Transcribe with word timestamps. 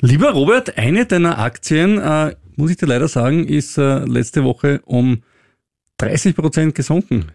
Lieber 0.00 0.30
Robert, 0.30 0.78
eine 0.78 1.06
deiner 1.06 1.38
Aktien, 1.38 1.98
äh, 1.98 2.36
muss 2.56 2.70
ich 2.70 2.76
dir 2.76 2.86
leider 2.86 3.08
sagen, 3.08 3.46
ist 3.46 3.78
äh, 3.78 3.98
letzte 4.04 4.44
Woche 4.44 4.80
um 4.84 5.22
30 5.98 6.36
Prozent 6.36 6.74
gesunken. 6.76 7.32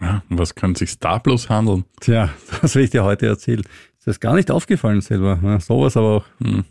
Ja, 0.00 0.22
was 0.28 0.54
kann 0.54 0.74
sich 0.74 0.98
da 0.98 1.16
bloß 1.16 1.48
handeln? 1.48 1.84
Tja, 2.00 2.28
das 2.60 2.74
will 2.74 2.84
ich 2.84 2.90
dir 2.90 3.02
heute 3.02 3.26
erzählen. 3.26 3.62
Ist 3.98 4.06
das 4.06 4.20
gar 4.20 4.34
nicht 4.34 4.50
aufgefallen 4.50 5.00
selber. 5.00 5.38
Ja, 5.42 5.58
sowas 5.58 5.96
aber 5.96 6.16
auch. 6.16 6.24
Hm. 6.42 6.64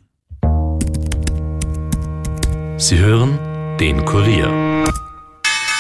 Sie 2.78 3.00
hören 3.00 3.40
den 3.80 4.06
Kurier. 4.06 4.84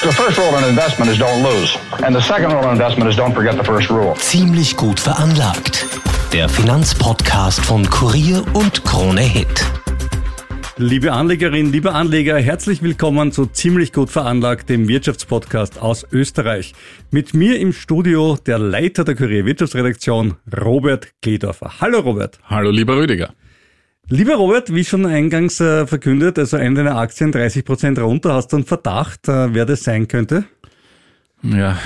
The 0.02 0.12
first 0.12 0.40
rule 0.40 0.58
in 0.58 0.70
investment 0.70 1.12
is 1.12 1.20
don't 1.20 1.44
lose. 1.44 1.78
And 2.04 2.16
the 2.16 2.22
second 2.22 2.52
rule 2.52 2.64
in 2.64 2.72
investment 2.72 3.10
is 3.12 3.16
don't 3.16 3.34
forget 3.34 3.56
the 3.58 3.64
first 3.64 3.92
rule. 3.92 4.16
Ziemlich 4.18 4.76
gut 4.76 5.00
veranlagt. 5.00 5.86
Der 6.34 6.50
Finanzpodcast 6.50 7.62
von 7.62 7.90
Kurier 7.90 8.44
und 8.54 8.84
Krone 8.84 9.22
Hit. 9.22 9.66
Liebe 10.78 11.14
Anlegerinnen, 11.14 11.72
liebe 11.72 11.94
Anleger, 11.94 12.38
herzlich 12.38 12.82
willkommen 12.82 13.32
zu 13.32 13.46
Ziemlich 13.46 13.94
gut 13.94 14.10
veranlagt, 14.10 14.70
dem 14.70 14.88
Wirtschaftspodcast 14.88 15.82
aus 15.82 16.06
Österreich. 16.12 16.74
Mit 17.12 17.34
mir 17.34 17.60
im 17.60 17.72
Studio 17.72 18.38
der 18.46 18.60
Leiter 18.60 19.06
der 19.06 19.16
Kurier 19.16 19.46
Wirtschaftsredaktion, 19.46 20.36
Robert 20.58 21.10
Kledorfer. 21.22 21.76
Hallo 21.80 22.00
Robert. 22.00 22.40
Hallo 22.44 22.72
lieber 22.72 22.98
Rüdiger. 22.98 23.34
Lieber 24.10 24.36
Robert, 24.36 24.74
wie 24.74 24.84
schon 24.84 25.06
eingangs 25.06 25.60
äh, 25.62 25.88
verkündet, 25.88 26.38
also 26.38 26.58
eine 26.58 26.76
deiner 26.76 26.98
Aktien 26.98 27.32
30 27.32 27.64
Prozent 27.64 28.00
runter, 28.00 28.34
hast 28.34 28.52
du 28.52 28.58
einen 28.58 28.66
Verdacht, 28.66 29.28
äh, 29.30 29.54
wer 29.54 29.66
das 29.66 29.84
sein 29.84 30.08
könnte? 30.08 30.44
Ja, 31.42 31.78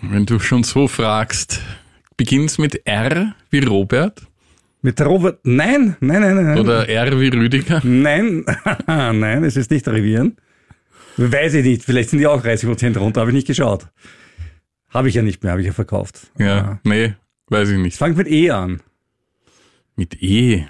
wenn 0.00 0.26
du 0.26 0.38
schon 0.38 0.62
so 0.64 0.88
fragst, 0.88 1.60
beginnt's 2.16 2.58
mit 2.58 2.86
R 2.86 3.34
wie 3.50 3.60
Robert? 3.60 4.22
Mit 4.82 5.00
Robert? 5.00 5.40
Nein, 5.44 5.96
nein, 6.00 6.20
nein, 6.20 6.44
nein. 6.44 6.58
Oder 6.58 6.88
R 6.88 7.18
wie 7.18 7.28
Rüdiger? 7.28 7.80
Nein, 7.84 8.44
nein, 8.86 9.44
es 9.44 9.56
ist 9.56 9.70
nicht 9.70 9.88
Rivieren. 9.88 10.36
Weiß 11.16 11.54
ich 11.54 11.64
nicht, 11.64 11.82
vielleicht 11.82 12.10
sind 12.10 12.18
die 12.18 12.26
auch 12.26 12.42
30 12.42 12.68
Prozent 12.68 12.96
runter, 12.98 13.20
habe 13.20 13.30
ich 13.30 13.34
nicht 13.34 13.46
geschaut. 13.46 13.86
Habe 14.90 15.08
ich 15.08 15.14
ja 15.14 15.22
nicht 15.22 15.42
mehr, 15.42 15.52
habe 15.52 15.60
ich 15.60 15.66
ja 15.66 15.72
verkauft. 15.72 16.30
Ja, 16.38 16.46
ja. 16.46 16.80
nee, 16.84 17.14
weiß 17.48 17.70
ich 17.70 17.78
nicht. 17.78 17.96
Fangt 17.96 18.16
mit 18.16 18.28
E 18.28 18.50
an. 18.50 18.80
Mit 19.96 20.22
E? 20.22 20.66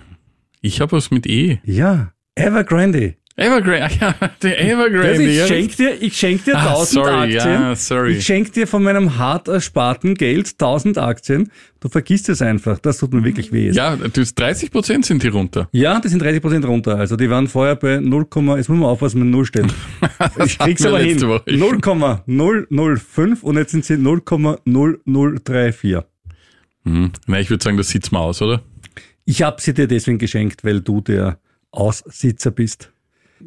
Ich 0.61 0.81
habe 0.81 0.93
was 0.93 1.11
mit 1.11 1.27
E. 1.27 1.59
Ja, 1.65 2.13
Evergrande. 2.35 3.17
Evergrande, 3.37 3.97
ja, 4.01 4.15
der 4.43 4.61
Evergrande. 4.61 5.25
Ich 5.25 5.45
schenke 5.47 5.77
dir, 5.77 6.01
ich 6.01 6.17
schenk 6.17 6.45
dir 6.45 6.57
ah, 6.57 6.69
1000 6.69 7.05
sorry, 7.05 7.37
Aktien. 7.37 7.63
Ja, 7.63 7.75
sorry. 7.75 8.13
Ich 8.13 8.25
schenke 8.25 8.53
dir 8.53 8.69
von 8.69 8.85
meinem 8.85 9.19
hart 9.19 9.49
ersparten 9.49 10.15
Geld 10.15 10.53
1000 10.53 10.99
Aktien. 10.99 11.51
Du 11.81 11.89
vergisst 11.89 12.29
es 12.29 12.41
einfach. 12.41 12.79
Das 12.79 12.99
tut 12.99 13.13
mir 13.13 13.25
wirklich 13.25 13.51
weh. 13.51 13.71
Ja, 13.71 13.97
du 13.97 14.25
30 14.25 14.71
Prozent 14.71 15.05
sind 15.05 15.25
die 15.25 15.29
runter. 15.29 15.69
Ja, 15.73 15.99
die 15.99 16.07
sind 16.09 16.23
30 16.23 16.43
Prozent 16.43 16.65
runter. 16.65 16.97
Also 16.97 17.17
die 17.17 17.29
waren 17.29 17.49
vorher 17.49 17.75
bei 17.75 17.99
0, 17.99 18.29
jetzt 18.57 18.69
muss 18.69 18.79
man 18.79 18.85
aufpassen 18.85 19.19
mit 19.19 19.31
0 19.31 19.47
stellen. 19.47 19.73
ich 20.45 20.57
krieg's 20.57 20.87
aber 20.87 21.01
hin. 21.01 21.19
0,005 21.19 23.43
und 23.43 23.57
jetzt 23.57 23.73
sind 23.73 23.85
sie 23.85 23.95
0,0034. 23.95 26.05
Hm. 26.85 27.11
Na, 27.27 27.41
ich 27.41 27.51
würde 27.51 27.65
sagen, 27.65 27.79
das 27.79 27.89
sieht's 27.89 28.13
mal 28.13 28.21
aus, 28.21 28.41
oder? 28.41 28.63
Ich 29.25 29.43
habe 29.43 29.61
sie 29.61 29.75
dir 29.75 29.89
deswegen 29.89 30.19
geschenkt, 30.19 30.63
weil 30.63 30.83
du 30.83 31.01
der 31.01 31.41
Aussitzer 31.73 32.53
bist. 32.53 32.93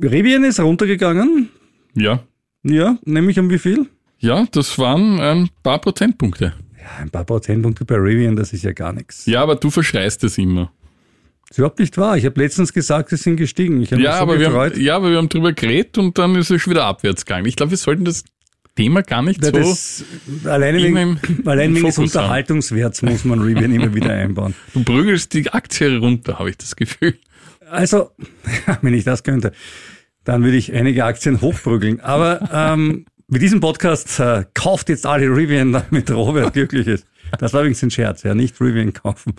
Rivian 0.02 0.44
ist 0.44 0.60
runtergegangen. 0.60 1.50
Ja. 1.94 2.24
Ja, 2.64 2.98
nämlich 3.06 3.40
um 3.40 3.50
wie 3.50 3.60
viel? 3.60 3.88
Ja, 4.20 4.46
das 4.52 4.78
waren 4.78 5.20
ein 5.20 5.50
paar 5.64 5.80
Prozentpunkte. 5.80 6.54
Ja, 6.80 7.02
ein 7.02 7.10
paar 7.10 7.24
Prozentpunkte 7.24 7.86
bei 7.86 7.96
Rivian, 7.96 8.36
das 8.36 8.54
ist 8.54 8.64
ja 8.64 8.74
gar 8.74 8.94
nichts. 8.94 9.26
Ja, 9.26 9.42
aber 9.44 9.56
du 9.56 9.70
verschreist 9.70 10.24
es 10.24 10.38
immer. 10.38 10.72
Das 11.44 11.52
ist 11.52 11.58
überhaupt 11.60 11.80
nicht 11.80 11.98
wahr. 11.98 12.18
Ich 12.18 12.26
habe 12.26 12.42
letztens 12.42 12.74
gesagt, 12.74 13.10
sie 13.10 13.16
sind 13.16 13.38
gestiegen. 13.38 13.82
Ich 13.82 13.92
ja, 13.92 14.18
so 14.18 14.24
aber 14.24 14.40
wir 14.40 14.52
haben, 14.52 14.82
ja, 14.82 14.98
aber 14.98 15.12
wir 15.12 15.18
haben 15.18 15.30
drüber 15.30 15.54
geredet 15.54 15.98
und 15.98 16.18
dann 16.18 16.36
ist 16.36 16.52
es 16.52 16.62
schon 16.62 16.72
wieder 16.72 16.84
abwärts 16.86 17.26
gegangen. 17.26 17.46
Ich 17.46 17.56
glaube, 17.56 17.72
wir 17.72 17.78
sollten 17.78 18.04
das 18.04 18.26
Thema 18.76 19.02
gar 19.02 19.22
nicht 19.24 19.44
ja, 19.44 19.52
das, 19.52 20.04
so. 20.44 20.50
Alleine 20.50 20.78
wegen, 20.78 21.20
allein 21.46 21.74
wegen 21.74 21.86
des 21.86 21.98
Unterhaltungswerts 21.98 23.02
muss 23.02 23.24
man 23.24 23.40
Rivian 23.42 23.72
immer 23.72 23.94
wieder 23.94 24.12
einbauen. 24.12 24.56
Du 24.74 24.84
prügelst 24.84 25.34
die 25.34 25.50
Aktie 25.50 25.98
runter, 25.98 26.38
habe 26.38 26.50
ich 26.50 26.58
das 26.58 26.76
Gefühl. 26.76 27.18
Also, 27.70 28.12
wenn 28.82 28.94
ich 28.94 29.04
das 29.04 29.24
könnte, 29.24 29.52
dann 30.24 30.44
würde 30.44 30.58
ich 30.58 30.74
einige 30.74 31.06
Aktien 31.06 31.42
hochprügeln. 31.42 32.00
Aber 32.00 32.50
ähm, 32.52 33.06
mit 33.28 33.42
diesem 33.42 33.60
Podcast 33.60 34.20
äh, 34.20 34.46
kauft 34.54 34.90
jetzt 34.90 35.06
alle 35.06 35.28
Rivian, 35.28 35.72
damit 35.74 36.10
Robert 36.12 36.54
glücklich 36.54 36.88
ist. 36.88 37.06
Das 37.40 37.54
war 37.54 37.62
übrigens 37.62 37.84
ein 37.84 37.92
Scherz, 37.92 38.24
ja, 38.24 38.34
nicht 38.34 38.60
Rivian 38.62 38.94
kaufen. 38.94 39.34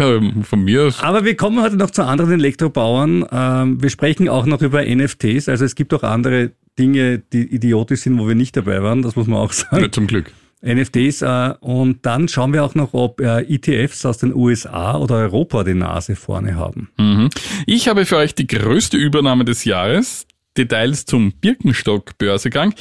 Ja, 0.00 0.20
von 0.42 0.62
mir 0.62 0.84
aus. 0.84 1.02
Aber 1.02 1.24
wir 1.24 1.36
kommen 1.36 1.60
heute 1.60 1.76
noch 1.76 1.90
zu 1.90 2.04
anderen 2.04 2.34
Elektrobauern. 2.34 3.26
Ähm, 3.32 3.82
wir 3.82 3.90
sprechen 3.90 4.28
auch 4.28 4.46
noch 4.46 4.62
über 4.62 4.84
NFTs. 4.84 5.48
Also 5.48 5.64
es 5.64 5.74
gibt 5.74 5.92
auch 5.92 6.04
andere 6.04 6.52
Dinge, 6.78 7.18
die 7.18 7.52
idiotisch 7.52 8.02
sind, 8.02 8.16
wo 8.18 8.28
wir 8.28 8.36
nicht 8.36 8.56
dabei 8.56 8.80
waren. 8.82 9.02
Das 9.02 9.16
muss 9.16 9.26
man 9.26 9.40
auch 9.40 9.52
sagen. 9.52 9.82
Ja, 9.82 9.90
zum 9.90 10.06
Glück. 10.06 10.32
NFTs 10.62 11.22
äh, 11.22 11.54
und 11.60 12.04
dann 12.04 12.28
schauen 12.28 12.52
wir 12.52 12.64
auch 12.64 12.74
noch, 12.74 12.94
ob 12.94 13.20
äh, 13.20 13.42
ETFs 13.42 14.04
aus 14.04 14.18
den 14.18 14.34
USA 14.34 14.96
oder 14.96 15.16
Europa 15.16 15.64
die 15.64 15.74
Nase 15.74 16.16
vorne 16.16 16.56
haben. 16.56 16.90
Mhm. 16.98 17.30
Ich 17.66 17.88
habe 17.88 18.06
für 18.06 18.16
euch 18.16 18.34
die 18.34 18.46
größte 18.46 18.96
Übernahme 18.96 19.44
des 19.44 19.64
Jahres, 19.64 20.26
Details 20.56 21.04
zum 21.04 21.32
Birkenstock-Börsegang, 21.32 22.74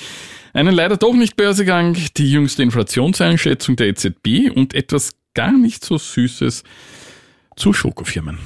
einen 0.54 0.74
leider 0.74 0.98
doch 0.98 1.14
nicht 1.14 1.36
Börsegang, 1.36 1.96
die 2.18 2.32
jüngste 2.32 2.64
Inflationseinschätzung 2.64 3.76
der 3.76 3.90
EZB 3.90 4.50
und 4.56 4.74
etwas 4.74 5.12
gar 5.36 5.56
nicht 5.56 5.86
so 5.86 5.98
Süßes 5.98 6.64
zu 7.56 7.74
Schokofirmen. 7.74 8.40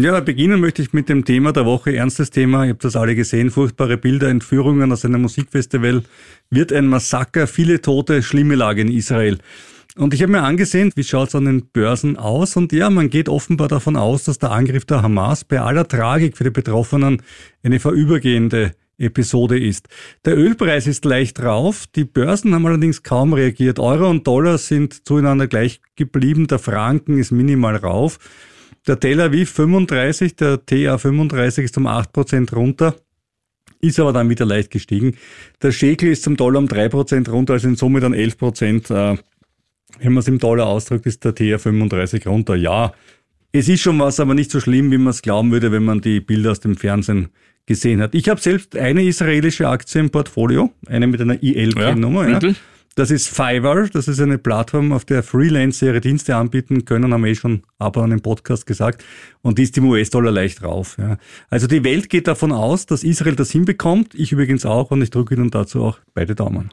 Ja, 0.00 0.20
beginnen 0.20 0.60
möchte 0.60 0.80
ich 0.80 0.92
mit 0.92 1.08
dem 1.08 1.24
Thema 1.24 1.52
der 1.52 1.66
Woche, 1.66 1.92
ernstes 1.92 2.30
Thema. 2.30 2.62
Ihr 2.64 2.70
habt 2.70 2.84
das 2.84 2.94
alle 2.94 3.16
gesehen, 3.16 3.50
furchtbare 3.50 3.96
Bilder, 3.96 4.28
Entführungen 4.28 4.92
aus 4.92 5.04
einem 5.04 5.22
Musikfestival, 5.22 6.04
wird 6.50 6.72
ein 6.72 6.86
Massaker, 6.86 7.48
viele 7.48 7.80
Tote, 7.80 8.22
schlimme 8.22 8.54
Lage 8.54 8.82
in 8.82 8.92
Israel. 8.92 9.38
Und 9.96 10.14
ich 10.14 10.22
habe 10.22 10.30
mir 10.30 10.42
angesehen, 10.42 10.92
wie 10.94 11.02
schaut 11.02 11.30
es 11.30 11.34
an 11.34 11.46
den 11.46 11.66
Börsen 11.72 12.16
aus? 12.16 12.56
Und 12.56 12.72
ja, 12.72 12.90
man 12.90 13.10
geht 13.10 13.28
offenbar 13.28 13.66
davon 13.66 13.96
aus, 13.96 14.22
dass 14.22 14.38
der 14.38 14.52
Angriff 14.52 14.84
der 14.84 15.02
Hamas 15.02 15.42
bei 15.42 15.60
aller 15.60 15.88
Tragik 15.88 16.36
für 16.36 16.44
die 16.44 16.50
Betroffenen 16.50 17.20
eine 17.64 17.80
vorübergehende 17.80 18.76
Episode 18.98 19.58
ist. 19.58 19.88
Der 20.24 20.38
Ölpreis 20.38 20.86
ist 20.86 21.06
leicht 21.06 21.42
rauf, 21.42 21.88
die 21.88 22.04
Börsen 22.04 22.54
haben 22.54 22.66
allerdings 22.66 23.02
kaum 23.02 23.32
reagiert. 23.32 23.80
Euro 23.80 24.08
und 24.08 24.28
Dollar 24.28 24.58
sind 24.58 25.04
zueinander 25.08 25.48
gleich 25.48 25.80
geblieben, 25.96 26.46
der 26.46 26.60
Franken 26.60 27.18
ist 27.18 27.32
minimal 27.32 27.74
rauf. 27.74 28.20
Der 28.88 28.98
Tel 28.98 29.20
Aviv 29.20 29.50
35, 29.50 30.36
der 30.36 30.64
TA 30.64 30.96
35 30.96 31.66
ist 31.66 31.76
um 31.76 31.86
8% 31.86 32.54
runter, 32.54 32.96
ist 33.80 34.00
aber 34.00 34.14
dann 34.14 34.30
wieder 34.30 34.46
leicht 34.46 34.70
gestiegen. 34.70 35.14
Der 35.62 35.72
Shekel 35.72 36.10
ist 36.10 36.22
zum 36.22 36.38
Dollar 36.38 36.58
um 36.58 36.68
3% 36.68 37.28
runter, 37.30 37.52
also 37.52 37.68
in 37.68 37.76
Summe 37.76 38.00
dann 38.00 38.14
11%. 38.14 38.90
Äh, 38.90 39.18
wenn 40.00 40.12
man 40.12 40.20
es 40.20 40.28
im 40.28 40.38
Dollar 40.38 40.66
ausdrückt, 40.66 41.04
ist 41.04 41.22
der 41.24 41.34
TA 41.34 41.58
35 41.58 42.26
runter. 42.26 42.56
Ja, 42.56 42.92
es 43.52 43.68
ist 43.68 43.82
schon 43.82 43.98
was, 43.98 44.20
aber 44.20 44.34
nicht 44.34 44.50
so 44.50 44.58
schlimm, 44.58 44.90
wie 44.90 44.98
man 44.98 45.10
es 45.10 45.20
glauben 45.20 45.52
würde, 45.52 45.70
wenn 45.70 45.84
man 45.84 46.00
die 46.00 46.20
Bilder 46.20 46.52
aus 46.52 46.60
dem 46.60 46.76
Fernsehen 46.76 47.28
gesehen 47.66 48.00
hat. 48.00 48.14
Ich 48.14 48.30
habe 48.30 48.40
selbst 48.40 48.74
eine 48.74 49.02
israelische 49.02 49.68
Aktie 49.68 50.00
im 50.00 50.10
Portfolio, 50.10 50.72
eine 50.86 51.06
mit 51.06 51.20
einer 51.20 51.42
IL-Nummer. 51.42 52.28
Ja, 52.28 52.38
ja. 52.38 52.54
Das 52.94 53.10
ist 53.10 53.28
Fiverr, 53.28 53.88
das 53.88 54.08
ist 54.08 54.20
eine 54.20 54.38
Plattform, 54.38 54.92
auf 54.92 55.04
der 55.04 55.22
Freelancer 55.22 55.86
ihre 55.86 56.00
Dienste 56.00 56.34
anbieten 56.34 56.84
können, 56.84 57.12
haben 57.12 57.24
wir 57.24 57.30
eh 57.30 57.36
schon 57.36 57.62
aber 57.78 58.02
an 58.02 58.10
dem 58.10 58.20
Podcast 58.20 58.66
gesagt. 58.66 59.04
Und 59.40 59.58
die 59.58 59.62
ist 59.62 59.78
im 59.78 59.84
US-Dollar 59.84 60.32
leicht 60.32 60.64
rauf. 60.64 60.96
Ja. 60.98 61.16
Also 61.48 61.66
die 61.68 61.84
Welt 61.84 62.10
geht 62.10 62.26
davon 62.26 62.50
aus, 62.50 62.86
dass 62.86 63.04
Israel 63.04 63.36
das 63.36 63.52
hinbekommt. 63.52 64.14
Ich 64.14 64.32
übrigens 64.32 64.66
auch 64.66 64.90
und 64.90 65.00
ich 65.02 65.10
drücke 65.10 65.36
Ihnen 65.36 65.50
dazu 65.50 65.84
auch 65.84 65.98
beide 66.14 66.34
Daumen. 66.34 66.70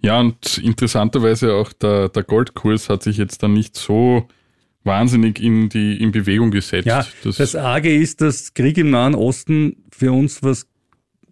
Ja, 0.00 0.20
und 0.20 0.58
interessanterweise 0.58 1.54
auch 1.54 1.72
der, 1.72 2.08
der 2.08 2.22
Goldkurs 2.22 2.88
hat 2.88 3.02
sich 3.02 3.16
jetzt 3.16 3.42
dann 3.42 3.52
nicht 3.52 3.76
so 3.76 4.28
wahnsinnig 4.84 5.40
in 5.40 5.68
die 5.68 6.00
in 6.00 6.12
Bewegung 6.12 6.50
gesetzt. 6.50 6.86
Ja, 6.86 7.04
das, 7.24 7.36
das 7.36 7.56
Arge 7.56 7.94
ist, 7.94 8.20
dass 8.20 8.54
Krieg 8.54 8.78
im 8.78 8.90
Nahen 8.90 9.14
Osten 9.14 9.84
für 9.90 10.12
uns 10.12 10.42
was 10.42 10.66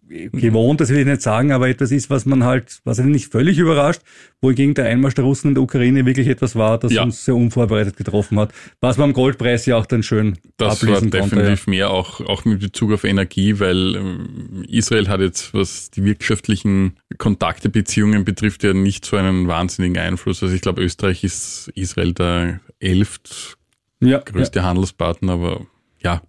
gewohnt, 0.08 0.80
das 0.80 0.90
will 0.90 0.98
ich 0.98 1.06
nicht 1.06 1.22
sagen, 1.22 1.52
aber 1.52 1.68
etwas 1.68 1.90
ist, 1.90 2.10
was 2.10 2.26
man 2.26 2.44
halt, 2.44 2.80
was 2.84 2.98
einen 3.00 3.10
nicht 3.10 3.32
völlig 3.32 3.58
überrascht, 3.58 4.02
wohingegen 4.40 4.74
der 4.74 4.86
Einmarsch 4.86 5.14
der 5.14 5.24
Russen 5.24 5.48
in 5.48 5.54
der 5.54 5.62
Ukraine 5.62 6.04
wirklich 6.06 6.28
etwas 6.28 6.56
war, 6.56 6.78
das 6.78 6.92
ja. 6.92 7.02
uns 7.02 7.24
sehr 7.24 7.34
unvorbereitet 7.34 7.96
getroffen 7.96 8.38
hat, 8.38 8.52
was 8.80 8.98
man 8.98 9.10
am 9.10 9.12
Goldpreis 9.14 9.66
ja 9.66 9.76
auch 9.76 9.86
dann 9.86 10.02
schön 10.02 10.38
Das 10.56 10.86
war 10.86 11.00
definitiv 11.00 11.30
konnte, 11.30 11.48
ja. 11.48 11.56
mehr, 11.66 11.90
auch, 11.90 12.20
auch 12.20 12.44
mit 12.44 12.60
Bezug 12.60 12.92
auf 12.92 13.04
Energie, 13.04 13.58
weil 13.60 13.96
ähm, 13.96 14.64
Israel 14.68 15.08
hat 15.08 15.20
jetzt, 15.20 15.54
was 15.54 15.90
die 15.90 16.04
wirtschaftlichen 16.04 16.96
Kontakte, 17.18 17.68
Beziehungen 17.68 18.24
betrifft, 18.24 18.62
ja 18.64 18.74
nicht 18.74 19.04
so 19.04 19.16
einen 19.16 19.48
wahnsinnigen 19.48 19.98
Einfluss. 19.98 20.42
Also 20.42 20.54
ich 20.54 20.60
glaube, 20.60 20.82
Österreich 20.82 21.24
ist 21.24 21.70
Israel 21.74 22.12
der 22.12 22.60
elft 22.78 23.56
ja, 24.00 24.18
größte 24.18 24.62
Handelspartner, 24.62 25.32
aber 25.32 25.66
ja. 26.02 26.22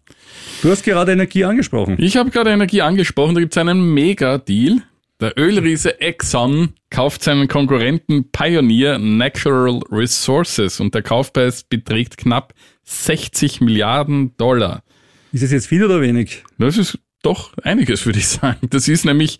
Du 0.61 0.71
hast 0.71 0.83
gerade 0.83 1.11
Energie 1.11 1.45
angesprochen. 1.45 1.95
Ich 1.99 2.17
habe 2.17 2.31
gerade 2.31 2.51
Energie 2.51 2.81
angesprochen. 2.81 3.35
Da 3.35 3.41
gibt 3.41 3.53
es 3.53 3.57
einen 3.57 3.93
Mega-Deal. 3.93 4.81
Der 5.21 5.37
Ölriese 5.37 6.01
Exxon 6.01 6.73
kauft 6.89 7.23
seinen 7.23 7.47
Konkurrenten 7.47 8.31
Pioneer 8.31 8.99
Natural 8.99 9.79
Resources 9.89 10.79
und 10.81 10.93
der 10.93 11.03
Kaufpreis 11.03 11.63
beträgt 11.63 12.17
knapp 12.17 12.53
60 12.83 13.61
Milliarden 13.61 14.35
Dollar. 14.37 14.83
Ist 15.31 15.43
es 15.43 15.51
jetzt 15.51 15.67
viel 15.67 15.85
oder 15.85 16.01
wenig? 16.01 16.43
Das 16.57 16.77
ist 16.77 16.99
doch 17.21 17.53
einiges, 17.63 18.05
würde 18.05 18.19
ich 18.19 18.27
sagen. 18.27 18.67
Das 18.69 18.87
ist 18.87 19.05
nämlich 19.05 19.39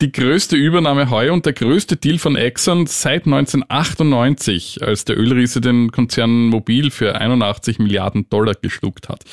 die 0.00 0.12
größte 0.12 0.56
Übernahme 0.56 1.10
heuer 1.10 1.32
und 1.32 1.44
der 1.44 1.52
größte 1.52 1.96
Deal 1.96 2.18
von 2.18 2.36
Exxon 2.36 2.86
seit 2.86 3.26
1998, 3.26 4.82
als 4.82 5.04
der 5.04 5.18
Ölriese 5.18 5.60
den 5.60 5.90
Konzern 5.90 6.46
Mobil 6.46 6.90
für 6.90 7.16
81 7.16 7.78
Milliarden 7.78 8.28
Dollar 8.30 8.54
geschluckt 8.54 9.08
hat. 9.08 9.24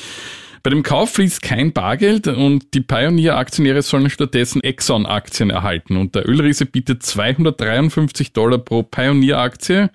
Bei 0.62 0.70
dem 0.70 0.82
Kauf 0.82 1.12
fließt 1.12 1.42
kein 1.42 1.72
Bargeld 1.72 2.26
und 2.26 2.74
die 2.74 2.80
Pioneer-Aktionäre 2.80 3.82
sollen 3.82 4.10
stattdessen 4.10 4.62
Exxon-Aktien 4.62 5.50
erhalten. 5.50 5.96
Und 5.96 6.14
der 6.14 6.28
Ölriese 6.28 6.66
bietet 6.66 7.02
253 7.02 8.32
Dollar 8.32 8.58
pro 8.58 8.82
Pioneer-Aktie. 8.82 9.90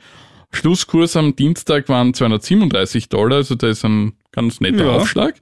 Schlusskurs 0.51 1.15
am 1.15 1.35
Dienstag 1.35 1.89
waren 1.89 2.13
237 2.13 3.09
Dollar, 3.09 3.37
also 3.37 3.55
da 3.55 3.67
ist 3.69 3.83
ein 3.83 4.13
ganz 4.31 4.61
netter 4.61 4.85
ja. 4.85 4.91
Aufschlag. 4.91 5.35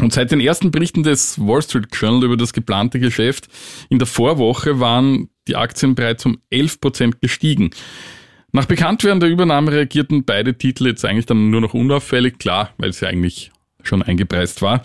Und 0.00 0.12
seit 0.12 0.32
den 0.32 0.40
ersten 0.40 0.70
Berichten 0.70 1.02
des 1.02 1.38
Wall 1.38 1.62
Street 1.62 1.88
Journal 1.92 2.24
über 2.24 2.36
das 2.36 2.52
geplante 2.52 2.98
Geschäft 2.98 3.48
in 3.88 3.98
der 3.98 4.06
Vorwoche 4.06 4.80
waren 4.80 5.28
die 5.48 5.56
Aktien 5.56 5.94
bereits 5.94 6.24
um 6.24 6.38
11 6.50 6.80
Prozent 6.80 7.20
gestiegen. 7.20 7.70
Nach 8.52 8.66
Bekanntwerden 8.66 9.20
der 9.20 9.28
Übernahme 9.28 9.72
reagierten 9.72 10.24
beide 10.24 10.56
Titel 10.56 10.86
jetzt 10.86 11.04
eigentlich 11.04 11.26
dann 11.26 11.50
nur 11.50 11.60
noch 11.60 11.74
unauffällig, 11.74 12.38
klar, 12.38 12.74
weil 12.78 12.90
ja 12.90 13.08
eigentlich 13.08 13.50
schon 13.82 14.02
eingepreist 14.02 14.62
war. 14.62 14.82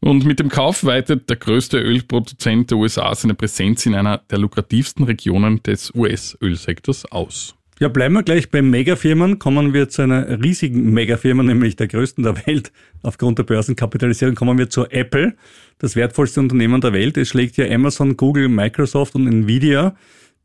Und 0.00 0.24
mit 0.24 0.38
dem 0.40 0.48
Kauf 0.48 0.84
weitet 0.84 1.28
der 1.30 1.36
größte 1.36 1.78
Ölproduzent 1.78 2.70
der 2.70 2.78
USA 2.78 3.14
seine 3.14 3.34
Präsenz 3.34 3.86
in 3.86 3.94
einer 3.94 4.18
der 4.30 4.38
lukrativsten 4.38 5.04
Regionen 5.04 5.62
des 5.62 5.92
US-Ölsektors 5.94 7.10
aus. 7.10 7.54
Ja, 7.78 7.88
bleiben 7.88 8.14
wir 8.14 8.22
gleich 8.22 8.50
bei 8.50 8.62
Megafirmen. 8.62 9.38
Kommen 9.38 9.74
wir 9.74 9.90
zu 9.90 10.02
einer 10.02 10.42
riesigen 10.42 10.94
Megafirma, 10.94 11.42
nämlich 11.42 11.76
der 11.76 11.88
größten 11.88 12.24
der 12.24 12.46
Welt. 12.46 12.72
Aufgrund 13.02 13.38
der 13.38 13.42
Börsenkapitalisierung 13.44 14.34
kommen 14.34 14.56
wir 14.56 14.70
zu 14.70 14.86
Apple, 14.86 15.34
das 15.78 15.94
wertvollste 15.94 16.40
Unternehmen 16.40 16.80
der 16.80 16.94
Welt. 16.94 17.18
Es 17.18 17.28
schlägt 17.28 17.58
ja 17.58 17.66
Amazon, 17.66 18.16
Google, 18.16 18.48
Microsoft 18.48 19.14
und 19.14 19.26
Nvidia 19.26 19.94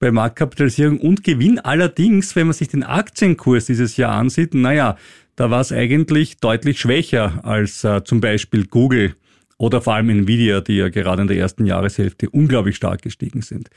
bei 0.01 0.11
Marktkapitalisierung 0.11 0.99
und 0.99 1.23
Gewinn. 1.23 1.59
Allerdings, 1.59 2.35
wenn 2.35 2.47
man 2.47 2.53
sich 2.53 2.67
den 2.67 2.83
Aktienkurs 2.83 3.65
dieses 3.67 3.95
Jahr 3.95 4.13
ansieht, 4.13 4.53
naja, 4.53 4.97
da 5.37 5.49
war 5.49 5.61
es 5.61 5.71
eigentlich 5.71 6.37
deutlich 6.37 6.79
schwächer 6.81 7.39
als 7.45 7.83
äh, 7.83 8.03
zum 8.03 8.19
Beispiel 8.19 8.65
Google 8.65 9.15
oder 9.57 9.79
vor 9.79 9.93
allem 9.93 10.09
Nvidia, 10.09 10.59
die 10.59 10.77
ja 10.77 10.89
gerade 10.89 11.21
in 11.21 11.27
der 11.27 11.37
ersten 11.37 11.67
Jahreshälfte 11.67 12.31
unglaublich 12.31 12.75
stark 12.75 13.03
gestiegen 13.03 13.43
sind. 13.43 13.69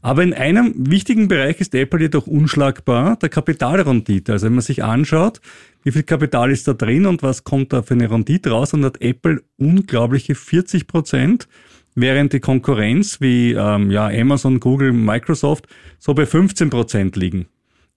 Aber 0.00 0.22
in 0.22 0.32
einem 0.32 0.72
wichtigen 0.76 1.26
Bereich 1.26 1.60
ist 1.60 1.74
Apple 1.74 2.00
jedoch 2.00 2.28
unschlagbar, 2.28 3.16
der 3.16 3.28
Kapitalrendite. 3.28 4.32
Also 4.32 4.46
wenn 4.46 4.54
man 4.54 4.62
sich 4.62 4.84
anschaut, 4.84 5.40
wie 5.82 5.90
viel 5.90 6.04
Kapital 6.04 6.52
ist 6.52 6.68
da 6.68 6.74
drin 6.74 7.06
und 7.06 7.24
was 7.24 7.42
kommt 7.42 7.72
da 7.72 7.82
für 7.82 7.94
eine 7.94 8.08
Rendite 8.08 8.50
raus, 8.50 8.70
dann 8.70 8.84
hat 8.84 9.00
Apple 9.02 9.42
unglaubliche 9.56 10.36
40 10.36 10.86
Prozent, 10.86 11.48
während 11.94 12.32
die 12.32 12.40
Konkurrenz 12.40 13.20
wie 13.20 13.52
ähm, 13.52 13.90
ja, 13.90 14.08
Amazon, 14.08 14.60
Google, 14.60 14.92
Microsoft 14.92 15.66
so 15.98 16.14
bei 16.14 16.26
15 16.26 16.70
Prozent 16.70 17.16
liegen. 17.16 17.46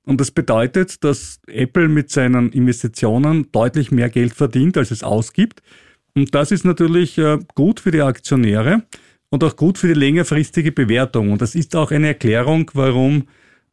Und 0.03 0.21
das 0.21 0.31
bedeutet, 0.31 1.03
dass 1.03 1.39
Apple 1.47 1.87
mit 1.87 2.11
seinen 2.11 2.51
Investitionen 2.51 3.51
deutlich 3.51 3.91
mehr 3.91 4.09
Geld 4.09 4.33
verdient, 4.33 4.77
als 4.77 4.91
es 4.91 5.03
ausgibt. 5.03 5.61
Und 6.13 6.35
das 6.35 6.51
ist 6.51 6.63
natürlich 6.63 7.17
äh, 7.17 7.39
gut 7.55 7.79
für 7.79 7.91
die 7.91 8.01
Aktionäre 8.01 8.83
und 9.29 9.43
auch 9.43 9.55
gut 9.55 9.77
für 9.77 9.87
die 9.87 9.99
längerfristige 9.99 10.71
Bewertung. 10.71 11.31
Und 11.31 11.41
das 11.41 11.55
ist 11.55 11.75
auch 11.75 11.91
eine 11.91 12.07
Erklärung, 12.07 12.69
warum 12.73 13.23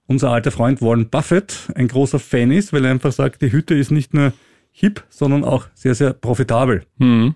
unser 0.07 0.31
alter 0.31 0.51
Freund 0.51 0.83
Warren 0.83 1.09
Buffett 1.09 1.71
ein 1.75 1.89
großer 1.89 2.19
Fan 2.19 2.51
ist, 2.51 2.73
weil 2.73 2.85
er 2.85 2.91
einfach 2.91 3.13
sagt, 3.13 3.43
die 3.43 3.53
Hütte 3.53 3.75
ist 3.75 3.91
nicht 3.91 4.15
nur 4.15 4.33
hip, 4.73 5.05
sondern 5.11 5.45
auch 5.45 5.67
sehr, 5.75 5.95
sehr 5.95 6.13
profitabel. 6.15 6.85
Hm. 6.99 7.35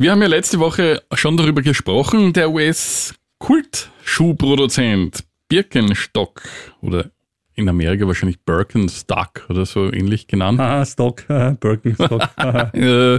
Wir 0.00 0.12
haben 0.12 0.22
ja 0.22 0.28
letzte 0.28 0.60
Woche 0.60 1.02
schon 1.14 1.36
darüber 1.36 1.60
gesprochen, 1.60 2.32
der 2.32 2.52
US-Kultschuhproduzent 2.52 5.24
Birkenstock 5.48 6.42
oder 6.80 7.10
in 7.56 7.68
Amerika 7.68 8.06
wahrscheinlich 8.06 8.38
Birkenstock 8.44 9.46
oder 9.48 9.66
so 9.66 9.92
ähnlich 9.92 10.28
genannt. 10.28 10.60
Haha, 10.60 10.86
Stock, 10.86 11.26
Birkenstock. 11.60 12.28
äh, 12.74 13.18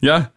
ja, 0.00 0.30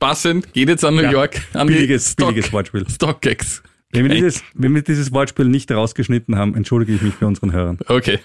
passend, 0.00 0.52
geht 0.54 0.68
jetzt 0.68 0.84
an 0.84 0.96
New 0.96 1.02
ja, 1.02 1.12
York, 1.12 1.40
an 1.54 1.68
billiges, 1.68 2.14
Stock, 2.14 2.30
billiges 2.30 2.52
Wortspiel. 2.52 2.84
StockX. 2.90 3.62
Wenn 3.92 4.08
wir, 4.08 4.16
dieses, 4.16 4.42
wenn 4.54 4.74
wir 4.74 4.82
dieses 4.82 5.12
Wortspiel 5.12 5.46
nicht 5.46 5.70
rausgeschnitten 5.70 6.34
haben, 6.34 6.56
entschuldige 6.56 6.94
ich 6.94 7.02
mich 7.02 7.14
bei 7.14 7.26
unseren 7.26 7.52
Hörern. 7.52 7.78
Okay. 7.86 8.18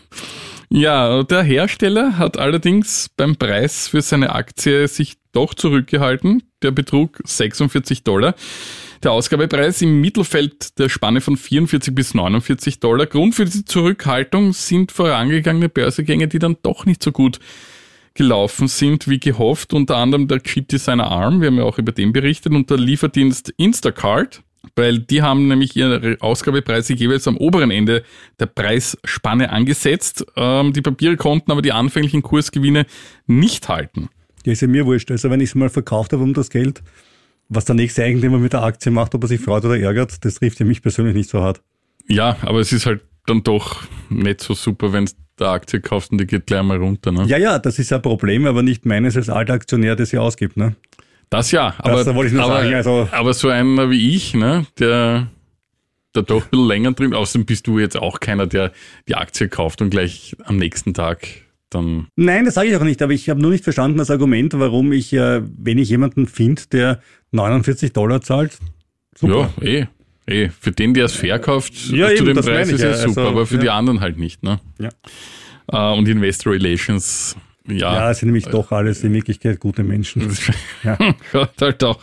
Ja, 0.70 1.22
der 1.22 1.44
Hersteller 1.44 2.18
hat 2.18 2.40
allerdings 2.40 3.08
beim 3.16 3.36
Preis 3.36 3.88
für 3.88 4.02
seine 4.02 4.34
Aktie 4.34 4.88
sich 4.88 5.18
doch 5.38 5.54
zurückgehalten. 5.54 6.44
Der 6.64 6.72
betrug 6.72 7.20
46 7.24 8.04
Dollar. 8.04 8.34
Der 9.04 9.12
Ausgabepreis 9.12 9.84
im 9.84 10.02
Mittelfeld 10.02 10.80
der 10.80 10.90
Spanne 10.90 11.22
von 11.22 11.38
44 11.38 11.94
bis 11.94 12.16
49 12.16 12.80
Dollar. 12.80 13.06
Grund 13.06 13.36
für 13.36 13.46
diese 13.46 13.64
Zurückhaltung 13.64 14.54
sind 14.54 14.92
vorangegangene 14.92 15.70
Börsegänge, 15.70 16.28
die 16.28 16.40
dann 16.40 16.58
doch 16.64 16.88
nicht 16.88 17.04
so 17.04 17.12
gut 17.12 17.40
gelaufen 18.16 18.68
sind 18.68 19.08
wie 19.08 19.20
gehofft. 19.20 19.76
Unter 19.76 19.98
anderem 19.98 20.28
der 20.28 20.42
Chip 20.42 20.68
Designer 20.70 21.12
ARM, 21.12 21.42
wir 21.42 21.48
haben 21.48 21.58
ja 21.58 21.64
auch 21.64 21.78
über 21.78 21.92
den 21.92 22.12
berichtet, 22.12 22.54
und 22.54 22.72
der 22.72 22.78
Lieferdienst 22.78 23.54
Instacart, 23.58 24.42
weil 24.76 24.98
die 24.98 25.22
haben 25.22 25.48
nämlich 25.48 25.76
ihre 25.76 26.18
Ausgabepreise 26.20 26.96
jeweils 26.96 27.28
am 27.28 27.38
oberen 27.38 27.70
Ende 27.70 28.04
der 28.40 28.48
Preisspanne 28.48 29.52
angesetzt. 29.52 30.26
Ähm, 30.36 30.74
die 30.74 30.82
Papiere 30.82 31.16
konnten 31.16 31.52
aber 31.52 31.62
die 31.62 31.72
anfänglichen 31.72 32.24
Kursgewinne 32.24 32.88
nicht 33.28 33.70
halten. 33.70 34.10
Ja, 34.46 34.54
ist 34.54 34.62
ja 34.62 34.68
mir 34.68 34.86
wurscht. 34.86 35.12
Also 35.12 35.30
wenn 35.30 35.42
ich 35.42 35.50
es 35.50 35.56
mal 35.56 35.70
verkauft 35.70 36.14
habe 36.14 36.24
um 36.24 36.34
das 36.34 36.50
Geld, 36.50 36.82
was 37.50 37.66
der 37.66 37.76
nächste 37.76 38.04
Eigentümer 38.04 38.38
mit 38.38 38.54
der 38.54 38.64
Aktie 38.64 38.92
macht, 38.92 39.16
ob 39.16 39.24
er 39.24 39.28
sich 39.28 39.42
freut 39.42 39.66
oder 39.66 39.78
ärgert, 39.78 40.24
das 40.26 40.36
trifft 40.36 40.60
ja 40.60 40.66
mich 40.66 40.82
persönlich 40.82 41.16
nicht 41.16 41.30
so 41.30 41.42
hart. 41.42 41.62
Ja, 42.08 42.38
aber 42.42 42.60
es 42.60 42.72
ist 42.72 42.86
halt 42.86 43.02
dann 43.26 43.44
doch 43.44 43.84
nicht 44.10 44.42
so 44.42 44.54
super, 44.54 44.94
wenn 44.94 45.10
der 45.40 45.50
Aktie 45.50 45.82
kaufst 45.82 46.12
und 46.12 46.18
die 46.20 46.26
geht 46.26 46.48
gleich 46.48 46.64
mal 46.64 46.78
runter. 46.78 47.12
Ne? 47.12 47.26
Ja, 47.26 47.38
ja, 47.38 47.60
das 47.60 47.78
ist 47.80 47.92
ein 47.94 48.02
Problem, 48.02 48.46
aber 48.46 48.64
nicht 48.64 48.86
meines 48.86 49.16
als 49.16 49.30
alter 49.30 49.54
Aktionär, 49.54 49.96
der 49.96 50.06
sie 50.06 50.18
ausgibt. 50.18 50.58
Ne? 50.58 50.76
Das 51.30 51.52
ja, 51.52 51.76
aber, 51.80 52.04
das, 52.04 52.08
aber, 52.08 52.30
sagen, 52.30 52.74
also 52.74 53.10
aber 53.12 53.34
so 53.34 53.50
einer 53.50 53.90
wie 53.90 54.16
ich, 54.16 54.34
ne, 54.34 54.66
der 54.80 55.28
da 56.14 56.22
doch 56.22 56.44
ein 56.46 56.50
bisschen 56.50 56.68
länger 56.68 56.92
drin, 56.94 57.14
außerdem 57.14 57.46
bist 57.46 57.68
du 57.68 57.80
jetzt 57.80 57.98
auch 57.98 58.20
keiner, 58.20 58.48
der 58.48 58.72
die 59.08 59.16
Aktie 59.16 59.50
kauft 59.50 59.82
und 59.82 59.90
gleich 59.90 60.36
am 60.46 60.58
nächsten 60.58 60.94
Tag 60.94 61.28
dann. 61.70 62.08
Nein, 62.16 62.46
das 62.46 62.56
sage 62.56 62.70
ich 62.70 62.76
auch 62.76 62.84
nicht, 62.84 63.02
aber 63.02 63.14
ich 63.14 63.30
habe 63.30 63.42
nur 63.42 63.52
nicht 63.52 63.64
verstanden 63.64 63.98
das 63.98 64.10
Argument, 64.10 64.54
warum 64.58 64.92
ich, 64.92 65.14
äh, 65.14 65.42
wenn 65.58 65.78
ich 65.78 65.90
jemanden 65.90 66.28
finde, 66.28 66.64
der 66.72 67.02
49 67.32 67.94
Dollar 67.94 68.22
zahlt, 68.22 68.58
super. 69.16 69.54
Ja, 69.62 69.68
eh. 69.68 69.88
Eh, 70.30 70.50
für 70.50 70.74
den, 70.74 70.94
der 70.94 71.06
es 71.06 71.14
verkauft, 71.14 71.74
ja, 71.90 72.08
zu 72.10 72.26
eben, 72.26 72.36
dem 72.36 72.44
Preis 72.44 72.70
ist 72.70 72.82
ja 72.82 72.94
super, 72.96 73.22
also, 73.22 73.32
aber 73.32 73.46
für 73.46 73.56
ja. 73.56 73.62
die 73.62 73.70
anderen 73.70 74.02
halt 74.02 74.18
nicht. 74.18 74.44
Ne? 74.44 74.60
Ja. 74.78 74.90
Uh, 75.72 75.98
und 75.98 76.08
Investor 76.08 76.52
Relations, 76.54 77.38
ja. 77.68 78.08
Ja, 78.08 78.14
sind 78.14 78.28
nämlich 78.28 78.46
doch 78.46 78.72
alles 78.72 79.04
in 79.04 79.14
Wirklichkeit 79.14 79.60
gute 79.60 79.84
Menschen. 79.84 80.36
ja. 80.84 80.98
Schaut 81.32 81.62
halt 81.62 81.84
auch 81.84 82.02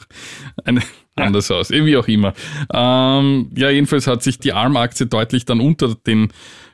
eine, 0.65 0.83
anders 1.17 1.51
aus, 1.51 1.71
wie 1.71 1.97
auch 1.97 2.09
immer. 2.09 2.35
Ähm, 2.73 3.51
ja, 3.57 3.71
jedenfalls 3.71 4.07
hat 4.07 4.23
sich 4.23 4.39
die 4.39 4.53
ARM-Aktie 4.53 5.07
deutlich 5.07 5.45
dann 5.45 5.61
unter 5.61 5.95
den 5.95 6.29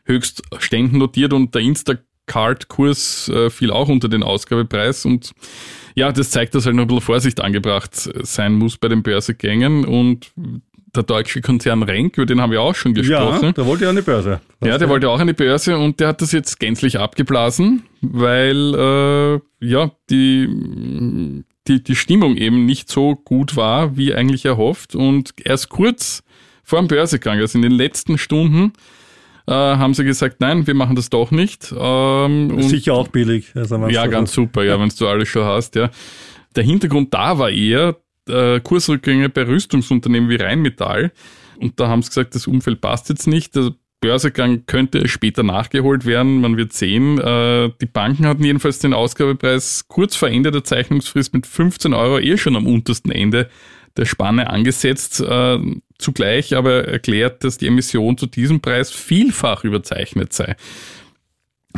Höchstständen 0.04 0.98
notiert 0.98 1.32
und 1.32 1.54
der 1.54 1.62
Instacart-Kurs 2.30 3.28
äh, 3.28 3.50
fiel 3.50 3.70
auch 3.70 3.88
unter 3.88 4.08
den 4.08 4.22
Ausgabepreis 4.22 5.04
und 5.04 5.32
ja, 5.96 6.12
das 6.12 6.30
zeigt, 6.30 6.54
dass 6.54 6.66
halt 6.66 6.76
noch 6.76 6.84
ein 6.84 6.88
bisschen 6.88 7.02
Vorsicht 7.02 7.40
angebracht 7.40 7.94
sein 7.94 8.54
muss 8.54 8.78
bei 8.78 8.88
den 8.88 9.02
Börsegängen 9.02 9.84
und 9.84 10.30
der 10.94 11.02
deutsche 11.02 11.40
Konzern 11.40 11.82
Renk, 11.82 12.16
über 12.16 12.26
den 12.26 12.40
haben 12.40 12.50
wir 12.50 12.62
auch 12.62 12.74
schon 12.74 12.94
gesprochen. 12.94 13.46
Ja, 13.46 13.52
der 13.52 13.66
wollte 13.66 13.84
ja 13.84 13.90
eine 13.90 14.02
Börse. 14.02 14.40
Ja, 14.64 14.78
der 14.78 14.88
wollte 14.88 15.08
auch 15.08 15.20
eine 15.20 15.34
Börse 15.34 15.78
und 15.78 16.00
der 16.00 16.08
hat 16.08 16.22
das 16.22 16.32
jetzt 16.32 16.58
gänzlich 16.58 16.98
abgeblasen, 16.98 17.84
weil 18.00 18.74
äh, 18.74 19.40
ja 19.64 19.90
die, 20.10 21.44
die, 21.68 21.84
die 21.84 21.96
Stimmung 21.96 22.36
eben 22.36 22.66
nicht 22.66 22.90
so 22.90 23.14
gut 23.14 23.56
war, 23.56 23.96
wie 23.96 24.14
eigentlich 24.14 24.44
erhofft. 24.44 24.96
Und 24.96 25.32
erst 25.44 25.68
kurz 25.68 26.24
vor 26.64 26.80
dem 26.80 26.88
Börsegang, 26.88 27.38
also 27.38 27.58
in 27.58 27.62
den 27.62 27.72
letzten 27.72 28.18
Stunden, 28.18 28.72
äh, 29.50 29.52
haben 29.52 29.94
sie 29.94 30.04
gesagt, 30.04 30.36
nein, 30.40 30.66
wir 30.66 30.74
machen 30.74 30.94
das 30.94 31.10
doch 31.10 31.32
nicht. 31.32 31.74
Ähm, 31.76 32.62
Sicher 32.62 32.94
auch 32.94 33.08
billig. 33.08 33.52
Also 33.56 33.88
ja, 33.88 34.06
ganz 34.06 34.32
super, 34.32 34.62
ja, 34.62 34.74
ja. 34.74 34.80
wenn 34.80 34.90
du 34.96 35.08
alles 35.08 35.28
schon 35.28 35.44
hast, 35.44 35.74
ja. 35.74 35.90
Der 36.54 36.64
Hintergrund 36.64 37.12
da 37.12 37.38
war 37.38 37.50
eher, 37.50 37.96
äh, 38.28 38.60
Kursrückgänge 38.60 39.28
bei 39.28 39.46
Rüstungsunternehmen 39.46 40.30
wie 40.30 40.36
Rheinmetall. 40.36 41.12
Und 41.58 41.80
da 41.80 41.88
haben 41.88 42.02
sie 42.02 42.08
gesagt, 42.08 42.34
das 42.34 42.46
Umfeld 42.46 42.80
passt 42.80 43.08
jetzt 43.08 43.26
nicht. 43.26 43.56
Der 43.56 43.72
Börsegang 44.00 44.64
könnte 44.66 45.08
später 45.08 45.42
nachgeholt 45.42 46.06
werden. 46.06 46.40
Man 46.40 46.56
wird 46.56 46.72
sehen. 46.72 47.18
Äh, 47.18 47.70
die 47.80 47.86
Banken 47.86 48.26
hatten 48.26 48.44
jedenfalls 48.44 48.78
den 48.78 48.94
Ausgabepreis 48.94 49.86
kurz 49.88 50.16
vor 50.16 50.28
Ende 50.28 50.52
der 50.52 50.64
Zeichnungsfrist 50.64 51.34
mit 51.34 51.46
15 51.46 51.92
Euro 51.92 52.18
eh 52.18 52.36
schon 52.38 52.56
am 52.56 52.66
untersten 52.66 53.10
Ende 53.10 53.50
der 53.96 54.06
Spanne 54.06 54.48
angesetzt. 54.48 55.20
Äh, 55.20 55.58
zugleich 56.00 56.56
aber 56.56 56.86
erklärt, 56.88 57.44
dass 57.44 57.58
die 57.58 57.66
Emission 57.66 58.18
zu 58.18 58.26
diesem 58.26 58.60
Preis 58.60 58.90
vielfach 58.90 59.64
überzeichnet 59.64 60.32
sei. 60.32 60.56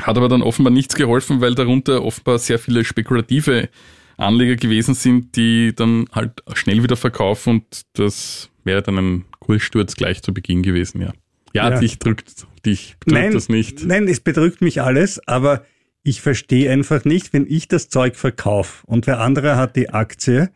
Hat 0.01 0.17
aber 0.17 0.29
dann 0.29 0.43
offenbar 0.43 0.73
nichts 0.73 0.95
geholfen, 0.95 1.41
weil 1.41 1.55
darunter 1.55 2.03
offenbar 2.03 2.39
sehr 2.39 2.59
viele 2.59 2.85
spekulative 2.85 3.69
Anleger 4.17 4.57
gewesen 4.57 4.95
sind, 4.95 5.37
die 5.37 5.75
dann 5.75 6.07
halt 6.13 6.43
schnell 6.55 6.83
wieder 6.83 6.97
verkaufen 6.97 7.51
und 7.51 7.83
das 7.95 8.51
wäre 8.65 8.83
dann 8.83 8.99
ein 8.99 9.25
Kurssturz 9.41 9.97
gleich 9.97 10.23
zu 10.23 10.33
Beginn 10.33 10.63
gewesen, 10.63 11.01
ja. 11.01 11.13
Ja, 11.55 11.71
ja. 11.71 11.79
dich 11.79 11.99
drückt, 11.99 12.47
dich 12.65 12.97
drückt 13.01 13.13
nein, 13.13 13.33
das 13.33 13.49
nicht. 13.49 13.85
Nein, 13.85 14.09
es 14.09 14.21
bedrückt 14.21 14.63
mich 14.63 14.81
alles, 14.81 15.27
aber 15.29 15.65
ich 16.03 16.21
verstehe 16.21 16.71
einfach 16.71 17.05
nicht, 17.05 17.33
wenn 17.33 17.47
ich 17.47 17.69
das 17.69 17.89
Zeug 17.89 18.17
verkaufe 18.17 18.87
und 18.87 19.07
wer 19.07 19.21
andere 19.21 19.57
hat 19.57 19.77
die 19.77 19.91
Aktie, 19.91 20.51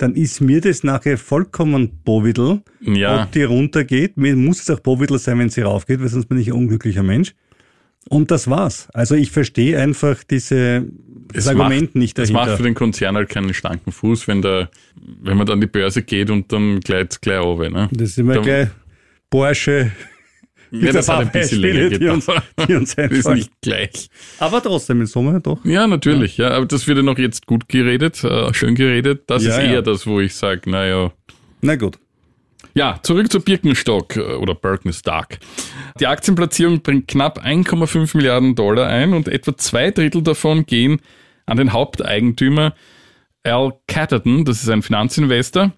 dann 0.00 0.14
ist 0.14 0.40
mir 0.40 0.60
das 0.60 0.82
nachher 0.82 1.18
vollkommen 1.18 2.00
Bovidel, 2.04 2.62
ja. 2.80 3.22
ob 3.22 3.32
die 3.32 3.42
runtergeht. 3.42 4.16
Mir 4.16 4.34
muss 4.34 4.62
es 4.62 4.70
auch 4.70 4.80
Bovidel 4.80 5.18
sein, 5.18 5.38
wenn 5.38 5.50
sie 5.50 5.60
raufgeht, 5.60 6.00
weil 6.00 6.08
sonst 6.08 6.26
bin 6.26 6.38
ich 6.38 6.48
ein 6.48 6.54
unglücklicher 6.54 7.02
Mensch. 7.02 7.34
Und 8.08 8.30
das 8.30 8.48
war's. 8.48 8.88
Also 8.94 9.14
ich 9.14 9.30
verstehe 9.30 9.78
einfach 9.78 10.24
diese 10.24 10.86
das 11.32 11.48
Argument 11.48 11.82
macht, 11.82 11.94
nicht 11.96 12.18
dahinter. 12.18 12.40
Es 12.40 12.46
macht 12.46 12.56
für 12.56 12.62
den 12.62 12.74
Konzern 12.74 13.14
halt 13.14 13.28
keinen 13.28 13.52
schlanken 13.52 13.92
Fuß, 13.92 14.26
wenn 14.26 14.40
der, 14.40 14.70
wenn 15.22 15.36
man 15.36 15.46
dann 15.46 15.60
die 15.60 15.66
Börse 15.66 16.02
geht 16.02 16.30
und 16.30 16.50
dann 16.50 16.80
gleich 16.80 17.20
gleich 17.20 17.40
runter, 17.40 17.68
ne? 17.68 17.88
Das 17.92 18.10
ist 18.10 18.18
immer 18.18 18.34
da, 18.34 18.40
gleich 18.40 18.68
Porsche, 19.28 19.92
ja, 20.70 20.92
das 20.92 21.08
ein 21.08 21.30
bisschen 21.30 21.60
länger 21.60 21.98
die 21.98 22.08
uns, 22.08 22.26
die 22.68 22.74
uns 22.74 22.94
ist 22.94 23.28
nicht 23.28 23.50
gleich. 23.60 24.08
Aber 24.38 24.62
trotzdem 24.62 25.00
in 25.00 25.06
Summe 25.06 25.40
doch. 25.40 25.64
Ja, 25.64 25.86
natürlich. 25.86 26.36
Ja. 26.36 26.50
ja. 26.50 26.56
aber 26.56 26.66
das 26.66 26.86
wird 26.86 26.98
ja 26.98 27.02
noch 27.02 27.18
jetzt 27.18 27.46
gut 27.46 27.68
geredet, 27.68 28.22
äh, 28.24 28.52
schön 28.54 28.74
geredet. 28.74 29.24
Das 29.26 29.44
ja, 29.44 29.50
ist 29.50 29.58
eher 29.58 29.72
ja. 29.72 29.82
das, 29.82 30.06
wo 30.06 30.20
ich 30.20 30.34
sage, 30.34 30.70
naja. 30.70 31.12
Na 31.60 31.76
gut. 31.76 31.98
Ja, 32.74 33.00
zurück 33.02 33.30
zu 33.30 33.40
Birkenstock 33.40 34.16
äh, 34.16 34.20
oder 34.20 34.54
Birkenstock. 34.54 35.38
Die 35.98 36.06
Aktienplatzierung 36.06 36.82
bringt 36.82 37.08
knapp 37.08 37.44
1,5 37.44 38.16
Milliarden 38.16 38.54
Dollar 38.54 38.86
ein 38.86 39.12
und 39.12 39.28
etwa 39.28 39.56
zwei 39.56 39.90
Drittel 39.90 40.22
davon 40.22 40.66
gehen 40.66 41.00
an 41.46 41.56
den 41.56 41.72
Haupteigentümer 41.72 42.74
Al 43.42 43.72
Catterton, 43.88 44.44
das 44.44 44.62
ist 44.62 44.68
ein 44.68 44.82
Finanzinvestor, 44.82 45.72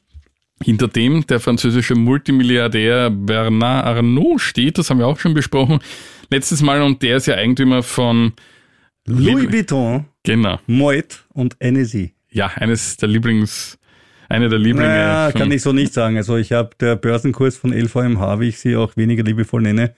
hinter 0.65 0.89
dem 0.89 1.27
der 1.27 1.41
französische 1.41 1.95
Multimilliardär 1.95 3.11
Bernard 3.11 3.87
Arnault 3.87 4.41
steht. 4.41 4.79
Das 4.79 4.91
haben 4.91 4.99
wir 4.99 5.07
auch 5.07 5.19
schon 5.19 5.35
besprochen 5.35 5.81
letztes 6.31 6.63
Mal 6.63 6.83
und 6.83 7.03
der 7.03 7.19
ist 7.19 7.27
ja 7.27 7.35
Eigentümer 7.35 7.83
von 7.83 8.33
Louis 9.07 9.53
Vuitton, 9.53 10.07
genau. 10.23 10.59
Moet 10.67 11.25
und 11.31 11.57
NSI. 11.63 12.15
Ja, 12.31 12.53
eines 12.57 12.97
der 12.97 13.09
Lieblings 13.09 13.79
eine 14.33 14.49
der 14.49 14.59
Lieblinge. 14.59 14.97
Ja, 14.97 15.31
kann 15.31 15.53
ich 15.53 15.61
so 15.61 15.73
nicht 15.73 15.93
sagen. 15.93 16.17
Also 16.17 16.39
ich 16.39 16.53
habe 16.53 16.71
der 16.81 16.97
Börsenkurs 16.97 17.59
von 17.59 17.71
LVMH, 17.71 18.41
wie 18.41 18.49
ich 18.49 18.59
sie 18.59 18.77
auch 18.77 18.97
weniger 18.97 19.23
liebevoll 19.23 19.61
nenne, 19.61 19.95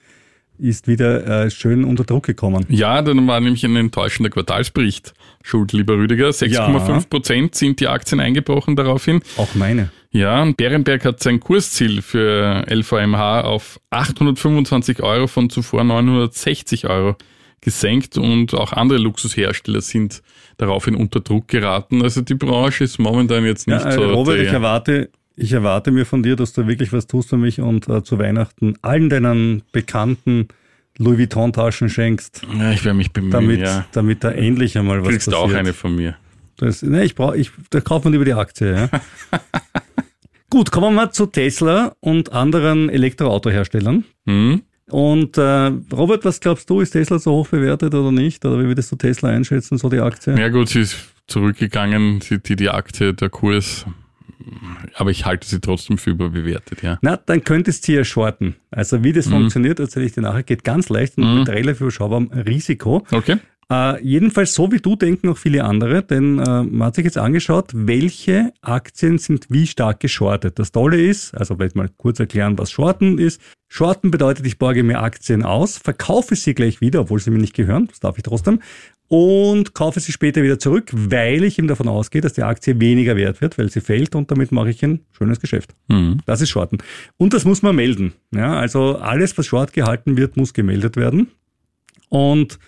ist 0.57 0.87
wieder 0.87 1.45
äh, 1.45 1.49
schön 1.51 1.83
unter 1.83 2.03
Druck 2.03 2.25
gekommen. 2.25 2.65
Ja, 2.69 3.01
dann 3.01 3.27
war 3.27 3.39
nämlich 3.39 3.63
ein 3.63 3.75
enttäuschender 3.75 4.29
Quartalsbericht 4.29 5.13
schuld, 5.43 5.73
lieber 5.73 5.95
Rüdiger. 5.95 6.29
6,5 6.29 7.09
Prozent 7.09 7.55
sind 7.55 7.79
die 7.79 7.87
Aktien 7.87 8.19
eingebrochen 8.19 8.75
daraufhin. 8.75 9.21
Auch 9.37 9.53
meine. 9.55 9.91
Ja, 10.11 10.41
und 10.41 10.55
Bärenberg 10.55 11.03
hat 11.03 11.21
sein 11.21 11.39
Kursziel 11.39 12.01
für 12.01 12.65
LVMH 12.69 13.41
auf 13.41 13.81
825 13.89 15.03
Euro 15.03 15.27
von 15.27 15.49
zuvor 15.49 15.83
960 15.83 16.87
Euro 16.87 17.17
gesenkt 17.59 18.17
und 18.17 18.53
auch 18.53 18.71
andere 18.71 18.99
Luxushersteller 18.99 19.81
sind 19.81 20.21
daraufhin 20.57 20.95
unter 20.95 21.19
Druck 21.19 21.47
geraten. 21.47 22.01
Also 22.01 22.21
die 22.21 22.35
Branche 22.35 22.83
ist 22.83 22.99
momentan 22.99 23.43
jetzt 23.43 23.67
nicht 23.67 23.83
ja, 23.83 23.91
so. 23.91 24.03
Robert, 24.03 24.39
ich 24.39 24.49
erwarte, 24.49 25.09
ich 25.35 25.51
erwarte 25.51 25.91
mir 25.91 26.05
von 26.05 26.23
dir, 26.23 26.35
dass 26.35 26.53
du 26.53 26.67
wirklich 26.67 26.93
was 26.93 27.07
tust 27.07 27.29
für 27.29 27.37
mich 27.37 27.59
und 27.59 27.87
äh, 27.89 28.03
zu 28.03 28.19
Weihnachten 28.19 28.75
allen 28.81 29.09
deinen 29.09 29.63
Bekannten 29.71 30.47
Louis 30.97 31.17
Vuitton-Taschen 31.17 31.89
schenkst. 31.89 32.43
Ja, 32.57 32.71
ich 32.71 32.85
werde 32.85 32.97
mich 32.97 33.11
bemühen, 33.11 33.31
damit, 33.31 33.59
ja. 33.59 33.85
damit 33.91 34.23
da 34.23 34.31
endlich 34.31 34.77
einmal 34.77 35.01
was 35.01 35.09
Kriegst 35.09 35.25
passiert. 35.25 35.43
Kriegst 35.43 35.55
auch 35.55 35.59
eine 35.59 35.73
von 35.73 35.95
mir. 35.95 36.15
Das, 36.57 36.81
ne, 36.81 37.03
ich 37.03 37.15
brauche, 37.15 37.35
ich, 37.35 37.51
da 37.69 37.81
kauft 37.81 38.05
man 38.05 38.13
über 38.13 38.23
die 38.23 38.33
Aktie, 38.33 38.73
ja. 38.73 38.89
Gut, 40.49 40.71
kommen 40.71 40.87
wir 40.87 40.91
mal 40.91 41.11
zu 41.11 41.25
Tesla 41.25 41.95
und 41.99 42.31
anderen 42.31 42.89
Elektroautoherstellern. 42.89 44.05
Mhm. 44.23 44.61
Und 44.89 45.37
äh, 45.37 45.71
Robert, 45.91 46.23
was 46.23 46.39
glaubst 46.39 46.69
du, 46.69 46.79
ist 46.79 46.91
Tesla 46.91 47.19
so 47.19 47.31
hoch 47.31 47.47
bewertet 47.47 47.93
oder 47.93 48.11
nicht? 48.11 48.45
Oder 48.45 48.59
wie 48.59 48.67
würdest 48.67 48.91
du 48.91 48.95
Tesla 48.95 49.29
einschätzen, 49.29 49.77
so 49.77 49.89
die 49.89 49.99
Aktie? 49.99 50.37
Ja 50.39 50.47
gut, 50.47 50.69
sie 50.69 50.81
ist 50.81 50.95
zurückgegangen, 51.27 52.19
die, 52.19 52.55
die 52.55 52.69
Aktie, 52.69 53.13
der 53.13 53.29
Kurs 53.29 53.85
aber 54.93 55.11
ich 55.11 55.25
halte 55.25 55.47
sie 55.47 55.59
trotzdem 55.59 55.97
für 55.97 56.11
überbewertet, 56.11 56.81
ja. 56.81 56.97
Na, 57.01 57.17
dann 57.17 57.43
könntest 57.43 57.87
du 57.87 57.93
ja 57.93 58.03
shorten. 58.03 58.55
Also 58.71 59.03
wie 59.03 59.13
das 59.13 59.27
mhm. 59.27 59.31
funktioniert, 59.31 59.79
erzähle 59.79 60.05
ich 60.05 60.13
dir 60.13 60.21
nachher, 60.21 60.43
geht 60.43 60.63
ganz 60.63 60.89
leicht 60.89 61.17
und 61.17 61.31
mhm. 61.31 61.39
mit 61.39 61.49
relativ 61.49 61.81
überschaubarem 61.81 62.27
Risiko. 62.31 63.05
Okay. 63.11 63.37
Äh, 63.71 64.03
jedenfalls 64.03 64.53
so 64.53 64.71
wie 64.71 64.77
du 64.77 64.95
denken 64.95 65.29
auch 65.29 65.37
viele 65.37 65.63
andere, 65.63 66.03
denn 66.03 66.37
äh, 66.37 66.63
man 66.63 66.87
hat 66.87 66.95
sich 66.95 67.05
jetzt 67.05 67.17
angeschaut, 67.17 67.71
welche 67.73 68.53
Aktien 68.61 69.17
sind 69.17 69.47
wie 69.49 69.65
stark 69.65 69.99
geschortet. 69.99 70.59
Das 70.59 70.71
Tolle 70.71 71.01
ist, 71.01 71.33
also 71.33 71.55
vielleicht 71.55 71.75
mal 71.75 71.89
kurz 71.97 72.19
erklären, 72.19 72.57
was 72.59 72.69
Shorten 72.69 73.17
ist. 73.17 73.41
Shorten 73.67 74.11
bedeutet, 74.11 74.45
ich 74.45 74.59
borge 74.59 74.83
mir 74.83 75.01
Aktien 75.01 75.43
aus, 75.43 75.77
verkaufe 75.77 76.35
sie 76.35 76.53
gleich 76.53 76.79
wieder, 76.79 77.01
obwohl 77.01 77.19
sie 77.19 77.31
mir 77.31 77.39
nicht 77.39 77.55
gehören, 77.55 77.87
das 77.87 77.99
darf 77.99 78.17
ich 78.17 78.23
trotzdem, 78.23 78.59
und 79.07 79.73
kaufe 79.73 79.99
sie 79.99 80.11
später 80.11 80.43
wieder 80.43 80.59
zurück, 80.59 80.91
weil 80.93 81.43
ich 81.43 81.57
eben 81.57 81.67
davon 81.67 81.87
ausgehe, 81.87 82.21
dass 82.21 82.33
die 82.33 82.43
Aktie 82.43 82.79
weniger 82.79 83.15
wert 83.15 83.41
wird, 83.41 83.57
weil 83.57 83.71
sie 83.71 83.81
fällt 83.81 84.15
und 84.15 84.29
damit 84.29 84.51
mache 84.51 84.69
ich 84.69 84.83
ein 84.83 85.01
schönes 85.11 85.39
Geschäft. 85.39 85.75
Mhm. 85.87 86.19
Das 86.27 86.41
ist 86.41 86.49
Shorten. 86.49 86.77
Und 87.17 87.33
das 87.33 87.45
muss 87.45 87.63
man 87.63 87.75
melden. 87.75 88.13
Ja, 88.31 88.57
also 88.57 88.97
alles, 88.97 89.35
was 89.37 89.47
Short 89.47 89.73
gehalten 89.73 90.17
wird, 90.17 90.37
muss 90.37 90.53
gemeldet 90.53 90.97
werden. 90.97 91.27
Und 92.09 92.59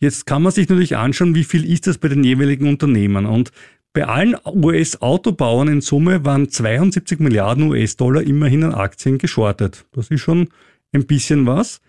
jetzt 0.00 0.26
kann 0.26 0.42
man 0.42 0.52
sich 0.52 0.68
natürlich 0.68 0.96
anschauen, 0.96 1.34
wie 1.34 1.44
viel 1.44 1.70
ist 1.70 1.86
das 1.86 1.98
bei 1.98 2.08
den 2.08 2.24
jeweiligen 2.24 2.68
Unternehmen. 2.68 3.26
Und 3.26 3.50
bei 3.92 4.06
allen 4.06 4.36
US-Autobauern 4.44 5.68
in 5.68 5.80
Summe 5.80 6.24
waren 6.24 6.50
72 6.50 7.20
Milliarden 7.20 7.70
US-Dollar 7.70 8.22
immerhin 8.22 8.64
an 8.64 8.74
Aktien 8.74 9.18
geschortet. 9.18 9.86
Das 9.92 10.08
ist 10.08 10.20
schon 10.20 10.48
ein 10.92 11.06
bisschen 11.06 11.46
was. 11.46 11.80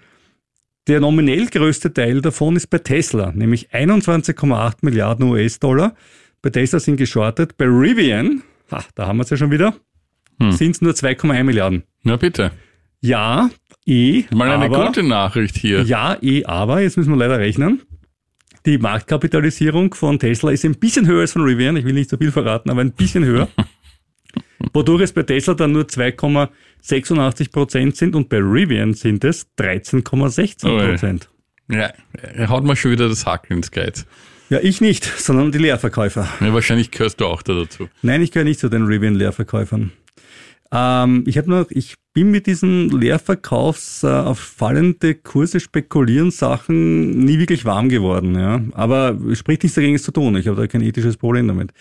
Der 0.88 1.00
nominell 1.00 1.48
größte 1.48 1.94
Teil 1.94 2.22
davon 2.22 2.56
ist 2.56 2.68
bei 2.68 2.78
Tesla, 2.78 3.32
nämlich 3.32 3.72
21,8 3.72 4.78
Milliarden 4.82 5.28
US-Dollar. 5.30 5.96
Bei 6.44 6.52
Tesla 6.52 6.80
sind 6.80 6.98
geschortet. 6.98 7.58
Bei 7.58 7.66
Rivian, 7.66 8.44
ha, 8.72 8.86
da 8.94 9.08
haben 9.08 9.18
wir 9.18 9.24
es 9.24 9.32
ja 9.32 9.38
schon 9.38 9.50
wieder, 9.50 9.74
hm. 10.40 10.52
sind 10.52 10.76
es 10.76 10.82
nur 10.82 10.94
2,1 10.94 11.44
Milliarden. 11.44 11.84
Na 12.04 12.18
bitte. 12.18 12.52
Ja, 13.02 13.50
eh. 13.88 14.26
Mal 14.32 14.52
eine 14.52 14.66
aber, 14.66 14.86
gute 14.86 15.02
Nachricht 15.02 15.58
hier. 15.58 15.82
Ja, 15.84 16.18
eh, 16.22 16.46
aber, 16.46 16.82
jetzt 16.82 16.98
müssen 16.98 17.12
wir 17.12 17.18
leider 17.18 17.40
rechnen. 17.40 17.82
Die 18.66 18.80
Marktkapitalisierung 18.80 19.94
von 19.94 20.18
Tesla 20.18 20.52
ist 20.52 20.66
ein 20.66 20.76
bisschen 20.76 21.06
höher 21.06 21.22
als 21.22 21.34
von 21.34 21.44
Rivian. 21.44 21.78
Ich 21.78 21.86
will 21.86 21.94
nicht 21.94 22.10
so 22.10 22.18
viel 22.18 22.32
verraten, 22.32 22.72
aber 22.72 22.82
ein 22.82 22.94
bisschen 22.94 23.24
höher. 23.24 23.48
Wodurch 24.74 25.04
es 25.04 25.14
bei 25.14 25.24
Tesla 25.24 25.54
dann 25.54 25.72
nur 25.72 25.84
2,86 25.84 27.52
Prozent 27.52 27.96
sind 27.96 28.16
und 28.16 28.28
bei 28.28 28.38
Rivian 28.38 28.94
sind 28.94 29.24
es 29.24 29.48
13,16 29.58 30.90
Prozent. 30.90 31.30
ja, 31.70 31.92
er 32.22 32.50
haut 32.50 32.64
mal 32.64 32.76
schon 32.76 32.92
wieder 32.92 33.08
das 33.08 33.26
Haken 33.26 33.54
ins 33.58 33.72
Geld. 33.72 34.06
Ja, 34.50 34.60
ich 34.62 34.82
nicht, 34.82 35.06
sondern 35.06 35.52
die 35.52 35.58
Leerverkäufer. 35.58 36.28
Ja, 36.40 36.54
wahrscheinlich 36.54 36.92
gehörst 36.92 37.22
du 37.22 37.26
auch 37.26 37.42
da 37.42 37.54
dazu. 37.54 37.88
Nein, 38.02 38.22
ich 38.22 38.32
gehöre 38.32 38.46
nicht 38.46 38.60
zu 38.60 38.70
den 38.70 38.86
Rivian-Leerverkäufern. 38.86 39.92
Ähm, 40.76 41.24
ich 41.26 41.38
habe 41.38 41.50
noch, 41.50 41.68
ich 41.70 41.96
bin 42.14 42.32
mit 42.32 42.48
diesen 42.48 42.90
Leerverkaufs 42.90 44.04
äh, 44.04 44.08
auf 44.08 44.40
fallende 44.40 45.16
Kurse 45.16 45.62
spekulieren 45.62 46.32
Sachen 46.32 47.12
nie 47.12 47.40
wirklich 47.40 47.64
warm 47.64 47.88
geworden, 47.88 48.36
ja. 48.36 48.62
Aber 48.74 49.18
spricht 49.34 49.64
nichts 49.64 49.76
dagegen, 49.76 49.96
es 49.96 50.04
zu 50.04 50.12
tun. 50.12 50.36
Ich 50.36 50.48
habe 50.48 50.60
da 50.60 50.68
kein 50.68 50.82
ethisches 50.82 51.16
Problem 51.16 51.48
damit. 51.48 51.72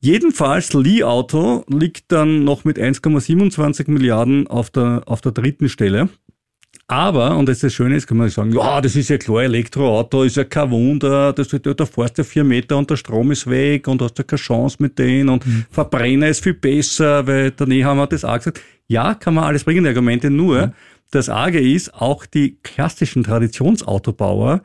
Jedenfalls, 0.00 0.72
Li 0.72 1.02
Auto 1.02 1.64
liegt 1.68 2.12
dann 2.12 2.44
noch 2.44 2.64
mit 2.64 2.78
1,27 2.78 3.90
Milliarden 3.90 4.46
auf 4.46 4.70
der, 4.70 5.02
auf 5.06 5.20
der 5.20 5.32
dritten 5.32 5.68
Stelle. 5.68 6.08
Aber, 6.86 7.36
und 7.36 7.48
das 7.48 7.56
ist 7.56 7.64
das 7.64 7.72
Schöne, 7.72 7.96
ist, 7.96 8.06
kann 8.06 8.18
man 8.18 8.28
sagen, 8.28 8.52
ja, 8.52 8.80
das 8.80 8.94
ist 8.94 9.08
ja 9.08 9.16
klar, 9.16 9.44
Elektroauto 9.44 10.22
ist 10.22 10.36
ja 10.36 10.44
kein 10.44 10.70
Wunder, 10.70 11.32
das, 11.32 11.48
da 11.48 11.86
fährst 11.86 12.18
du 12.18 12.24
vier 12.24 12.44
Meter 12.44 12.76
und 12.76 12.90
der 12.90 12.96
Strom 12.96 13.30
ist 13.30 13.48
weg 13.48 13.88
und 13.88 14.02
hast 14.02 14.18
ja 14.18 14.24
keine 14.24 14.38
Chance 14.38 14.76
mit 14.80 14.98
denen 14.98 15.30
und 15.30 15.46
mhm. 15.46 15.64
Verbrenner 15.70 16.28
ist 16.28 16.42
viel 16.42 16.52
besser, 16.52 17.26
weil 17.26 17.52
der 17.52 17.66
Nehammer 17.66 18.02
hat 18.02 18.12
das 18.12 18.24
auch 18.24 18.36
gesagt. 18.36 18.60
Ja, 18.86 19.14
kann 19.14 19.32
man 19.32 19.44
alles 19.44 19.64
bringen, 19.64 19.84
die 19.84 19.88
Argumente, 19.88 20.28
nur 20.28 20.66
mhm. 20.66 20.72
das 21.10 21.30
Arge 21.30 21.58
ist, 21.58 21.94
auch 21.94 22.26
die 22.26 22.58
klassischen 22.62 23.22
Traditionsautobauer 23.22 24.60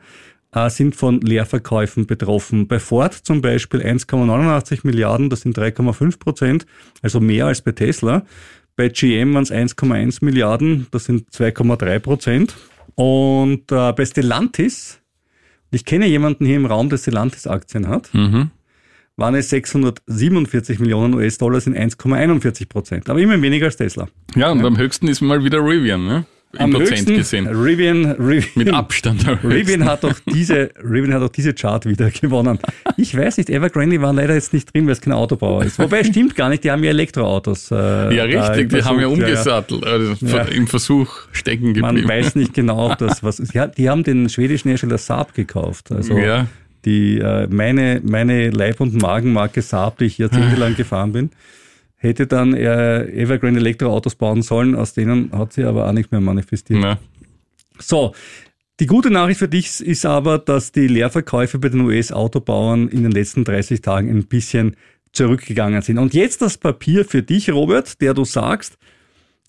äh, 0.52 0.68
sind 0.68 0.96
von 0.96 1.20
Leerverkäufen 1.20 2.06
betroffen. 2.06 2.68
Bei 2.68 2.78
Ford 2.78 3.14
zum 3.14 3.40
Beispiel 3.40 3.80
1,89 3.80 4.80
Milliarden, 4.82 5.30
das 5.30 5.40
sind 5.42 5.56
3,5 5.56 6.18
Prozent, 6.18 6.66
also 7.02 7.20
mehr 7.20 7.46
als 7.46 7.62
bei 7.62 7.72
Tesla. 7.72 8.24
Bei 8.80 8.88
GM 8.88 9.34
waren 9.34 9.42
es 9.42 9.52
1,1 9.52 10.24
Milliarden, 10.24 10.86
das 10.90 11.04
sind 11.04 11.28
2,3 11.32 11.98
Prozent. 11.98 12.56
Und 12.94 13.70
äh, 13.70 13.92
bei 13.92 14.06
Stellantis, 14.06 15.02
ich 15.70 15.84
kenne 15.84 16.06
jemanden 16.06 16.46
hier 16.46 16.56
im 16.56 16.64
Raum, 16.64 16.88
der 16.88 16.96
Stellantis-Aktien 16.96 17.88
hat, 17.88 18.08
mhm. 18.14 18.50
waren 19.16 19.34
es 19.34 19.50
647 19.50 20.78
Millionen 20.78 21.12
US-Dollar, 21.12 21.60
sind 21.60 21.76
1,41 21.76 22.70
Prozent. 22.70 23.10
Aber 23.10 23.20
immer 23.20 23.42
weniger 23.42 23.66
als 23.66 23.76
Tesla. 23.76 24.08
Ja, 24.34 24.50
und 24.50 24.60
ja. 24.60 24.64
am 24.64 24.78
höchsten 24.78 25.08
ist 25.08 25.20
mal 25.20 25.44
wieder 25.44 25.58
Rivian, 25.58 26.06
ne? 26.06 26.24
Im 26.58 26.70
Prozent 26.72 27.06
gesehen. 27.06 27.46
Rivian, 27.46 28.12
Rivian, 28.12 28.50
Mit 28.54 28.72
Abstand. 28.72 29.24
Rivian 29.44 29.84
hat 29.84 30.02
doch 30.02 30.18
diese, 30.26 30.70
Rivian 30.82 31.14
hat 31.14 31.22
doch 31.22 31.28
diese 31.28 31.54
Chart 31.54 31.86
wieder 31.86 32.10
gewonnen. 32.10 32.58
Ich 32.96 33.16
weiß 33.16 33.38
nicht, 33.38 33.50
Evergrande 33.50 34.00
war 34.00 34.12
leider 34.12 34.34
jetzt 34.34 34.52
nicht 34.52 34.74
drin, 34.74 34.86
weil 34.86 34.92
es 34.92 35.00
kein 35.00 35.12
Autobauer 35.12 35.64
ist. 35.64 35.78
Wobei 35.78 36.02
stimmt 36.02 36.34
gar 36.34 36.48
nicht, 36.48 36.64
die 36.64 36.70
haben 36.70 36.82
ja 36.82 36.90
Elektroautos. 36.90 37.70
Äh, 37.70 38.14
ja, 38.14 38.24
richtig, 38.24 38.70
die 38.70 38.82
haben 38.82 39.00
ja 39.00 39.06
umgesattelt, 39.06 39.86
also 39.86 40.26
ja. 40.26 40.42
im 40.42 40.66
Versuch 40.66 41.10
stecken 41.32 41.74
geblieben. 41.74 42.02
Man 42.02 42.08
weiß 42.08 42.34
nicht 42.34 42.54
genau, 42.54 42.90
ob 42.90 42.98
das 42.98 43.22
was 43.22 43.38
ist. 43.38 43.54
Ja, 43.54 43.68
die 43.68 43.88
haben 43.88 44.02
den 44.02 44.28
schwedischen 44.28 44.68
Hersteller 44.68 44.98
Saab 44.98 45.34
gekauft. 45.34 45.92
Also 45.92 46.18
ja. 46.18 46.48
die, 46.84 47.18
äh, 47.18 47.46
meine, 47.48 48.00
meine 48.04 48.50
Leib- 48.50 48.80
und 48.80 49.00
Magenmarke 49.00 49.62
Saab, 49.62 49.98
die 49.98 50.06
ich 50.06 50.18
jahrzehntelang 50.18 50.74
gefahren 50.74 51.12
bin 51.12 51.30
hätte 52.00 52.26
dann 52.26 52.54
äh, 52.54 53.04
Evergrande 53.04 53.60
Elektroautos 53.60 54.14
bauen 54.14 54.42
sollen, 54.42 54.74
aus 54.74 54.94
denen 54.94 55.30
hat 55.32 55.52
sie 55.52 55.64
aber 55.64 55.86
auch 55.86 55.92
nicht 55.92 56.10
mehr 56.10 56.20
manifestiert. 56.20 56.82
Ja. 56.82 56.98
So, 57.78 58.14
die 58.80 58.86
gute 58.86 59.10
Nachricht 59.10 59.38
für 59.38 59.48
dich 59.48 59.80
ist 59.80 60.06
aber, 60.06 60.38
dass 60.38 60.72
die 60.72 60.88
Leerverkäufe 60.88 61.58
bei 61.58 61.68
den 61.68 61.82
US-Autobauern 61.82 62.88
in 62.88 63.02
den 63.02 63.12
letzten 63.12 63.44
30 63.44 63.82
Tagen 63.82 64.08
ein 64.08 64.24
bisschen 64.24 64.76
zurückgegangen 65.12 65.82
sind. 65.82 65.98
Und 65.98 66.14
jetzt 66.14 66.40
das 66.40 66.56
Papier 66.56 67.04
für 67.04 67.22
dich, 67.22 67.50
Robert, 67.50 68.00
der 68.00 68.14
du 68.14 68.24
sagst, 68.24 68.78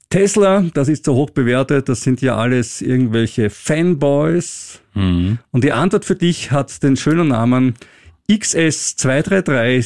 Tesla, 0.10 0.66
das 0.74 0.90
ist 0.90 1.06
so 1.06 1.16
hoch 1.16 1.30
bewertet, 1.30 1.88
das 1.88 2.02
sind 2.02 2.22
ja 2.22 2.36
alles 2.36 2.82
irgendwelche 2.82 3.50
Fanboys. 3.50 4.82
Mhm. 4.94 5.40
Und 5.52 5.64
die 5.64 5.72
Antwort 5.72 6.04
für 6.04 6.16
dich 6.16 6.52
hat 6.52 6.84
den 6.84 6.98
schönen 6.98 7.30
Namen 7.30 7.76
XS 8.30 8.96
233 8.98 9.84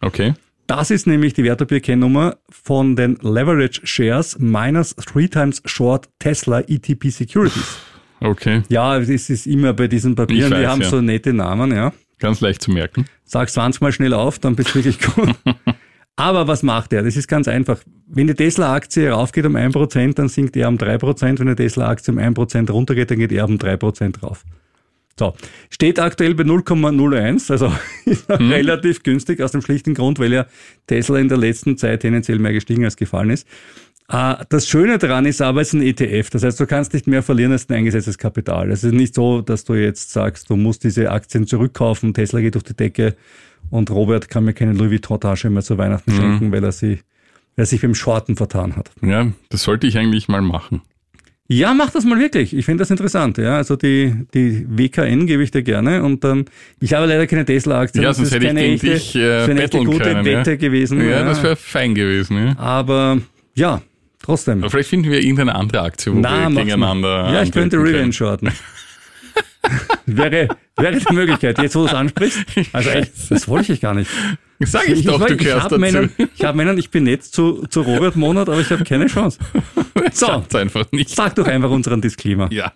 Okay. 0.00 0.34
Das 0.66 0.90
ist 0.90 1.06
nämlich 1.06 1.34
die 1.34 1.44
Wertpapierkennnummer 1.44 2.38
von 2.48 2.96
den 2.96 3.18
Leverage 3.20 3.80
Shares 3.84 4.38
minus 4.38 4.94
three 4.96 5.28
times 5.28 5.62
short 5.64 6.08
Tesla 6.18 6.60
ETP 6.60 7.10
Securities. 7.10 7.78
Okay. 8.20 8.62
Ja, 8.68 8.98
es 8.98 9.28
ist 9.28 9.46
immer 9.46 9.72
bei 9.72 9.88
diesen 9.88 10.14
Papieren, 10.14 10.52
weiß, 10.52 10.60
die 10.60 10.66
haben 10.66 10.82
ja. 10.82 10.88
so 10.88 11.00
nette 11.00 11.32
Namen, 11.32 11.72
ja. 11.72 11.92
Ganz 12.18 12.40
leicht 12.40 12.62
zu 12.62 12.70
merken. 12.70 13.06
Sag 13.24 13.50
20 13.50 13.80
mal 13.82 13.92
schnell 13.92 14.14
auf, 14.14 14.38
dann 14.38 14.54
bist 14.54 14.70
du 14.70 14.74
wirklich 14.76 15.00
gut. 15.00 15.34
Aber 16.16 16.46
was 16.46 16.62
macht 16.62 16.92
er? 16.92 17.02
Das 17.02 17.16
ist 17.16 17.26
ganz 17.26 17.48
einfach. 17.48 17.80
Wenn 18.06 18.28
die 18.28 18.34
Tesla-Aktie 18.34 19.10
raufgeht 19.10 19.46
um 19.46 19.56
1%, 19.56 20.14
dann 20.14 20.28
sinkt 20.28 20.56
er 20.56 20.68
um 20.68 20.76
3%. 20.76 21.38
Wenn 21.40 21.48
die 21.48 21.54
Tesla-Aktie 21.56 22.12
um 22.12 22.20
1% 22.20 22.70
runtergeht, 22.70 23.10
dann 23.10 23.18
geht 23.18 23.32
er 23.32 23.44
um 23.46 23.56
3% 23.56 24.20
rauf. 24.20 24.44
So, 25.18 25.34
steht 25.70 25.98
aktuell 26.00 26.34
bei 26.34 26.44
0,01, 26.44 27.50
also 27.50 27.70
hm. 28.04 28.50
relativ 28.50 29.02
günstig 29.02 29.40
aus 29.40 29.52
dem 29.52 29.62
schlichten 29.62 29.94
Grund, 29.94 30.18
weil 30.18 30.32
ja 30.32 30.46
Tesla 30.86 31.18
in 31.18 31.28
der 31.28 31.38
letzten 31.38 31.76
Zeit 31.76 32.00
tendenziell 32.00 32.38
mehr 32.38 32.52
gestiegen 32.52 32.84
als 32.84 32.96
gefallen 32.96 33.30
ist. 33.30 33.46
Äh, 34.08 34.36
das 34.48 34.68
Schöne 34.68 34.98
daran 34.98 35.26
ist 35.26 35.42
aber, 35.42 35.60
es 35.60 35.68
ist 35.68 35.74
ein 35.74 35.82
ETF. 35.82 36.30
Das 36.30 36.42
heißt, 36.42 36.58
du 36.60 36.66
kannst 36.66 36.92
nicht 36.92 37.06
mehr 37.06 37.22
verlieren 37.22 37.52
als 37.52 37.68
ein 37.68 37.76
eingesetztes 37.76 38.18
Kapital. 38.18 38.70
Es 38.70 38.84
ist 38.84 38.92
nicht 38.92 39.14
so, 39.14 39.42
dass 39.42 39.64
du 39.64 39.74
jetzt 39.74 40.12
sagst, 40.12 40.50
du 40.50 40.56
musst 40.56 40.84
diese 40.84 41.10
Aktien 41.10 41.46
zurückkaufen, 41.46 42.14
Tesla 42.14 42.40
geht 42.40 42.54
durch 42.54 42.64
die 42.64 42.74
Decke 42.74 43.16
und 43.70 43.90
Robert 43.90 44.28
kann 44.28 44.44
mir 44.44 44.54
keine 44.54 44.72
Louis 44.72 44.90
Vuitton-Tasche 44.90 45.50
mehr 45.50 45.62
zu 45.62 45.78
Weihnachten 45.78 46.12
mhm. 46.12 46.16
schenken, 46.16 46.52
weil 46.52 46.64
er, 46.64 46.72
sie, 46.72 47.00
weil 47.56 47.64
er 47.64 47.66
sich 47.66 47.80
beim 47.80 47.94
Shorten 47.94 48.36
vertan 48.36 48.76
hat. 48.76 48.90
Ja, 49.02 49.32
das 49.48 49.62
sollte 49.62 49.86
ich 49.86 49.98
eigentlich 49.98 50.28
mal 50.28 50.42
machen. 50.42 50.82
Ja, 51.52 51.74
mach 51.74 51.90
das 51.90 52.04
mal 52.04 52.18
wirklich. 52.18 52.56
Ich 52.56 52.64
finde 52.64 52.82
das 52.82 52.90
interessant. 52.90 53.36
Ja, 53.36 53.56
also 53.56 53.76
die, 53.76 54.14
die 54.32 54.64
WKN 54.68 55.26
gebe 55.26 55.42
ich 55.42 55.50
dir 55.50 55.62
gerne 55.62 56.02
und 56.02 56.24
dann, 56.24 56.46
ich 56.80 56.94
habe 56.94 57.06
leider 57.06 57.26
keine 57.26 57.44
Tesla-Aktie. 57.44 58.02
Ja, 58.02 58.14
sonst 58.14 58.32
hätte 58.32 58.46
ich 58.46 58.54
gegen 58.54 58.78
dich 58.78 59.14
äh, 59.16 59.42
eine 59.42 59.62
echte 59.62 59.78
gute 59.78 59.98
können, 59.98 60.24
Wette 60.24 60.52
ja. 60.52 60.56
gewesen. 60.56 61.00
Ja, 61.00 61.10
ja. 61.10 61.24
das 61.24 61.42
wäre 61.42 61.56
fein 61.56 61.94
gewesen. 61.94 62.46
Ja. 62.46 62.58
Aber 62.58 63.18
ja, 63.54 63.82
trotzdem. 64.22 64.62
Aber 64.62 64.70
vielleicht 64.70 64.88
finden 64.88 65.10
wir 65.10 65.18
irgendeine 65.18 65.54
andere 65.54 65.82
Aktie, 65.82 66.14
wo 66.14 66.18
Na, 66.18 66.48
wir 66.48 66.64
gegeneinander. 66.64 67.32
Ja, 67.32 67.42
ich 67.42 67.52
könnte 67.52 67.76
Revenge 67.76 68.12
shorten. 68.12 68.50
wäre, 70.06 70.48
wäre 70.76 70.98
die 70.98 71.14
Möglichkeit, 71.14 71.58
jetzt 71.58 71.74
wo 71.74 71.80
du 71.80 71.86
es 71.86 71.94
ansprichst. 71.94 72.44
Also 72.72 72.90
echt, 72.90 73.12
das 73.30 73.48
wollte 73.48 73.72
ich 73.72 73.80
gar 73.80 73.94
nicht. 73.94 74.10
Sag 74.60 74.88
ich, 74.88 75.00
ich 75.00 75.06
doch, 75.06 75.20
ich, 75.20 75.26
du 75.26 75.36
gehörst 75.36 75.66
dazu. 75.66 75.78
Meinen, 75.78 76.12
ich 76.36 76.44
habe 76.44 76.56
meinen, 76.56 76.78
ich 76.78 76.90
bin 76.90 77.04
nett 77.04 77.24
zu, 77.24 77.66
zu 77.68 77.82
Robert 77.82 78.16
Monat, 78.16 78.48
aber 78.48 78.60
ich 78.60 78.70
habe 78.70 78.84
keine 78.84 79.06
Chance. 79.06 79.38
So, 80.14 80.44
einfach 80.54 80.84
nicht. 80.90 81.10
sag 81.10 81.36
doch 81.36 81.46
einfach 81.46 81.70
unseren 81.70 82.00
Disclaimer. 82.00 82.52
Ja. 82.52 82.72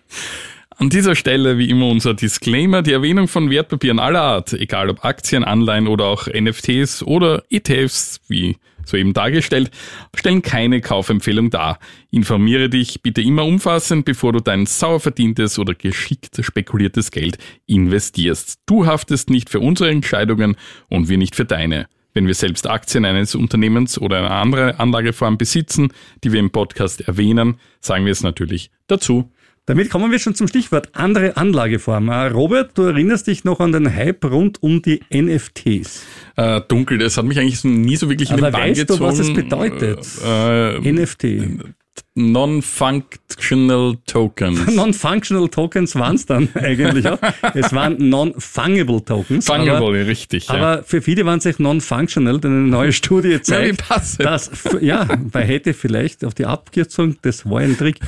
An 0.77 0.89
dieser 0.89 1.13
Stelle 1.13 1.57
wie 1.57 1.69
immer 1.69 1.87
unser 1.87 2.13
Disclaimer, 2.13 2.81
die 2.81 2.93
Erwähnung 2.93 3.27
von 3.27 3.49
Wertpapieren 3.49 3.99
aller 3.99 4.21
Art, 4.21 4.53
egal 4.53 4.89
ob 4.89 5.03
Aktien, 5.03 5.43
Anleihen 5.43 5.87
oder 5.87 6.05
auch 6.05 6.27
NFTs 6.27 7.03
oder 7.03 7.43
ETFs, 7.49 8.21
wie 8.27 8.57
soeben 8.87 9.13
dargestellt, 9.13 9.71
stellen 10.15 10.41
keine 10.41 10.81
Kaufempfehlung 10.81 11.49
dar. 11.49 11.79
Informiere 12.11 12.69
dich 12.69 13.01
bitte 13.01 13.21
immer 13.21 13.45
umfassend, 13.45 14.05
bevor 14.05 14.33
du 14.33 14.39
dein 14.39 14.65
sauer 14.65 14.99
verdientes 14.99 15.59
oder 15.59 15.75
geschickt 15.75 16.37
spekuliertes 16.41 17.11
Geld 17.11 17.37
investierst. 17.65 18.59
Du 18.65 18.85
haftest 18.85 19.29
nicht 19.29 19.49
für 19.49 19.59
unsere 19.59 19.89
Entscheidungen 19.89 20.55
und 20.89 21.09
wir 21.09 21.17
nicht 21.17 21.35
für 21.35 21.45
deine. 21.45 21.87
Wenn 22.13 22.25
wir 22.25 22.33
selbst 22.33 22.67
Aktien 22.67 23.05
eines 23.05 23.35
Unternehmens 23.35 23.99
oder 23.99 24.17
eine 24.17 24.31
andere 24.31 24.79
Anlageform 24.79 25.37
besitzen, 25.37 25.89
die 26.23 26.31
wir 26.31 26.39
im 26.39 26.49
Podcast 26.49 27.01
erwähnen, 27.01 27.59
sagen 27.79 28.05
wir 28.05 28.11
es 28.11 28.23
natürlich 28.23 28.71
dazu. 28.87 29.31
Damit 29.67 29.89
kommen 29.89 30.09
wir 30.11 30.17
schon 30.17 30.33
zum 30.33 30.47
Stichwort 30.47 30.91
andere 30.93 31.35
Anlageform. 31.35 32.07
Äh, 32.07 32.27
Robert, 32.27 32.77
du 32.77 32.83
erinnerst 32.83 33.27
dich 33.27 33.43
noch 33.43 33.59
an 33.59 33.73
den 33.73 33.93
Hype 33.93 34.23
rund 34.23 34.63
um 34.63 34.81
die 34.81 35.01
NFTs. 35.13 36.05
Äh, 36.37 36.61
dunkel, 36.69 36.97
das 36.99 37.17
hat 37.17 37.25
mich 37.25 37.37
eigentlich 37.37 37.65
nie 37.65 37.97
so 37.97 38.09
wirklich 38.09 38.29
in 38.29 38.37
Aber 38.37 38.49
den 38.49 38.53
Bann 38.53 38.61
weißt 38.69 38.79
gezogen. 38.79 38.99
du, 39.01 39.05
was 39.05 39.19
es 39.19 39.33
bedeutet? 39.33 40.07
Äh, 40.25 40.89
NFT. 40.93 41.75
Non-Functional 42.15 43.97
Tokens. 44.05 44.67
Non-Functional 44.75 45.49
Tokens 45.49 45.95
waren 45.95 46.15
es 46.15 46.25
dann 46.25 46.49
eigentlich 46.55 47.07
auch. 47.07 47.19
Es 47.53 47.73
waren 47.73 48.09
Non-Fungible 48.09 49.03
Tokens. 49.03 49.45
Fungible, 49.45 49.75
aber, 49.75 50.07
richtig. 50.07 50.47
Ja. 50.47 50.55
Aber 50.55 50.83
für 50.83 51.01
viele 51.01 51.25
waren 51.25 51.39
es 51.39 51.47
auch 51.47 51.59
Non-Functional, 51.59 52.39
denn 52.39 52.51
eine 52.51 52.67
neue 52.67 52.91
Studie 52.91 53.41
zeigt, 53.41 53.83
ja, 53.89 54.23
dass, 54.23 54.51
ja, 54.81 55.07
bei 55.31 55.43
hätte 55.43 55.73
vielleicht 55.73 56.25
auf 56.25 56.33
die 56.33 56.45
Abkürzung, 56.45 57.17
das 57.21 57.49
war 57.49 57.59
ein 57.59 57.77
Trick. 57.77 57.99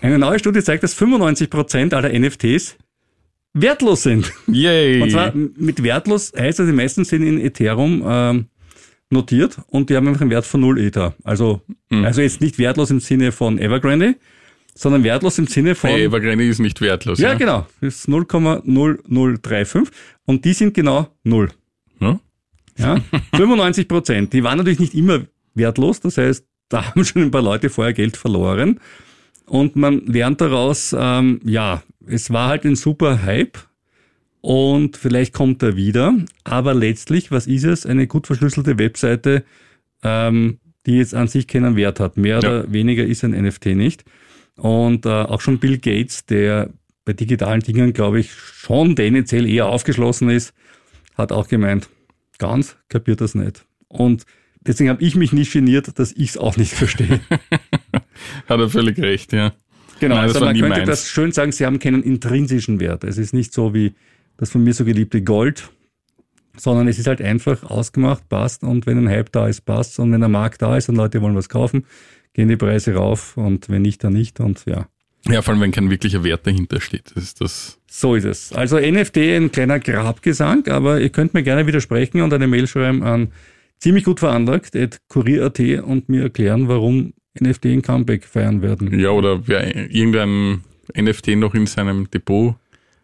Eine 0.00 0.18
neue 0.18 0.38
Studie 0.38 0.62
zeigt, 0.62 0.82
dass 0.82 0.94
95 0.94 1.50
Prozent 1.50 1.94
aller 1.94 2.16
NFTs 2.16 2.76
wertlos 3.54 4.02
sind. 4.02 4.32
Yay. 4.46 5.02
Und 5.02 5.10
zwar 5.10 5.32
mit 5.34 5.82
wertlos 5.82 6.32
heißt 6.36 6.60
also, 6.60 6.70
die 6.70 6.76
meisten 6.76 7.04
sind 7.04 7.22
in 7.22 7.38
Ethereum 7.38 8.02
ähm, 8.06 8.46
notiert 9.12 9.58
und 9.68 9.90
die 9.90 9.96
haben 9.96 10.08
einfach 10.08 10.22
einen 10.22 10.30
Wert 10.30 10.46
von 10.46 10.60
0 10.60 10.80
Ether. 10.80 11.14
Also, 11.24 11.62
mhm. 11.90 12.04
also 12.04 12.20
jetzt 12.20 12.40
nicht 12.40 12.58
wertlos 12.58 12.90
im 12.90 13.00
Sinne 13.00 13.32
von 13.32 13.58
Evergrande, 13.58 14.16
sondern 14.74 15.04
wertlos 15.04 15.38
im 15.38 15.46
Sinne 15.46 15.74
von. 15.74 15.90
Hey, 15.90 16.04
Evergrande 16.04 16.46
ist 16.46 16.58
nicht 16.58 16.80
wertlos. 16.80 17.18
Ja, 17.18 17.30
ja. 17.30 17.34
genau. 17.34 17.66
Das 17.80 17.96
ist 17.96 18.08
0,0035 18.08 19.88
und 20.24 20.44
die 20.44 20.52
sind 20.54 20.74
genau 20.74 21.08
0. 21.24 21.50
Ja? 22.00 22.20
ja 22.78 22.96
95 23.36 23.86
Prozent. 23.88 24.32
Die 24.32 24.42
waren 24.42 24.58
natürlich 24.58 24.80
nicht 24.80 24.94
immer 24.94 25.20
wertlos, 25.54 26.00
das 26.00 26.18
heißt, 26.18 26.46
da 26.68 26.86
haben 26.90 27.04
schon 27.04 27.22
ein 27.22 27.30
paar 27.30 27.42
Leute 27.42 27.70
vorher 27.70 27.92
Geld 27.92 28.16
verloren. 28.16 28.80
Und 29.46 29.76
man 29.76 30.06
lernt 30.06 30.40
daraus, 30.40 30.96
ähm, 30.98 31.40
ja, 31.44 31.82
es 32.06 32.32
war 32.32 32.48
halt 32.48 32.64
ein 32.64 32.76
super 32.76 33.22
Hype 33.22 33.58
und 34.42 34.96
vielleicht 34.96 35.32
kommt 35.32 35.62
er 35.62 35.76
wieder. 35.76 36.14
Aber 36.44 36.74
letztlich, 36.74 37.30
was 37.30 37.46
ist 37.46 37.64
es? 37.64 37.86
Eine 37.86 38.08
gut 38.08 38.26
verschlüsselte 38.26 38.76
Webseite, 38.76 39.44
ähm, 40.02 40.58
die 40.84 40.96
jetzt 40.96 41.14
an 41.14 41.28
sich 41.28 41.46
keinen 41.46 41.76
Wert 41.76 42.00
hat. 42.00 42.16
Mehr 42.16 42.40
ja. 42.42 42.48
oder 42.48 42.72
weniger 42.72 43.04
ist 43.04 43.24
ein 43.24 43.30
NFT 43.30 43.66
nicht. 43.66 44.04
Und 44.56 45.06
äh, 45.06 45.10
auch 45.10 45.40
schon 45.40 45.58
Bill 45.58 45.78
Gates, 45.78 46.26
der 46.26 46.70
bei 47.04 47.12
digitalen 47.12 47.60
Dingen, 47.60 47.92
glaube 47.92 48.18
ich, 48.18 48.32
schon 48.32 48.96
tendenziell 48.96 49.48
eher 49.48 49.66
aufgeschlossen 49.66 50.28
ist, 50.28 50.52
hat 51.14 51.30
auch 51.30 51.46
gemeint, 51.46 51.88
ganz 52.38 52.76
kapiert 52.88 53.20
das 53.20 53.36
nicht. 53.36 53.64
Und 53.86 54.24
deswegen 54.60 54.90
habe 54.90 55.02
ich 55.04 55.14
mich 55.14 55.32
nicht 55.32 55.52
geniert, 55.52 55.98
dass 56.00 56.10
ich 56.10 56.30
es 56.30 56.36
auch 56.36 56.56
nicht 56.56 56.72
verstehe. 56.72 57.20
hat 58.48 58.60
er 58.60 58.68
völlig 58.68 58.98
recht, 58.98 59.32
ja. 59.32 59.52
Genau, 60.00 60.16
Nein, 60.16 60.24
also 60.24 60.40
man 60.40 60.58
könnte 60.58 60.68
meins. 60.68 60.88
das 60.88 61.08
schön 61.08 61.30
sagen, 61.30 61.52
sie 61.52 61.64
haben 61.64 61.78
keinen 61.78 62.02
intrinsischen 62.02 62.80
Wert. 62.80 63.04
Es 63.04 63.18
ist 63.18 63.34
nicht 63.34 63.52
so 63.52 63.72
wie 63.72 63.94
das 64.42 64.50
von 64.50 64.64
mir 64.64 64.74
so 64.74 64.84
geliebte 64.84 65.22
Gold, 65.22 65.70
sondern 66.56 66.88
es 66.88 66.98
ist 66.98 67.06
halt 67.06 67.22
einfach 67.22 67.62
ausgemacht, 67.62 68.28
passt 68.28 68.64
und 68.64 68.86
wenn 68.86 68.98
ein 68.98 69.08
Hype 69.08 69.30
da 69.30 69.46
ist, 69.46 69.60
passt 69.60 70.00
und 70.00 70.10
wenn 70.10 70.18
der 70.18 70.28
Markt 70.28 70.62
da 70.62 70.76
ist 70.76 70.88
und 70.88 70.96
Leute 70.96 71.22
wollen 71.22 71.36
was 71.36 71.48
kaufen, 71.48 71.86
gehen 72.32 72.48
die 72.48 72.56
Preise 72.56 72.92
rauf 72.94 73.36
und 73.36 73.68
wenn 73.68 73.82
nicht, 73.82 74.02
dann 74.02 74.14
nicht 74.14 74.40
und 74.40 74.64
ja. 74.66 74.88
Ja, 75.28 75.42
vor 75.42 75.54
allem, 75.54 75.62
wenn 75.62 75.70
kein 75.70 75.90
wirklicher 75.90 76.24
Wert 76.24 76.44
dahinter 76.44 76.80
steht. 76.80 77.12
Das 77.14 77.22
ist 77.22 77.40
das. 77.40 77.78
So 77.88 78.16
ist 78.16 78.24
es. 78.24 78.52
Also 78.52 78.80
NFT 78.80 79.18
ein 79.18 79.52
kleiner 79.52 79.78
Grabgesang, 79.78 80.66
aber 80.66 81.00
ihr 81.00 81.10
könnt 81.10 81.34
mir 81.34 81.44
gerne 81.44 81.68
widersprechen 81.68 82.20
und 82.20 82.34
eine 82.34 82.48
Mail 82.48 82.66
schreiben 82.66 83.04
an 83.04 83.28
ziemlich 83.78 84.02
gut 84.02 84.18
veranlagt, 84.18 84.74
at 84.74 84.98
kurier.at 85.06 85.60
und 85.84 86.08
mir 86.08 86.22
erklären, 86.22 86.66
warum 86.66 87.12
NFT 87.40 87.66
ein 87.66 87.82
Comeback 87.82 88.24
feiern 88.24 88.60
werden. 88.60 88.98
Ja, 88.98 89.10
oder 89.10 89.46
wer 89.46 89.88
irgendein 89.88 90.62
NFT 91.00 91.36
noch 91.36 91.54
in 91.54 91.66
seinem 91.66 92.10
Depot 92.10 92.56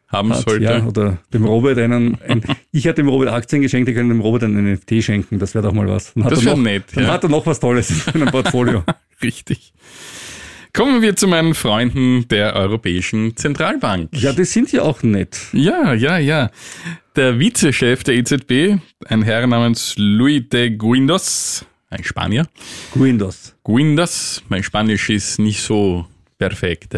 haben 0.09 0.33
hat, 0.33 0.49
sollte. 0.49 0.65
Ja, 0.65 0.85
oder 0.85 1.19
dem 1.33 1.45
Robert 1.45 1.79
einen, 1.79 2.19
ein, 2.27 2.43
ich 2.73 2.87
hatte 2.87 3.03
dem 3.03 3.09
Robert 3.09 3.33
Aktien 3.33 3.63
geschenkt, 3.63 3.89
ich 3.89 3.95
könnte 3.95 4.15
dem 4.15 4.21
Robert 4.21 4.45
einen 4.45 4.73
NFT 4.73 5.05
schenken, 5.05 5.39
das 5.39 5.55
wäre 5.55 5.67
doch 5.67 5.73
mal 5.73 5.89
was. 5.89 6.15
Dann 6.15 6.29
das 6.29 6.45
wäre 6.45 6.59
nett. 6.59 6.85
Dann 6.95 7.05
ja. 7.05 7.13
hat 7.13 7.23
er 7.23 7.29
noch 7.29 7.47
was 7.47 7.61
Tolles 7.61 7.91
in 7.91 7.97
seinem 7.97 8.29
Portfolio. 8.29 8.85
Richtig. 9.23 9.73
Kommen 10.73 11.03
wir 11.03 11.17
zu 11.17 11.27
meinen 11.27 11.55
Freunden 11.55 12.29
der 12.29 12.55
Europäischen 12.55 13.37
Zentralbank. 13.37 14.11
Ja, 14.13 14.33
die 14.33 14.45
sind 14.45 14.71
ja 14.71 14.83
auch 14.83 15.03
nett. 15.03 15.39
Ja, 15.53 15.93
ja, 15.93 16.19
ja. 16.19 16.51
Der 17.17 17.39
Vizechef 17.39 18.05
der 18.05 18.15
EZB, 18.15 18.81
ein 19.07 19.23
Herr 19.23 19.47
namens 19.47 19.95
Luis 19.97 20.49
de 20.51 20.71
Guindos, 20.71 21.65
ein 21.91 22.05
Spanier. 22.05 22.47
Guindos. 22.93 23.57
Guindos, 23.65 24.43
mein 24.49 24.63
Spanisch 24.63 25.11
ist 25.11 25.39
nicht 25.39 25.61
so 25.61 26.07
perfekt. 26.39 26.95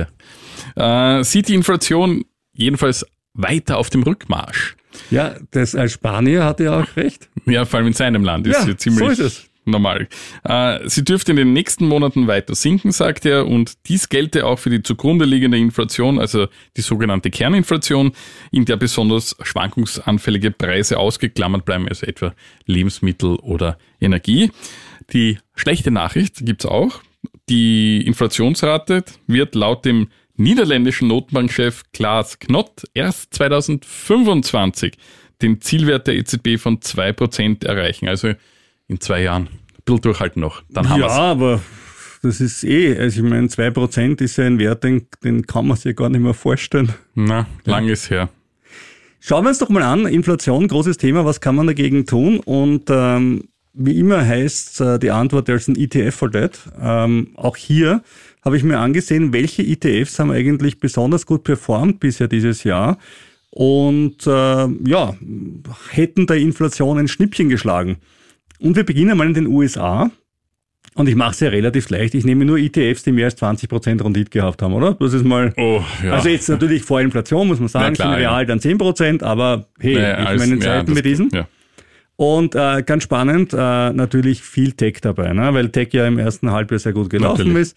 Äh, 0.77 1.25
sieht 1.25 1.49
die 1.49 1.55
Inflation 1.55 2.25
jedenfalls 2.61 3.07
weiter 3.35 3.79
auf 3.79 3.91
dem 3.91 4.03
Rückmarsch. 4.03 4.77
Ja, 5.11 5.37
das 5.53 5.75
als 5.75 5.93
Spanier 5.93 6.45
hat 6.45 6.61
er 6.61 6.77
auch 6.79 6.97
recht. 6.97 7.29
Ja, 7.47 7.65
vor 7.65 7.79
allem 7.79 7.89
in 7.89 7.93
seinem 7.95 8.23
Land 8.23 8.47
ist 8.47 8.61
ja, 8.63 8.69
ja 8.69 8.77
ziemlich 8.77 9.01
so 9.01 9.09
ist 9.11 9.19
es. 9.19 9.51
normal. 9.65 10.09
Äh, 10.45 10.89
sie 10.89 11.03
dürfte 11.03 11.33
in 11.33 11.37
den 11.37 11.53
nächsten 11.53 11.89
Monaten 11.89 12.27
weiter 12.27 12.55
sinken, 12.55 12.93
sagt 12.93 13.25
er, 13.25 13.47
und 13.47 13.73
dies 13.89 14.09
gelte 14.09 14.47
auch 14.47 14.59
für 14.59 14.69
die 14.69 14.83
zugrunde 14.83 15.25
liegende 15.25 15.57
Inflation, 15.59 16.19
also 16.19 16.49
die 16.77 16.83
sogenannte 16.83 17.31
Kerninflation, 17.31 18.13
in 18.53 18.67
der 18.67 18.77
besonders 18.77 19.37
schwankungsanfällige 19.43 20.51
Preise 20.51 20.99
ausgeklammert 20.99 21.65
bleiben, 21.65 21.89
also 21.89 22.07
etwa 22.07 22.35
Lebensmittel 22.67 23.37
oder 23.37 23.79
Energie. 24.01 24.51
Die 25.13 25.39
schlechte 25.57 25.91
Nachricht 25.91 26.45
gibt's 26.45 26.67
auch. 26.67 27.01
Die 27.49 28.07
Inflationsrate 28.07 29.05
wird 29.27 29.55
laut 29.55 29.85
dem 29.85 30.09
niederländischen 30.41 31.09
Notenbankchef 31.09 31.85
Klaas 31.93 32.39
Knott 32.39 32.85
erst 32.95 33.35
2025 33.35 34.95
den 35.43 35.61
Zielwert 35.61 36.07
der 36.07 36.17
EZB 36.17 36.59
von 36.59 36.81
2% 36.81 37.67
erreichen. 37.67 38.09
Also 38.09 38.33
in 38.89 39.01
zwei 39.01 39.23
Jahren. 39.23 39.45
Ein 39.45 39.85
bisschen 39.85 40.01
durchhalten 40.03 40.41
noch. 40.41 40.63
Dann 40.69 40.89
haben 40.89 41.01
ja, 41.01 41.07
wir's. 41.07 41.13
aber 41.13 41.61
das 42.23 42.41
ist 42.41 42.65
eh, 42.65 42.99
also 42.99 43.23
ich 43.23 43.31
meine, 43.31 43.47
2% 43.47 44.21
ist 44.21 44.37
ja 44.37 44.45
ein 44.45 44.59
Wert, 44.59 44.85
den, 44.85 45.07
den 45.25 45.47
kann 45.47 45.67
man 45.67 45.77
sich 45.77 45.97
gar 45.97 46.11
nicht 46.11 46.21
mehr 46.21 46.35
vorstellen. 46.35 46.93
Na, 47.15 47.47
lang 47.65 47.89
ist 47.89 48.11
her. 48.11 48.29
Schauen 49.21 49.45
wir 49.45 49.51
uns 49.51 49.59
doch 49.59 49.69
mal 49.69 49.83
an, 49.83 50.07
Inflation, 50.07 50.67
großes 50.69 50.97
Thema, 50.97 51.25
was 51.25 51.41
kann 51.41 51.55
man 51.55 51.67
dagegen 51.67 52.07
tun? 52.07 52.41
Und 52.41 52.85
ähm, 52.89 53.45
wie 53.73 53.99
immer 53.99 54.27
heißt 54.27 54.81
äh, 54.81 54.99
die 54.99 55.11
Antwort, 55.11 55.47
there's 55.47 55.69
an 55.69 55.77
ETF 55.77 56.15
for 56.15 56.31
that. 56.31 56.59
Ähm, 56.81 57.29
auch 57.37 57.57
hier 57.57 58.03
habe 58.43 58.57
ich 58.57 58.63
mir 58.63 58.79
angesehen, 58.79 59.33
welche 59.33 59.63
ETFs 59.63 60.19
haben 60.19 60.31
eigentlich 60.31 60.79
besonders 60.81 61.27
gut 61.27 61.45
performt 61.45 62.01
bisher 62.01 62.29
dieses 62.29 62.65
Jahr 62.65 62.99
und 63.51 64.27
äh, 64.27 64.31
ja, 64.31 65.15
hätten 65.91 66.27
der 66.27 66.37
Inflation 66.37 66.99
ein 66.99 67.09
Schnippchen 67.09 67.49
geschlagen. 67.49 67.97
Und 68.61 68.77
wir 68.77 68.85
beginnen 68.85 69.17
mal 69.17 69.27
in 69.27 69.35
den 69.35 69.47
USA. 69.47 70.11
Und 70.95 71.09
ich 71.09 71.15
mache 71.15 71.33
es 71.33 71.41
ja 71.41 71.49
relativ 71.49 71.89
leicht. 71.89 72.15
Ich 72.15 72.25
nehme 72.25 72.45
nur 72.45 72.59
ETFs, 72.59 73.05
die 73.05 73.13
mehr 73.13 73.27
als 73.27 73.41
20% 73.41 74.05
Rendite 74.05 74.31
gehabt 74.31 74.61
haben, 74.61 74.75
oder? 74.75 74.95
Das 74.95 75.15
ist 75.15 75.25
mal. 75.25 75.53
Oh, 75.57 75.83
ja. 76.05 76.13
Also 76.15 76.29
jetzt 76.29 76.49
natürlich 76.49 76.83
vor 76.83 77.01
Inflation, 77.01 77.47
muss 77.47 77.61
man 77.61 77.69
sagen, 77.69 77.95
klar, 77.95 78.11
sind 78.15 78.19
real 78.19 78.41
ja. 78.41 78.45
dann 78.45 78.59
10%, 78.59 79.23
aber 79.23 79.67
hey, 79.79 79.95
Naja, 79.95 80.33
ich 80.33 80.39
meine 80.39 80.59
Zeiten 80.59 80.93
mit 80.93 81.05
diesen. 81.05 81.31
Ja. 81.33 81.47
Und 82.17 82.55
äh, 82.55 82.83
ganz 82.83 83.05
spannend, 83.05 83.55
äh, 83.55 83.57
natürlich 83.57 84.43
viel 84.43 84.73
Tech 84.73 84.99
dabei, 85.01 85.33
ne? 85.33 85.55
weil 85.55 85.71
Tech 85.71 85.89
ja 85.93 86.07
im 86.07 86.19
ersten 86.19 86.51
Halbjahr 86.51 86.79
sehr 86.79 86.93
gut 86.93 87.09
gelaufen 87.09 87.47
Natürlich. 87.47 87.69
ist. 87.69 87.77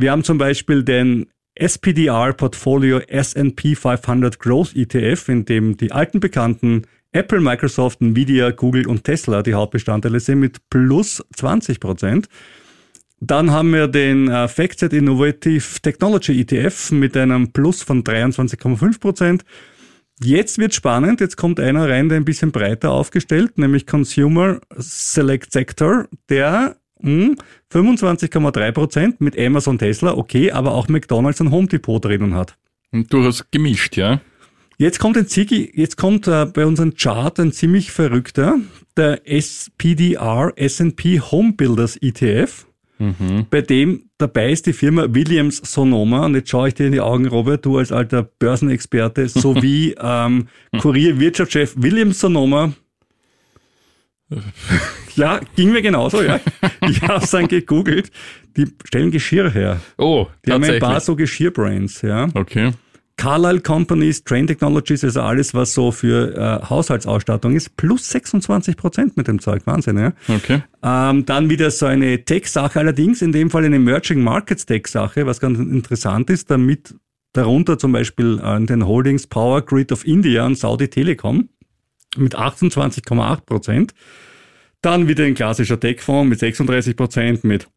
Wir 0.00 0.12
haben 0.12 0.24
zum 0.24 0.38
Beispiel 0.38 0.82
den 0.82 1.26
SPDR 1.54 2.32
Portfolio 2.32 3.00
S&P 3.00 3.74
500 3.74 4.38
Growth 4.38 4.74
ETF, 4.74 5.28
in 5.28 5.44
dem 5.44 5.76
die 5.76 5.92
alten 5.92 6.20
Bekannten 6.20 6.86
Apple, 7.12 7.40
Microsoft, 7.40 8.00
Nvidia, 8.00 8.50
Google 8.50 8.86
und 8.86 9.04
Tesla 9.04 9.42
die 9.42 9.52
Hauptbestandteile 9.52 10.18
sind 10.18 10.40
mit 10.40 10.70
plus 10.70 11.22
20 11.36 11.80
Prozent. 11.80 12.28
Dann 13.20 13.50
haben 13.50 13.74
wir 13.74 13.88
den 13.88 14.28
äh, 14.28 14.48
FactSet 14.48 14.94
Innovative 14.94 15.80
Technology 15.82 16.40
ETF 16.40 16.92
mit 16.92 17.14
einem 17.14 17.52
Plus 17.52 17.82
von 17.82 18.02
23,5 18.02 19.00
Prozent. 19.00 19.44
Jetzt 20.22 20.56
wird 20.56 20.72
spannend, 20.72 21.20
jetzt 21.20 21.36
kommt 21.36 21.60
einer 21.60 21.90
rein, 21.90 22.08
der 22.08 22.16
ein 22.16 22.24
bisschen 22.24 22.52
breiter 22.52 22.90
aufgestellt, 22.90 23.58
nämlich 23.58 23.86
Consumer 23.86 24.60
Select 24.78 25.52
Sector, 25.52 26.08
der 26.30 26.79
hm, 27.02 27.36
25,3 27.72 28.72
Prozent 28.72 29.20
mit 29.20 29.38
Amazon, 29.38 29.78
Tesla, 29.78 30.16
okay, 30.16 30.50
aber 30.50 30.74
auch 30.74 30.88
McDonalds 30.88 31.40
und 31.40 31.50
Home 31.50 31.66
Depot 31.66 32.04
drinnen 32.04 32.34
hat. 32.34 32.56
Und 32.92 33.12
durchaus 33.12 33.44
gemischt, 33.50 33.96
ja. 33.96 34.20
Jetzt 34.78 34.98
kommt 34.98 35.16
ein 35.18 35.26
Ziggy, 35.26 35.70
jetzt 35.74 35.96
kommt 35.96 36.26
äh, 36.26 36.46
bei 36.46 36.64
unserem 36.64 36.94
Chart 36.94 37.38
ein 37.38 37.52
ziemlich 37.52 37.92
verrückter, 37.92 38.58
der 38.96 39.28
SPDR 39.28 40.52
S&P 40.56 41.20
Home 41.20 41.52
Builders 41.52 41.96
ETF, 41.96 42.66
bei 43.48 43.62
dem 43.62 44.10
dabei 44.18 44.52
ist 44.52 44.66
die 44.66 44.74
Firma 44.74 45.06
Williams 45.08 45.56
Sonoma 45.64 46.26
und 46.26 46.34
jetzt 46.34 46.50
schaue 46.50 46.68
ich 46.68 46.74
dir 46.74 46.84
in 46.84 46.92
die 46.92 47.00
Augen, 47.00 47.26
Robert, 47.26 47.64
du 47.64 47.78
als 47.78 47.92
alter 47.92 48.22
Börsenexperte 48.22 49.26
sowie 49.28 49.94
ähm, 49.98 50.48
Kurier-Wirtschaftschef 50.78 51.74
Williams 51.78 52.20
Sonoma. 52.20 52.74
Ja, 55.20 55.40
ging 55.54 55.72
mir 55.72 55.82
genauso, 55.82 56.22
ja. 56.22 56.40
Ich 56.88 57.02
habe 57.08 57.22
es 57.24 57.30
dann 57.30 57.48
gegoogelt. 57.48 58.10
Die 58.56 58.66
stellen 58.84 59.10
Geschirr 59.10 59.50
her. 59.50 59.80
Oh, 59.98 60.26
Die 60.44 60.52
haben 60.52 60.64
ein 60.64 60.78
paar 60.80 61.00
so 61.00 61.14
Geschirrbrands, 61.14 62.02
ja. 62.02 62.28
okay. 62.34 62.72
Carlisle 63.20 63.60
Companies, 63.60 64.24
Train 64.24 64.46
Technologies, 64.46 65.04
also 65.04 65.20
alles, 65.20 65.52
was 65.52 65.74
so 65.74 65.92
für 65.92 66.34
äh, 66.34 66.66
Haushaltsausstattung 66.66 67.54
ist, 67.54 67.76
plus 67.76 68.08
26 68.08 68.78
Prozent 68.78 69.18
mit 69.18 69.28
dem 69.28 69.40
Zeug. 69.40 69.66
Wahnsinn, 69.66 69.98
ja. 69.98 70.12
Okay. 70.26 70.62
Ähm, 70.82 71.26
dann 71.26 71.50
wieder 71.50 71.70
so 71.70 71.84
eine 71.84 72.24
Tech-Sache, 72.24 72.78
allerdings 72.80 73.20
in 73.20 73.32
dem 73.32 73.50
Fall 73.50 73.66
eine 73.66 73.76
Emerging 73.76 74.22
Markets 74.22 74.64
Tech-Sache, 74.64 75.26
was 75.26 75.38
ganz 75.38 75.58
interessant 75.58 76.30
ist, 76.30 76.50
damit 76.50 76.94
darunter 77.34 77.78
zum 77.78 77.92
Beispiel 77.92 78.40
äh, 78.42 78.64
den 78.64 78.86
Holdings 78.86 79.26
Power 79.26 79.60
Grid 79.60 79.92
of 79.92 80.06
India 80.06 80.46
und 80.46 80.56
Saudi 80.56 80.88
Telekom 80.88 81.50
mit 82.16 82.38
28,8 82.38 83.40
Prozent. 83.42 83.94
Dann 84.82 85.08
wieder 85.08 85.24
ein 85.24 85.34
klassischer 85.34 85.78
Tech-Fonds 85.78 86.28
mit 86.28 86.38
36 86.38 86.96
Prozent, 86.96 87.44
mit, 87.44 87.68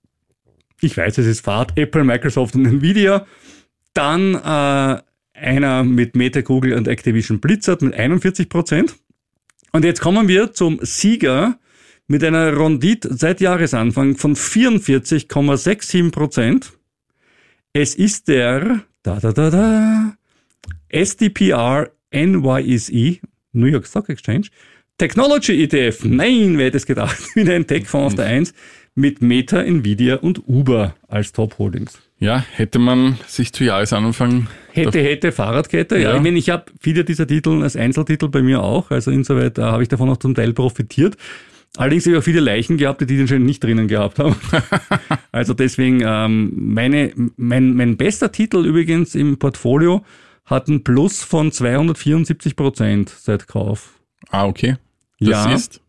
ich 0.81 0.95
weiß, 0.95 1.17
es 1.17 1.25
ist 1.25 1.41
Fahrt, 1.41 1.77
Apple, 1.77 2.03
Microsoft 2.03 2.55
und 2.55 2.65
Nvidia. 2.65 3.25
Dann 3.93 4.35
äh, 4.35 5.01
einer 5.33 5.83
mit 5.83 6.15
Meta, 6.15 6.41
Google 6.41 6.73
und 6.73 6.87
Activision 6.87 7.39
Blizzard 7.39 7.81
mit 7.81 7.93
41 7.93 8.49
Prozent. 8.49 8.95
Und 9.71 9.83
jetzt 9.83 10.01
kommen 10.01 10.27
wir 10.27 10.53
zum 10.53 10.79
Sieger 10.81 11.59
mit 12.07 12.23
einer 12.23 12.57
Rendite 12.57 13.15
seit 13.15 13.41
Jahresanfang 13.41 14.15
von 14.15 14.35
44,67 14.35 16.11
Prozent. 16.11 16.73
Es 17.73 17.95
ist 17.95 18.27
der 18.27 18.83
da, 19.03 19.19
da, 19.19 19.33
da, 19.33 19.49
da, 19.49 20.17
SDPR 20.89 21.91
NYSE, 22.11 23.19
New 23.51 23.65
York 23.65 23.85
Stock 23.85 24.09
Exchange, 24.09 24.47
Technology 24.97 25.63
ETF. 25.63 26.05
Nein, 26.05 26.57
wer 26.57 26.67
hätte 26.67 26.77
es 26.77 26.85
gedacht? 26.85 27.17
Wieder 27.35 27.55
ein 27.55 27.67
Tech-Fonds 27.67 28.13
auf 28.13 28.15
der 28.15 28.25
1 28.25 28.53
mit 28.95 29.21
Meta, 29.21 29.61
Nvidia 29.61 30.17
und 30.17 30.47
Uber 30.47 30.95
als 31.07 31.31
Top-Holdings. 31.31 31.99
Ja, 32.19 32.45
hätte 32.53 32.79
man 32.79 33.17
sich 33.27 33.51
zu 33.51 33.63
Jahresanfang 33.63 34.47
Hätte, 34.71 34.99
hätte, 35.01 35.31
Fahrradkette. 35.31 35.97
Ja, 35.97 36.11
Ja. 36.11 36.15
ich 36.15 36.21
meine, 36.21 36.37
ich 36.37 36.49
habe 36.49 36.65
viele 36.79 37.03
dieser 37.03 37.27
Titel 37.27 37.63
als 37.63 37.75
Einzeltitel 37.75 38.29
bei 38.29 38.41
mir 38.41 38.61
auch. 38.61 38.91
Also 38.91 39.11
insoweit 39.11 39.57
äh, 39.57 39.63
habe 39.63 39.83
ich 39.83 39.89
davon 39.89 40.09
auch 40.09 40.17
zum 40.17 40.35
Teil 40.35 40.53
profitiert. 40.53 41.17
Allerdings 41.75 42.05
habe 42.05 42.15
ich 42.15 42.19
auch 42.19 42.23
viele 42.23 42.39
Leichen 42.39 42.77
gehabt, 42.77 43.01
die 43.01 43.07
den 43.07 43.27
schon 43.27 43.43
nicht 43.45 43.63
drinnen 43.63 43.87
gehabt 43.87 44.19
haben. 44.19 44.35
also 45.31 45.55
deswegen, 45.55 46.01
ähm, 46.05 46.53
meine, 46.55 47.11
mein, 47.35 47.73
mein 47.73 47.97
bester 47.97 48.31
Titel 48.31 48.63
übrigens 48.63 49.15
im 49.15 49.37
Portfolio 49.39 50.05
hat 50.45 50.67
einen 50.69 50.83
Plus 50.83 51.23
von 51.23 51.51
274 51.51 52.55
Prozent 52.55 53.09
seit 53.09 53.47
Kauf. 53.47 53.92
Ah, 54.29 54.45
okay. 54.45 54.77
Das 55.19 55.29
Ja. 55.29 55.53
ist. 55.53 55.81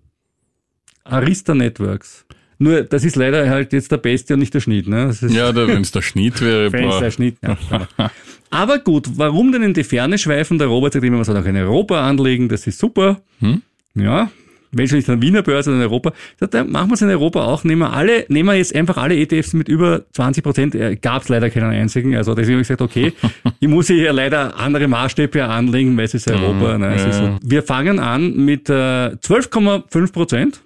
Arista 1.05 1.55
Networks. 1.55 2.25
Nur, 2.59 2.83
das 2.83 3.05
ist 3.05 3.17
leider 3.17 3.49
halt 3.51 3.73
jetzt 3.73 3.91
der 3.93 3.97
Beste 3.99 4.35
und 4.35 4.41
nicht 4.41 4.55
der 4.55 4.61
Schnitt. 4.61 4.87
Ne? 4.87 5.13
Ja, 5.29 5.55
wenn 5.55 5.83
es 5.83 5.91
der 5.93 6.03
Schnitt 6.03 6.41
wäre, 6.41 6.71
Fans 6.71 6.95
boah. 6.95 7.01
der 7.01 7.11
Schnitt. 7.11 7.37
Ja. 7.43 7.59
Aber 8.51 8.79
gut, 8.79 9.09
warum 9.17 9.51
denn 9.51 9.63
in 9.65 9.75
die 9.75 9.83
Ferne 9.85 10.17
schweifen? 10.17 10.59
Der 10.59 10.69
Robert 10.69 10.93
sagt 10.93 11.05
immer, 11.05 11.17
man 11.17 11.25
soll 11.25 11.37
auch 11.37 11.45
in 11.45 11.57
Europa 11.57 12.09
anlegen, 12.09 12.49
das 12.49 12.67
ist 12.67 12.79
super. 12.79 13.21
Hm? 13.41 13.63
Ja, 13.97 14.31
wenn 14.77 14.89
schon 14.89 14.99
nicht 14.99 15.09
an 15.09 15.21
der 15.21 15.27
Wiener 15.29 15.43
Börse, 15.43 15.71
dann 15.71 15.81
in 15.81 15.87
Europa. 15.87 16.13
Er, 16.53 16.65
machen 16.65 16.91
wir 16.91 16.95
es 16.95 17.03
in 17.03 17.09
Europa 17.09 17.45
auch. 17.45 17.65
Nehmen 17.65 17.81
wir 17.83 17.93
alle, 17.93 18.25
nehmen 18.29 18.49
wir 18.49 18.55
jetzt 18.57 18.75
einfach 18.75 18.97
alle 18.97 19.17
ETFs 19.17 19.53
mit 19.53 19.69
über 19.69 20.05
20 20.13 20.43
Prozent. 20.45 20.77
Gab 21.03 21.23
es 21.23 21.29
leider 21.29 21.51
keinen 21.51 21.71
einzigen. 21.71 22.17
Also 22.17 22.35
deswegen 22.35 22.55
habe 22.57 22.63
ich 22.63 22.69
gesagt, 22.69 22.83
okay, 22.83 23.13
ich 23.61 23.69
muss 23.69 23.87
hier 23.87 24.13
leider 24.13 24.57
andere 24.59 24.89
Maßstäbe 24.89 25.45
anlegen, 25.45 25.97
weil 25.97 26.05
es 26.05 26.15
ist 26.15 26.31
Europa. 26.31 26.79
ne, 26.79 26.95
es 26.95 27.05
ist 27.05 27.17
so. 27.17 27.25
ja. 27.25 27.39
Wir 27.43 27.63
fangen 27.63 27.99
an 27.99 28.37
mit 28.37 28.69
äh, 28.69 28.73
12,5 28.73 30.13
Prozent. 30.13 30.61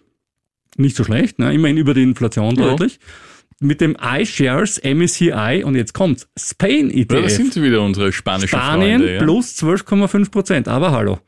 Nicht 0.77 0.95
so 0.97 1.03
schlecht, 1.05 1.39
ne? 1.39 1.53
immerhin 1.53 1.77
über 1.77 1.93
die 1.95 2.03
Inflation 2.03 2.55
Ja. 2.55 2.69
deutlich. 2.71 2.99
Mit 3.61 3.81
dem 3.81 3.97
iShares 4.01 4.81
MSCI 4.85 5.63
und 5.65 5.75
jetzt 5.75 5.93
kommt's, 5.93 6.29
Spain 6.39 6.91
Ja, 6.91 6.99
ETF. 7.03 7.23
das 7.25 7.35
sind 7.35 7.57
wieder 7.61 7.83
unsere 7.83 8.13
spanischen 8.13 8.49
Spanien 8.57 9.01
Freunde. 9.01 9.15
Ja. 9.15 9.23
plus 9.23 9.57
12,5 9.61 10.31
Prozent. 10.31 10.69
Aber 10.69 10.93
hallo. 10.93 11.19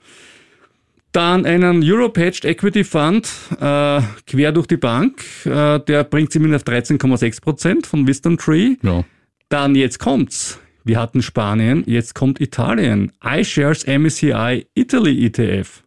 Dann 1.12 1.44
einen 1.44 1.82
Europe 1.84 2.20
Hedged 2.20 2.44
Equity 2.44 2.84
Fund 2.84 3.28
äh, 3.60 4.00
quer 4.26 4.52
durch 4.52 4.66
die 4.66 4.76
Bank. 4.76 5.24
Äh, 5.44 5.80
der 5.80 6.04
bringt 6.04 6.32
sie 6.32 6.38
mit 6.38 6.54
auf 6.54 6.62
13,6 6.62 7.40
Prozent 7.40 7.86
von 7.86 8.06
Wisdom 8.06 8.38
Tree. 8.38 8.76
Ja. 8.82 9.04
Dann 9.48 9.74
jetzt 9.74 9.98
kommt's. 9.98 10.60
Wir 10.84 10.98
hatten 10.98 11.22
Spanien, 11.22 11.82
jetzt 11.86 12.14
kommt 12.14 12.40
Italien. 12.40 13.12
iShares 13.22 13.86
MSCI 13.86 14.66
Italy 14.74 15.26
ETF 15.26 15.82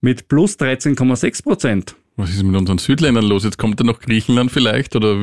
mit 0.00 0.28
plus 0.28 0.56
13,6 0.58 1.42
Prozent. 1.42 1.96
Was 2.16 2.30
ist 2.30 2.42
mit 2.42 2.54
unseren 2.54 2.78
Südländern 2.78 3.24
los? 3.24 3.44
Jetzt 3.44 3.58
kommt 3.58 3.80
da 3.80 3.84
noch 3.84 4.00
Griechenland 4.00 4.50
vielleicht 4.52 4.94
oder? 4.94 5.16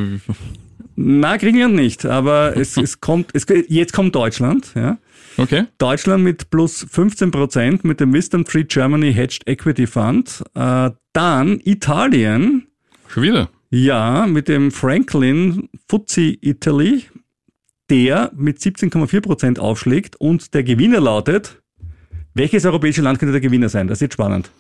Na, 0.95 1.37
Griechenland 1.37 1.75
nicht, 1.75 2.05
aber 2.05 2.57
es, 2.57 2.75
es 2.77 2.99
kommt, 2.99 3.29
es, 3.33 3.45
jetzt 3.67 3.93
kommt 3.93 4.15
Deutschland, 4.15 4.71
ja. 4.75 4.97
Okay. 5.39 5.65
Deutschland 5.77 6.23
mit 6.23 6.49
plus 6.49 6.85
15 6.89 7.31
Prozent 7.31 7.85
mit 7.85 8.01
dem 8.01 8.13
Wisdom 8.13 8.43
Tree 8.43 8.65
Germany 8.65 9.13
Hedged 9.13 9.47
Equity 9.47 9.87
Fund. 9.87 10.43
Äh, 10.53 10.91
dann 11.13 11.61
Italien. 11.63 12.67
Schon 13.07 13.23
wieder? 13.23 13.49
Ja, 13.69 14.27
mit 14.27 14.49
dem 14.49 14.69
Franklin 14.71 15.69
FTSE 15.87 16.37
Italy, 16.41 17.05
der 17.89 18.31
mit 18.35 18.57
17,4 18.57 19.21
Prozent 19.21 19.59
aufschlägt 19.59 20.17
und 20.17 20.53
der 20.53 20.63
Gewinner 20.63 20.99
lautet, 20.99 21.61
welches 22.33 22.65
europäische 22.65 23.01
Land 23.01 23.19
könnte 23.19 23.31
der 23.31 23.41
Gewinner 23.41 23.69
sein? 23.69 23.87
Das 23.87 23.97
ist 23.97 24.01
jetzt 24.01 24.13
spannend. 24.13 24.51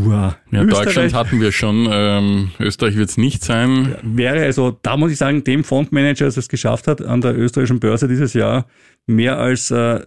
Wow. 0.00 0.36
Ja, 0.52 0.64
Deutschland 0.64 1.12
hatten 1.12 1.40
wir 1.40 1.50
schon. 1.50 1.88
Ähm, 1.90 2.50
Österreich 2.60 2.96
wird 2.96 3.08
es 3.10 3.16
nicht 3.16 3.42
sein. 3.42 3.96
Wäre 4.02 4.44
also, 4.44 4.78
da 4.82 4.96
muss 4.96 5.10
ich 5.10 5.18
sagen, 5.18 5.42
dem 5.42 5.64
Fondsmanager, 5.64 6.28
der 6.28 6.38
es 6.38 6.48
geschafft 6.48 6.86
hat, 6.86 7.02
an 7.02 7.20
der 7.20 7.36
österreichischen 7.36 7.80
Börse 7.80 8.06
dieses 8.06 8.32
Jahr 8.32 8.66
mehr 9.06 9.38
als 9.38 9.72
äh, 9.72 10.00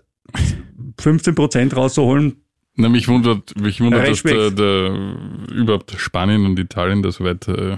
15 0.97 1.35
Prozent 1.35 1.75
rauszuholen. 1.75 2.37
Na, 2.75 2.87
mich 2.87 3.09
wundert, 3.09 3.59
mich 3.59 3.81
wundert 3.81 4.07
dass 4.07 4.23
der, 4.23 4.51
der, 4.51 5.17
überhaupt 5.53 5.93
Spanien 5.97 6.45
und 6.45 6.57
Italien 6.57 7.03
das 7.03 7.15
so 7.15 7.25
weit. 7.25 7.49
Äh, 7.49 7.75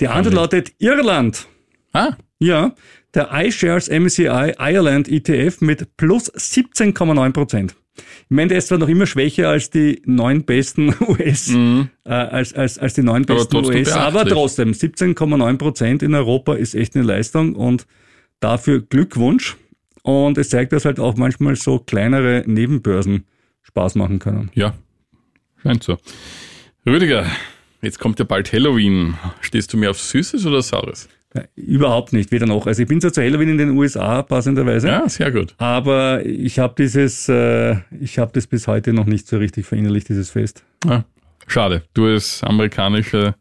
Die 0.00 0.08
Antwort 0.08 0.34
lautet 0.34 0.72
Irland. 0.78 1.46
Ah. 1.92 2.16
Ja, 2.40 2.74
der 3.14 3.30
iShares 3.32 3.88
MSCI 3.88 4.54
Ireland 4.58 5.08
ETF 5.08 5.60
mit 5.60 5.96
plus 5.96 6.32
17,9 6.34 7.32
Prozent. 7.32 7.76
Ich 7.98 8.30
meine, 8.30 8.48
der 8.48 8.58
ist 8.58 8.68
zwar 8.68 8.78
noch 8.78 8.88
immer 8.88 9.06
schwächer 9.06 9.48
als 9.48 9.70
die 9.70 10.02
neun 10.04 10.44
besten 10.44 10.94
US, 11.08 11.48
mhm. 11.48 11.90
äh, 12.04 12.10
als, 12.10 12.54
als, 12.54 12.78
als 12.78 12.94
die 12.94 13.02
neun 13.02 13.24
besten 13.24 13.56
aber 13.56 13.68
US, 13.68 13.92
aber 13.92 14.24
trotzdem 14.24 14.72
17,9 14.72 15.58
Prozent 15.58 16.02
in 16.02 16.14
Europa 16.14 16.54
ist 16.54 16.74
echt 16.74 16.96
eine 16.96 17.04
Leistung 17.04 17.54
und 17.54 17.86
dafür 18.40 18.80
Glückwunsch. 18.80 19.56
Und 20.02 20.38
es 20.38 20.48
zeigt, 20.48 20.72
dass 20.72 20.84
halt 20.84 21.00
auch 21.00 21.16
manchmal 21.16 21.56
so 21.56 21.78
kleinere 21.78 22.44
Nebenbörsen 22.46 23.24
Spaß 23.62 23.94
machen 23.96 24.18
können. 24.18 24.50
Ja, 24.54 24.74
scheint 25.62 25.82
so. 25.84 25.98
Rüdiger, 26.86 27.26
jetzt 27.82 27.98
kommt 27.98 28.18
ja 28.18 28.24
bald 28.24 28.52
Halloween. 28.52 29.14
Stehst 29.40 29.72
du 29.72 29.76
mehr 29.76 29.90
auf 29.90 30.00
Süßes 30.00 30.46
oder 30.46 30.62
Saures? 30.62 31.08
Überhaupt 31.56 32.12
nicht, 32.12 32.32
weder 32.32 32.46
noch. 32.46 32.66
Also 32.66 32.82
ich 32.82 32.88
bin 32.88 33.00
zwar 33.00 33.12
zu 33.12 33.22
Halloween 33.22 33.50
in 33.50 33.58
den 33.58 33.70
USA, 33.70 34.22
passenderweise. 34.22 34.88
Ja, 34.88 35.08
sehr 35.08 35.30
gut. 35.30 35.54
Aber 35.58 36.24
ich 36.24 36.58
habe 36.58 36.74
dieses, 36.78 37.28
äh, 37.28 37.76
ich 38.00 38.18
habe 38.18 38.32
das 38.32 38.46
bis 38.46 38.66
heute 38.66 38.92
noch 38.92 39.06
nicht 39.06 39.28
so 39.28 39.36
richtig 39.36 39.66
verinnerlicht, 39.66 40.08
dieses 40.08 40.30
Fest. 40.30 40.64
Ja, 40.86 41.04
schade. 41.46 41.82
Du 41.92 42.06
als 42.06 42.42
amerikanischer 42.42 43.34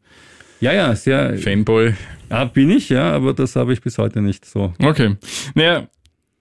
ja, 0.60 0.74
ja, 0.74 0.96
sehr 0.96 1.38
Fanboy. 1.38 1.94
Ja, 2.30 2.46
bin 2.46 2.72
ich, 2.72 2.90
ja, 2.90 3.14
aber 3.14 3.34
das 3.34 3.56
habe 3.56 3.74
ich 3.74 3.82
bis 3.82 3.98
heute 3.98 4.22
nicht 4.22 4.46
so. 4.46 4.74
Okay. 4.80 5.16
Naja, 5.54 5.88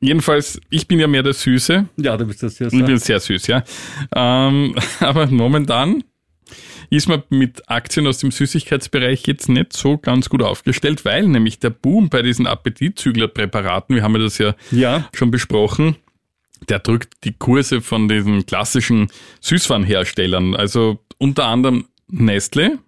jedenfalls, 0.00 0.60
ich 0.70 0.88
bin 0.88 0.98
ja 0.98 1.06
mehr 1.06 1.22
der 1.22 1.34
Süße. 1.34 1.88
Ja, 1.96 2.16
du 2.16 2.26
bist 2.26 2.42
das 2.42 2.56
sehr 2.56 2.70
süß. 2.70 2.80
Ich 2.80 2.86
bin 2.86 2.98
sehr 2.98 3.20
süß, 3.20 3.46
ja. 3.46 3.62
Ähm, 4.14 4.74
aber 5.00 5.26
momentan 5.26 6.02
ist 6.90 7.08
man 7.08 7.22
mit 7.28 7.68
Aktien 7.68 8.06
aus 8.06 8.18
dem 8.18 8.30
Süßigkeitsbereich 8.30 9.26
jetzt 9.26 9.48
nicht 9.48 9.72
so 9.72 9.98
ganz 9.98 10.28
gut 10.28 10.42
aufgestellt, 10.42 11.04
weil 11.04 11.26
nämlich 11.26 11.58
der 11.58 11.70
Boom 11.70 12.08
bei 12.08 12.22
diesen 12.22 12.46
Appetitzüglerpräparaten, 12.46 13.94
wir 13.94 14.02
haben 14.02 14.14
ja 14.14 14.22
das 14.22 14.38
ja, 14.38 14.54
ja. 14.70 15.08
schon 15.14 15.30
besprochen, 15.30 15.96
der 16.68 16.78
drückt 16.78 17.24
die 17.24 17.32
Kurse 17.32 17.80
von 17.80 18.08
diesen 18.08 18.46
klassischen 18.46 19.08
Süßwarenherstellern, 19.40 20.54
also 20.54 21.00
unter 21.18 21.46
anderem 21.46 21.86
Nestle. 22.08 22.78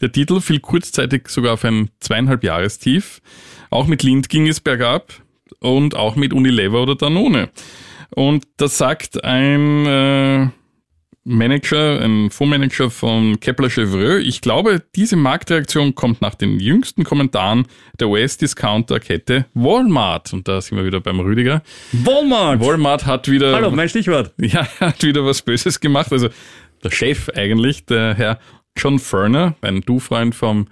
Der 0.00 0.12
Titel 0.12 0.40
fiel 0.40 0.60
kurzzeitig 0.60 1.28
sogar 1.28 1.54
auf 1.54 1.64
ein 1.64 1.90
zweieinhalb 2.00 2.42
Jahrestief. 2.42 3.22
Auch 3.70 3.86
mit 3.86 4.02
Lind 4.02 4.28
ging 4.28 4.48
es 4.48 4.60
bergab 4.60 5.12
und 5.60 5.94
auch 5.94 6.16
mit 6.16 6.32
Unilever 6.32 6.82
oder 6.82 6.96
Danone. 6.96 7.50
Und 8.10 8.44
das 8.56 8.78
sagt 8.78 9.24
ein 9.24 9.86
äh, 9.86 10.48
Manager, 11.24 12.00
ein 12.02 12.30
Fondsmanager 12.30 12.90
von 12.90 13.40
Kepler 13.40 13.70
Chevreux. 13.70 14.22
Ich 14.22 14.42
glaube, 14.42 14.82
diese 14.94 15.16
Marktreaktion 15.16 15.94
kommt 15.94 16.20
nach 16.20 16.34
den 16.34 16.60
jüngsten 16.60 17.02
Kommentaren 17.02 17.66
der 17.98 18.08
US-Discounter-Kette 18.08 19.46
Walmart. 19.54 20.34
Und 20.34 20.46
da 20.48 20.60
sind 20.60 20.76
wir 20.76 20.84
wieder 20.84 21.00
beim 21.00 21.20
Rüdiger. 21.20 21.62
Walmart! 21.92 22.60
Walmart 22.60 23.06
hat 23.06 23.30
wieder. 23.30 23.54
Hallo, 23.54 23.70
mein 23.70 23.88
Stichwort. 23.88 24.34
Ja, 24.44 24.68
hat 24.78 25.02
wieder 25.02 25.24
was 25.24 25.40
Böses 25.40 25.80
gemacht. 25.80 26.12
Also 26.12 26.28
der 26.82 26.90
Chef 26.90 27.30
eigentlich, 27.30 27.86
der 27.86 28.14
Herr 28.14 28.38
John 28.76 28.98
Ferner, 28.98 29.54
ein 29.62 29.80
Du-Freund 29.80 30.34
vom 30.34 30.68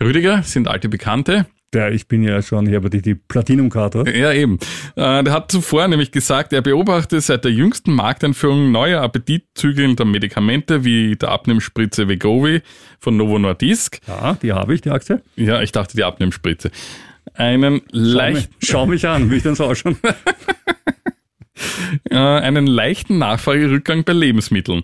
Rüdiger, 0.00 0.42
sind 0.42 0.66
alte 0.66 0.88
Bekannte. 0.88 1.46
Der, 1.72 1.90
ich 1.92 2.06
bin 2.06 2.22
ja 2.22 2.42
schon, 2.42 2.66
ich 2.66 2.74
habe 2.74 2.90
die, 2.90 3.00
die 3.00 3.14
Platinum-Karte. 3.14 4.04
Ja, 4.14 4.32
eben. 4.32 4.58
Äh, 4.94 5.24
der 5.24 5.32
hat 5.32 5.50
zuvor 5.50 5.88
nämlich 5.88 6.12
gesagt, 6.12 6.52
er 6.52 6.60
beobachtet 6.60 7.22
seit 7.22 7.44
der 7.44 7.52
jüngsten 7.52 7.94
Markteinführung 7.94 8.70
neuer 8.70 9.00
appetitzügelnder 9.00 10.04
Medikamente 10.04 10.84
wie 10.84 11.16
der 11.16 11.30
Abnehmspritze 11.30 12.08
Vegovi 12.08 12.60
von 12.98 13.16
Novo 13.16 13.38
Nordisk. 13.38 14.00
Ja, 14.06 14.34
die 14.42 14.52
habe 14.52 14.74
ich, 14.74 14.82
die 14.82 14.90
Aktie. 14.90 15.22
Ja, 15.36 15.62
ich 15.62 15.72
dachte 15.72 15.96
die 15.96 16.04
Abnehmspritze. 16.04 16.70
Einen 17.34 17.80
leicht. 17.90 18.50
Schau 18.62 18.86
mich 18.86 19.08
an, 19.08 19.30
wie 19.30 19.36
ich 19.36 19.42
denn 19.42 19.54
so 19.54 19.64
ausschauen. 19.64 19.96
Äh, 22.10 22.16
einen 22.16 22.66
leichten 22.66 23.18
Nachfragerückgang 23.18 24.04
bei 24.04 24.14
Lebensmitteln. 24.14 24.82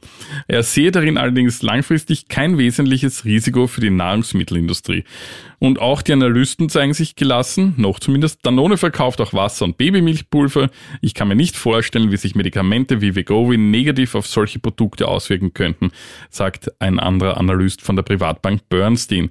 Er 0.48 0.62
sehe 0.62 0.90
darin 0.90 1.16
allerdings 1.16 1.62
langfristig 1.62 2.28
kein 2.28 2.58
wesentliches 2.58 3.24
Risiko 3.24 3.66
für 3.66 3.80
die 3.80 3.90
Nahrungsmittelindustrie. 3.90 5.04
Und 5.58 5.80
auch 5.80 6.02
die 6.02 6.12
Analysten 6.12 6.68
zeigen 6.68 6.92
sich 6.92 7.16
gelassen, 7.16 7.74
noch 7.78 7.98
zumindest. 8.00 8.40
Danone 8.42 8.76
verkauft 8.76 9.20
auch 9.20 9.32
Wasser- 9.32 9.64
und 9.64 9.78
Babymilchpulver. 9.78 10.70
Ich 11.00 11.14
kann 11.14 11.28
mir 11.28 11.36
nicht 11.36 11.56
vorstellen, 11.56 12.12
wie 12.12 12.16
sich 12.16 12.34
Medikamente 12.34 13.00
wie 13.00 13.16
Vegovi 13.16 13.56
negativ 13.56 14.14
auf 14.14 14.26
solche 14.26 14.58
Produkte 14.58 15.08
auswirken 15.08 15.54
könnten, 15.54 15.90
sagt 16.30 16.70
ein 16.80 17.00
anderer 17.00 17.38
Analyst 17.38 17.80
von 17.80 17.96
der 17.96 18.02
Privatbank 18.02 18.68
Bernstein. 18.68 19.30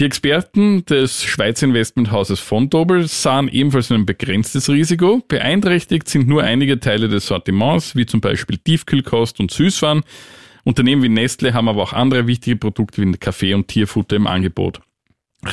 Die 0.00 0.06
Experten 0.06 0.82
des 0.86 1.24
Schweizer 1.24 1.66
Investmenthauses 1.66 2.40
Fontobel 2.40 3.06
sahen 3.06 3.48
ebenfalls 3.48 3.92
ein 3.92 4.06
begrenztes 4.06 4.70
Risiko. 4.70 5.22
Beeinträchtigt 5.28 6.08
sind 6.08 6.26
nur 6.26 6.42
einige 6.42 6.80
Teile 6.80 7.10
des 7.10 7.26
Sortiments, 7.26 7.94
wie 7.94 8.06
zum 8.06 8.22
Beispiel 8.22 8.56
Tiefkühlkost 8.56 9.40
und 9.40 9.50
Süßwaren. 9.50 10.02
Unternehmen 10.64 11.02
wie 11.02 11.10
Nestle 11.10 11.52
haben 11.52 11.68
aber 11.68 11.82
auch 11.82 11.92
andere 11.92 12.26
wichtige 12.26 12.56
Produkte 12.56 13.02
wie 13.02 13.12
Kaffee 13.12 13.52
und 13.52 13.68
Tierfutter 13.68 14.16
im 14.16 14.26
Angebot. 14.26 14.80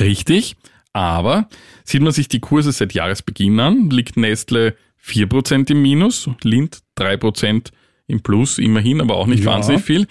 Richtig, 0.00 0.56
aber 0.94 1.50
sieht 1.84 2.00
man 2.00 2.12
sich 2.12 2.28
die 2.28 2.40
Kurse 2.40 2.72
seit 2.72 2.94
Jahresbeginn 2.94 3.60
an, 3.60 3.90
liegt 3.90 4.16
Nestle 4.16 4.76
4% 5.04 5.70
im 5.72 5.82
Minus, 5.82 6.30
Lind 6.42 6.78
3% 6.96 7.70
im 8.08 8.22
Plus, 8.22 8.58
immerhin, 8.58 9.00
aber 9.00 9.16
auch 9.16 9.26
nicht 9.26 9.44
ja. 9.44 9.52
wahnsinnig 9.52 9.82
viel. 9.82 10.06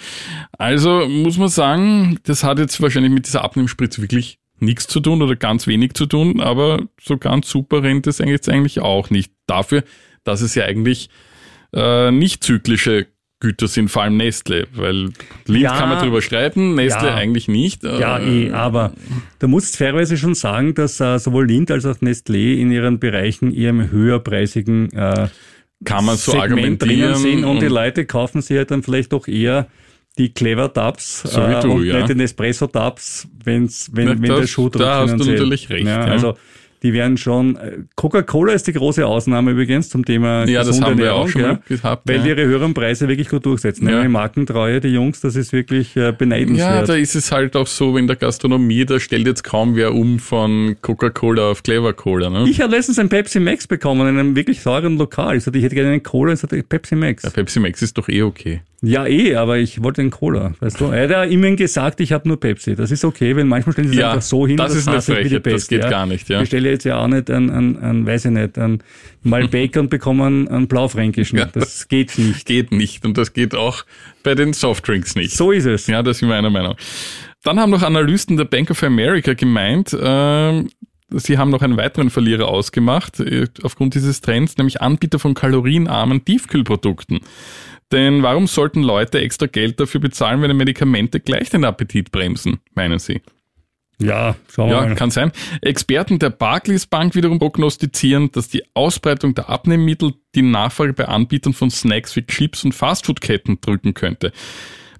Also 0.57 1.07
muss 1.09 1.37
man 1.37 1.49
sagen, 1.49 2.19
das 2.23 2.43
hat 2.43 2.59
jetzt 2.59 2.81
wahrscheinlich 2.81 3.11
mit 3.11 3.25
dieser 3.25 3.43
Abnehmspritze 3.43 4.01
wirklich 4.01 4.39
nichts 4.59 4.87
zu 4.87 4.99
tun 4.99 5.21
oder 5.21 5.35
ganz 5.35 5.67
wenig 5.67 5.93
zu 5.93 6.05
tun, 6.05 6.39
aber 6.39 6.83
so 7.01 7.17
ganz 7.17 7.49
super 7.49 7.83
rennt 7.83 8.07
es 8.07 8.19
jetzt 8.19 8.49
eigentlich 8.49 8.79
auch 8.79 9.09
nicht. 9.09 9.31
Dafür, 9.47 9.83
dass 10.23 10.41
es 10.41 10.55
ja 10.55 10.65
eigentlich 10.65 11.09
äh, 11.73 12.11
nicht 12.11 12.43
zyklische 12.43 13.07
Güter 13.39 13.67
sind, 13.67 13.89
vor 13.89 14.01
allem 14.01 14.17
Nestle, 14.17 14.67
weil 14.73 15.11
Lind 15.45 15.63
ja, 15.63 15.77
kann 15.77 15.89
man 15.89 16.03
drüber 16.03 16.23
streiten, 16.23 16.73
Nestle 16.73 17.09
ja, 17.09 17.15
eigentlich 17.15 17.47
nicht. 17.47 17.83
Ja, 17.83 18.17
äh, 18.17 18.47
eh, 18.47 18.51
aber 18.51 18.93
du 19.37 19.47
musst 19.47 19.77
fairerweise 19.77 20.17
schon 20.17 20.33
sagen, 20.33 20.73
dass 20.73 20.99
äh, 20.99 21.19
sowohl 21.19 21.45
Lind 21.45 21.69
als 21.69 21.85
auch 21.85 21.97
Nestlé 21.97 22.55
in 22.55 22.71
ihren 22.71 22.99
Bereichen 22.99 23.53
eher 23.53 23.69
im 23.69 23.91
höherpreisigen 23.91 24.91
äh, 24.93 25.27
kann 25.83 26.05
man 26.05 26.17
so 26.17 26.31
Segment 26.31 26.83
argumentieren. 26.83 27.15
Sehen 27.15 27.43
und, 27.43 27.51
und, 27.51 27.61
die 27.61 27.67
Leute 27.67 28.05
kaufen 28.05 28.41
sich 28.41 28.57
halt 28.57 28.71
dann 28.71 28.83
vielleicht 28.83 29.13
doch 29.13 29.27
eher 29.27 29.67
die 30.17 30.33
Clever 30.33 30.73
Tabs 30.73 31.21
so 31.21 31.41
äh, 31.41 31.63
und 31.65 31.85
ja. 31.85 31.97
nicht 31.97 32.09
den 32.09 32.19
Espresso 32.19 32.67
Tabs, 32.67 33.27
wenn's, 33.43 33.89
wenn, 33.93 34.07
Na, 34.07 34.11
wenn 34.13 34.23
das, 34.23 34.39
der 34.39 34.47
Schuh 34.47 34.69
drückt. 34.69 34.85
Da 34.85 35.01
hast 35.01 35.11
du 35.11 35.23
natürlich 35.23 35.69
recht. 35.69 35.85
Ja, 35.85 36.05
ja. 36.07 36.11
Also 36.11 36.35
die 36.83 36.93
werden 36.93 37.17
schon, 37.17 37.55
äh, 37.55 37.79
Coca-Cola 37.95 38.53
ist 38.53 38.67
die 38.67 38.73
große 38.73 39.05
Ausnahme 39.05 39.51
übrigens 39.51 39.89
zum 39.89 40.05
Thema 40.05 40.45
Ja, 40.47 40.63
das 40.63 40.79
haben 40.81 40.97
wir 40.97 41.05
Ernährung, 41.07 41.23
auch 41.25 41.29
schon 41.29 41.41
ja, 41.41 41.59
gehabt. 41.67 42.03
weil 42.07 42.17
ja. 42.17 42.23
die 42.23 42.29
ihre 42.29 42.45
höheren 42.45 42.73
Preise 42.73 43.07
wirklich 43.07 43.29
gut 43.29 43.45
durchsetzen. 43.45 43.89
Ja. 43.89 43.99
Eine 43.99 44.09
Markentreue, 44.09 44.79
die 44.79 44.89
Jungs, 44.89 45.21
das 45.21 45.35
ist 45.35 45.53
wirklich 45.53 45.95
äh, 45.95 46.01
Ja, 46.01 46.11
beneidenswert. 46.11 46.87
da 46.89 46.95
ist 46.95 47.15
es 47.15 47.31
halt 47.31 47.55
auch 47.55 47.67
so, 47.67 47.97
in 47.97 48.07
der 48.07 48.15
Gastronomie, 48.15 48.85
da 48.85 48.99
stellt 48.99 49.25
jetzt 49.25 49.43
kaum 49.43 49.75
wer 49.75 49.93
um 49.93 50.19
von 50.19 50.75
Coca-Cola 50.81 51.51
auf 51.51 51.63
Clever 51.63 51.93
Cola. 51.93 52.29
Ne? 52.29 52.45
ich 52.49 52.61
habe 52.61 52.75
letztens 52.75 52.99
ein 52.99 53.09
Pepsi 53.09 53.39
Max 53.39 53.67
bekommen 53.67 54.01
in 54.07 54.19
einem 54.19 54.35
wirklich 54.35 54.61
teuren 54.61 54.97
Lokal. 54.97 55.37
Ich 55.37 55.43
sagte, 55.43 55.57
ich 55.57 55.65
hätte 55.65 55.75
gerne 55.75 55.91
einen 55.91 56.03
Cola, 56.03 56.33
ich 56.33 56.39
sagte 56.39 56.61
Pepsi 56.61 56.95
Max. 56.95 57.23
Ja, 57.23 57.29
Pepsi 57.29 57.59
Max 57.59 57.81
ist 57.81 57.97
doch 57.97 58.07
eh 58.09 58.21
okay. 58.21 58.61
Ja, 58.83 59.07
eh, 59.07 59.35
aber 59.35 59.57
ich 59.57 59.81
wollte 59.81 60.01
einen 60.01 60.11
Cola, 60.11 60.53
weißt 60.59 60.79
du. 60.79 60.85
Er 60.85 61.05
hat 61.05 61.09
ja 61.09 61.23
immerhin 61.23 61.55
gesagt, 61.55 61.99
ich 61.99 62.11
habe 62.13 62.27
nur 62.27 62.39
Pepsi. 62.39 62.75
Das 62.75 62.91
ist 62.91 63.03
okay, 63.03 63.35
weil 63.35 63.43
manchmal 63.43 63.73
stellen 63.73 63.87
sie 63.87 63.95
es 63.95 63.99
Ja, 63.99 64.11
einfach 64.11 64.21
so 64.21 64.45
hin. 64.45 64.55
das 64.57 64.75
ist 64.75 64.87
eine 64.87 65.01
Frechheit, 65.01 65.43
das 65.47 65.67
geht 65.67 65.89
gar 65.89 66.05
nicht, 66.05 66.29
ja. 66.29 66.41
Ich 66.41 66.49
bestelle 66.67 66.73
jetzt 66.73 66.83
ja 66.83 66.97
auch 66.97 67.07
nicht 67.07 67.29
ein, 67.29 67.49
ein, 67.49 67.77
ein 67.81 68.05
weiß 68.05 68.25
ich 68.25 68.31
nicht, 68.31 68.57
ein 68.57 68.83
Malbec 69.23 69.75
und 69.77 69.89
bekomme 69.89 70.25
einen, 70.25 70.47
einen 70.47 70.67
Blaufränkischen. 70.67 71.39
Ja. 71.39 71.45
Das 71.45 71.87
geht 71.87 72.17
nicht. 72.17 72.45
Geht 72.45 72.71
nicht 72.71 73.05
und 73.05 73.17
das 73.17 73.33
geht 73.33 73.55
auch 73.55 73.85
bei 74.23 74.35
den 74.35 74.53
Softdrinks 74.53 75.15
nicht. 75.15 75.35
So 75.35 75.51
ist 75.51 75.65
es. 75.65 75.87
Ja, 75.87 76.03
das 76.03 76.21
ist 76.21 76.27
meiner 76.27 76.49
Meinung. 76.49 76.75
Dann 77.43 77.59
haben 77.59 77.69
noch 77.69 77.83
Analysten 77.83 78.37
der 78.37 78.45
Bank 78.45 78.71
of 78.71 78.83
America 78.83 79.33
gemeint, 79.33 79.95
ähm, 79.99 80.69
sie 81.09 81.37
haben 81.37 81.49
noch 81.49 81.61
einen 81.61 81.77
weiteren 81.77 82.09
Verlierer 82.09 82.47
ausgemacht, 82.47 83.19
äh, 83.19 83.47
aufgrund 83.63 83.95
dieses 83.95 84.19
Trends, 84.21 84.57
nämlich 84.57 84.81
Anbieter 84.81 85.19
von 85.19 85.33
kalorienarmen 85.33 86.25
Tiefkühlprodukten. 86.25 87.19
Denn 87.91 88.21
warum 88.21 88.47
sollten 88.47 88.83
Leute 88.83 89.21
extra 89.21 89.45
Geld 89.45 89.79
dafür 89.79 90.01
bezahlen, 90.01 90.41
wenn 90.41 90.57
Medikamente 90.57 91.21
gleich 91.21 91.49
den 91.49 91.63
Appetit 91.63 92.11
bremsen, 92.11 92.57
meinen 92.75 92.99
sie? 92.99 93.21
Ja, 93.99 94.35
schauen 94.53 94.69
wir 94.69 94.75
Ja, 94.75 94.81
mal. 94.83 94.95
kann 94.95 95.09
sein. 95.09 95.31
Experten 95.61 96.19
der 96.19 96.29
Barclays 96.29 96.85
Bank 96.85 97.15
wiederum 97.15 97.39
prognostizieren, 97.39 98.31
dass 98.31 98.47
die 98.47 98.63
Ausbreitung 98.75 99.33
der 99.33 99.49
Abnehmmittel 99.49 100.13
die 100.35 100.43
Nachfrage 100.43 100.93
bei 100.93 101.05
Anbietern 101.07 101.53
von 101.53 101.71
Snacks 101.71 102.15
wie 102.15 102.25
Chips 102.25 102.63
und 102.63 102.73
Fastfood-Ketten 102.73 103.59
drücken 103.59 103.93
könnte. 103.95 104.31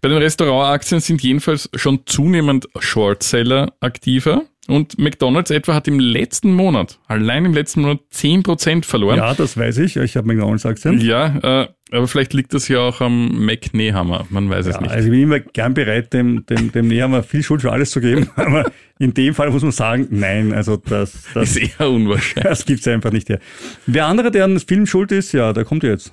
Bei 0.02 0.10
den 0.10 0.18
Restaurantaktien 0.18 1.00
sind 1.02 1.22
jedenfalls 1.22 1.70
schon 1.76 2.06
zunehmend 2.06 2.68
Shortseller 2.80 3.74
aktiver 3.82 4.44
und 4.68 5.00
McDonald's 5.00 5.52
etwa 5.52 5.74
hat 5.74 5.88
im 5.88 6.00
letzten 6.00 6.54
Monat, 6.54 7.00
allein 7.08 7.46
im 7.46 7.54
letzten 7.54 7.82
Monat 7.82 8.00
10% 8.14 8.86
verloren. 8.86 9.18
Ja, 9.18 9.34
das 9.34 9.58
weiß 9.58 9.78
ich. 9.80 9.98
Ich 9.98 10.18
habe 10.18 10.28
McDonalds 10.28 10.66
Akzent. 10.66 11.02
Ja, 11.02 11.64
äh, 11.64 11.68
aber 11.92 12.08
vielleicht 12.08 12.34
liegt 12.34 12.54
das 12.54 12.68
ja 12.68 12.80
auch 12.80 13.00
am 13.00 13.46
Mac 13.46 13.74
Nehammer, 13.74 14.26
man 14.30 14.50
weiß 14.50 14.66
es 14.66 14.76
Ja, 14.76 14.82
nicht. 14.82 14.92
also 14.92 15.06
ich 15.06 15.12
bin 15.12 15.22
immer 15.22 15.40
gern 15.40 15.74
bereit, 15.74 16.12
dem, 16.14 16.46
dem, 16.46 16.72
dem 16.72 16.88
Nehammer 16.90 17.24
viel 17.24 17.44
Schuld 17.44 17.62
für 17.62 17.72
alles 17.72 17.92
zu 17.92 18.02
geben. 18.02 18.30
Aber 18.36 18.70
in 19.00 19.14
dem 19.14 19.34
Fall 19.34 19.50
muss 19.52 19.64
man 19.64 19.72
sagen, 19.72 20.08
nein, 20.10 20.54
also 20.54 20.76
das, 20.76 21.24
das, 21.34 21.56
ist 21.56 21.80
eher 21.80 21.90
unwahrscheinlich. 21.90 22.44
das 22.44 22.66
gibt's 22.66 22.88
einfach 22.88 23.12
nicht. 23.12 23.30
Ja. 23.30 23.38
Wer 23.86 24.06
andere, 24.08 24.32
der 24.32 24.44
an 24.44 24.54
das 24.54 24.64
Film 24.64 24.86
schuld 24.86 25.12
ist, 25.14 25.32
ja, 25.32 25.54
der 25.54 25.64
kommt 25.64 25.84
jetzt. 25.84 26.12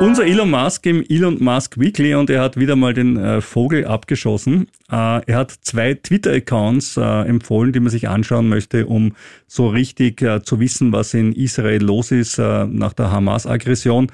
Unser 0.00 0.24
Elon 0.24 0.50
Musk 0.50 0.86
im 0.86 1.04
Elon 1.06 1.44
Musk 1.44 1.78
Weekly 1.78 2.14
und 2.14 2.30
er 2.30 2.40
hat 2.40 2.56
wieder 2.56 2.74
mal 2.74 2.94
den 2.94 3.18
äh, 3.18 3.42
Vogel 3.42 3.84
abgeschossen. 3.84 4.66
Äh, 4.90 4.94
er 5.26 5.36
hat 5.36 5.50
zwei 5.60 5.92
Twitter-Accounts 5.92 6.96
äh, 6.96 7.02
empfohlen, 7.28 7.74
die 7.74 7.80
man 7.80 7.90
sich 7.90 8.08
anschauen 8.08 8.48
möchte, 8.48 8.86
um 8.86 9.14
so 9.46 9.68
richtig 9.68 10.22
äh, 10.22 10.42
zu 10.42 10.58
wissen, 10.58 10.92
was 10.92 11.12
in 11.12 11.34
Israel 11.34 11.82
los 11.82 12.12
ist 12.12 12.38
äh, 12.38 12.64
nach 12.64 12.94
der 12.94 13.10
Hamas-Aggression. 13.10 14.10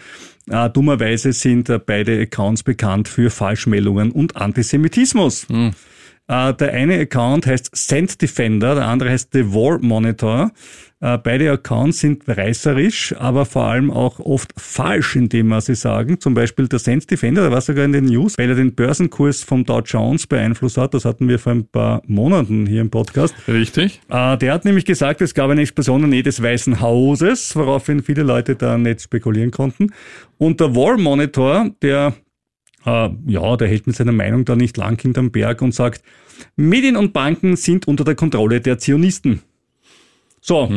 Äh, 0.50 0.70
dummerweise 0.70 1.32
sind 1.32 1.70
beide 1.86 2.20
Accounts 2.20 2.64
bekannt 2.64 3.06
für 3.06 3.30
Falschmeldungen 3.30 4.10
und 4.10 4.36
Antisemitismus. 4.36 5.46
Äh, 6.28 6.54
der 6.54 6.72
eine 6.72 6.98
Account 7.00 7.46
heißt 7.46 7.70
Send 7.74 8.20
Defender, 8.20 8.74
der 8.74 8.86
andere 8.86 9.10
heißt 9.10 9.30
The 9.32 9.52
War 9.52 9.78
Monitor. 9.80 10.50
Äh, 10.98 11.18
beide 11.18 11.50
Accounts 11.52 12.00
sind 12.00 12.24
reißerisch, 12.26 13.14
aber 13.18 13.44
vor 13.44 13.64
allem 13.64 13.90
auch 13.90 14.18
oft 14.18 14.52
falsch 14.56 15.14
in 15.14 15.28
dem, 15.28 15.50
was 15.50 15.66
sie 15.66 15.74
sagen. 15.74 16.18
Zum 16.20 16.32
Beispiel 16.32 16.68
der 16.68 16.78
Send 16.78 17.10
Defender, 17.10 17.42
der 17.42 17.50
war 17.52 17.60
sogar 17.60 17.84
in 17.84 17.92
den 17.92 18.06
News, 18.06 18.38
weil 18.38 18.48
er 18.48 18.54
den 18.54 18.74
Börsenkurs 18.74 19.44
vom 19.44 19.64
Dow 19.64 19.80
Jones 19.80 20.26
beeinflusst 20.26 20.78
hat. 20.78 20.94
Das 20.94 21.04
hatten 21.04 21.28
wir 21.28 21.38
vor 21.38 21.52
ein 21.52 21.66
paar 21.66 22.02
Monaten 22.06 22.66
hier 22.66 22.80
im 22.80 22.90
Podcast. 22.90 23.34
Richtig? 23.46 24.00
Äh, 24.08 24.38
der 24.38 24.54
hat 24.54 24.64
nämlich 24.64 24.86
gesagt, 24.86 25.20
es 25.20 25.34
gab 25.34 25.50
eine 25.50 25.60
Explosion 25.60 25.96
in 25.96 26.10
der 26.10 26.16
Nähe 26.16 26.22
des 26.22 26.42
Weißen 26.42 26.80
Hauses, 26.80 27.54
woraufhin 27.54 28.02
viele 28.02 28.22
Leute 28.22 28.56
da 28.56 28.78
nicht 28.78 29.02
spekulieren 29.02 29.50
konnten. 29.50 29.92
Und 30.38 30.60
der 30.60 30.74
War 30.74 30.96
Monitor, 30.96 31.70
der, 31.82 32.14
äh, 32.86 33.10
ja, 33.26 33.56
der 33.56 33.68
hält 33.68 33.86
mit 33.86 33.96
seiner 33.96 34.12
Meinung 34.12 34.44
da 34.44 34.56
nicht 34.56 34.76
lang 34.76 35.00
hinterm 35.00 35.30
Berg 35.30 35.60
und 35.60 35.74
sagt, 35.74 36.02
Medien 36.56 36.96
und 36.96 37.12
Banken 37.12 37.56
sind 37.56 37.86
unter 37.88 38.04
der 38.04 38.14
Kontrolle 38.14 38.60
der 38.60 38.78
Zionisten. 38.78 39.42
So, 40.40 40.70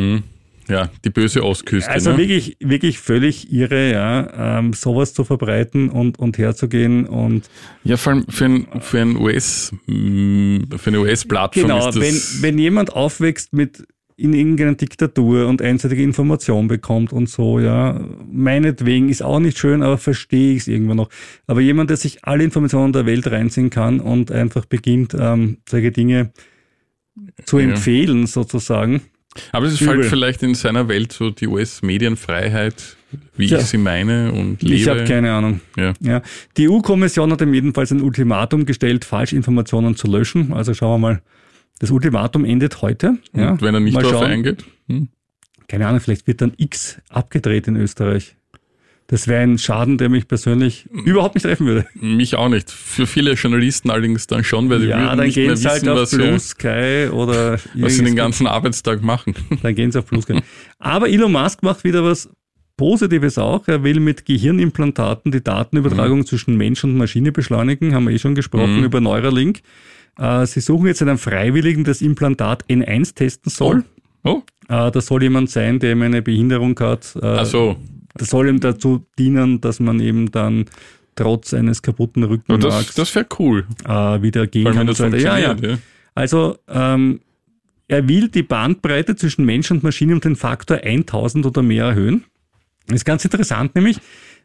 Ja, 0.67 0.89
die 1.05 1.09
böse 1.09 1.43
Ostküste. 1.43 1.89
also 1.91 2.11
ne? 2.11 2.17
wirklich, 2.17 2.57
wirklich 2.59 2.99
völlig 2.99 3.51
irre, 3.51 3.91
ja, 3.91 4.59
ähm, 4.59 4.73
sowas 4.73 5.13
zu 5.13 5.23
verbreiten 5.23 5.89
und, 5.89 6.17
und 6.19 6.37
herzugehen 6.37 7.05
und 7.05 7.49
Ja, 7.83 7.97
vor 7.97 8.13
allem 8.13 8.25
für 8.29 8.45
ein, 8.45 8.67
für 8.79 8.99
ein 9.01 9.15
US, 9.17 9.73
für 9.85 10.87
eine 10.89 10.99
US-Plattform 11.01 11.63
Genau, 11.67 11.89
ist 11.89 11.95
wenn, 11.95 12.13
das. 12.13 12.41
wenn 12.41 12.57
jemand 12.57 12.93
aufwächst 12.93 13.53
mit 13.53 13.85
in 14.19 14.33
irgendeiner 14.33 14.75
Diktatur 14.75 15.47
und 15.47 15.61
einseitige 15.61 16.03
Information 16.03 16.67
bekommt 16.67 17.13
und 17.13 17.29
so, 17.29 17.59
ja, 17.59 17.99
meinetwegen 18.31 19.09
ist 19.09 19.21
auch 19.23 19.39
nicht 19.39 19.57
schön, 19.57 19.81
aber 19.81 19.97
verstehe 19.97 20.53
ich 20.55 20.61
es 20.63 20.67
irgendwann 20.67 20.97
noch. 20.97 21.09
Aber 21.47 21.61
jemand, 21.61 21.89
der 21.89 21.97
sich 21.97 22.25
alle 22.25 22.43
Informationen 22.43 22.91
der 22.93 23.05
Welt 23.05 23.27
reinziehen 23.31 23.69
kann 23.69 23.99
und 23.99 24.31
einfach 24.31 24.65
beginnt, 24.65 25.15
ähm, 25.17 25.57
solche 25.67 25.91
Dinge 25.91 26.31
zu 27.45 27.59
Ja. 27.59 27.69
empfehlen, 27.69 28.27
sozusagen. 28.27 29.01
aber 29.51 29.67
es 29.67 29.79
ist 29.79 29.87
halt 29.87 30.05
vielleicht 30.05 30.43
in 30.43 30.55
seiner 30.55 30.87
Welt 30.89 31.11
so 31.13 31.29
die 31.29 31.47
US-Medienfreiheit, 31.47 32.97
wie 33.37 33.45
Ja. 33.45 33.59
ich 33.59 33.65
sie 33.65 33.77
meine 33.77 34.31
und 34.31 34.61
lebe. 34.61 34.75
Ich 34.75 34.87
habe 34.87 35.03
keine 35.05 35.31
Ahnung. 35.31 35.61
Ja. 35.77 35.93
Ja. 36.01 36.21
Die 36.57 36.67
EU-Kommission 36.69 37.31
hat 37.31 37.41
ihm 37.41 37.53
jedenfalls 37.53 37.91
ein 37.91 38.01
Ultimatum 38.01 38.65
gestellt, 38.65 39.05
Falschinformationen 39.05 39.95
zu 39.95 40.07
löschen. 40.07 40.53
Also 40.53 40.73
schauen 40.73 41.01
wir 41.01 41.07
mal. 41.09 41.21
Das 41.79 41.91
Ultimatum 41.91 42.45
endet 42.45 42.81
heute. 42.81 43.17
ja. 43.35 43.51
Und 43.51 43.61
wenn 43.61 43.73
er 43.73 43.79
nicht 43.79 43.93
Mal 43.93 44.03
darauf 44.03 44.21
schauen. 44.21 44.31
eingeht, 44.31 44.63
hm, 44.87 45.09
keine 45.67 45.87
Ahnung, 45.87 45.99
vielleicht 46.01 46.27
wird 46.27 46.41
dann 46.41 46.53
X 46.57 46.99
abgedreht 47.09 47.67
in 47.67 47.75
Österreich. 47.75 48.35
Das 49.07 49.27
wäre 49.27 49.41
ein 49.41 49.57
Schaden, 49.57 49.97
der 49.97 50.07
mich 50.09 50.27
persönlich 50.27 50.85
überhaupt 50.91 51.33
nicht 51.33 51.43
treffen 51.43 51.65
würde. 51.65 51.87
mich 51.95 52.35
auch 52.35 52.47
nicht. 52.49 52.69
Für 52.69 53.07
viele 53.07 53.33
Journalisten 53.33 53.89
allerdings 53.89 54.27
dann 54.27 54.43
schon, 54.43 54.69
weil 54.69 54.81
sie 54.81 54.87
Ja, 54.87 54.97
würden 54.99 55.17
dann 55.17 55.25
nicht 55.25 55.35
mehr 55.37 55.47
halt 55.49 55.63
wissen, 55.63 55.89
auf 55.89 55.97
was, 55.97 56.11
Blue 56.11 56.39
sie, 56.39 56.47
Sky 56.47 57.07
oder 57.11 57.57
was 57.73 57.95
sie 57.95 58.03
den 58.03 58.15
ganzen 58.15 58.45
Arbeitstag 58.45 59.01
machen. 59.01 59.33
Dann 59.63 59.73
gehen 59.73 59.91
sie 59.91 59.97
auf 59.97 60.05
Blue 60.05 60.21
Sky. 60.21 60.41
Aber 60.77 61.09
Elon 61.09 61.31
Musk 61.31 61.63
macht 61.63 61.83
wieder 61.83 62.03
was 62.03 62.29
Positives 62.77 63.39
auch. 63.39 63.67
Er 63.67 63.83
will 63.83 63.99
mit 63.99 64.25
Gehirnimplantaten 64.27 65.31
die 65.31 65.43
Datenübertragung 65.43 66.25
zwischen 66.27 66.55
Mensch 66.55 66.83
und 66.83 66.95
Maschine 66.95 67.31
beschleunigen. 67.31 67.95
Haben 67.95 68.07
wir 68.07 68.13
eh 68.13 68.19
schon 68.19 68.35
gesprochen 68.35 68.77
Mhm. 68.77 68.83
über 68.83 69.01
Neuralink. 69.01 69.61
Äh, 70.19 70.45
Sie 70.45 70.59
suchen 70.59 70.87
jetzt 70.87 71.01
einen 71.01 71.17
Freiwilligen, 71.17 71.83
der 71.83 71.93
das 71.93 72.01
Implantat 72.01 72.65
N1 72.67 73.15
testen 73.15 73.49
soll. 73.51 73.83
Oh, 74.23 74.41
Äh, 74.67 74.91
Das 74.91 75.05
soll 75.07 75.23
jemand 75.23 75.49
sein, 75.49 75.79
der 75.79 75.91
eben 75.91 76.01
eine 76.03 76.21
Behinderung 76.21 76.77
hat. 76.79 77.15
Äh, 77.15 77.25
ach 77.25 77.45
so. 77.45 77.77
Das 78.15 78.29
soll 78.29 78.49
ihm 78.49 78.59
dazu 78.59 79.05
dienen, 79.17 79.61
dass 79.61 79.79
man 79.79 79.99
eben 79.99 80.29
dann 80.31 80.65
trotz 81.15 81.53
eines 81.53 81.81
kaputten 81.81 82.23
Rückenmarks 82.23 82.87
das, 82.87 82.95
das 82.95 83.15
wäre 83.15 83.25
cool. 83.39 83.65
wieder 83.85 84.47
gehen 84.47 84.67
allem, 84.67 84.77
kann. 84.77 84.87
das 84.87 84.97
so 84.97 85.05
ja. 85.05 85.37
Ja. 85.37 85.55
Also 86.15 86.57
ähm, 86.67 87.21
er 87.87 88.07
will 88.07 88.29
die 88.29 88.43
Bandbreite 88.43 89.15
zwischen 89.15 89.45
Mensch 89.45 89.71
und 89.71 89.83
Maschine 89.83 90.13
um 90.13 90.21
den 90.21 90.35
Faktor 90.35 90.77
1000 90.83 91.45
oder 91.45 91.61
mehr 91.61 91.85
erhöhen. 91.85 92.25
Das 92.87 92.97
ist 92.97 93.05
ganz 93.05 93.23
interessant 93.25 93.75
nämlich. 93.75 93.97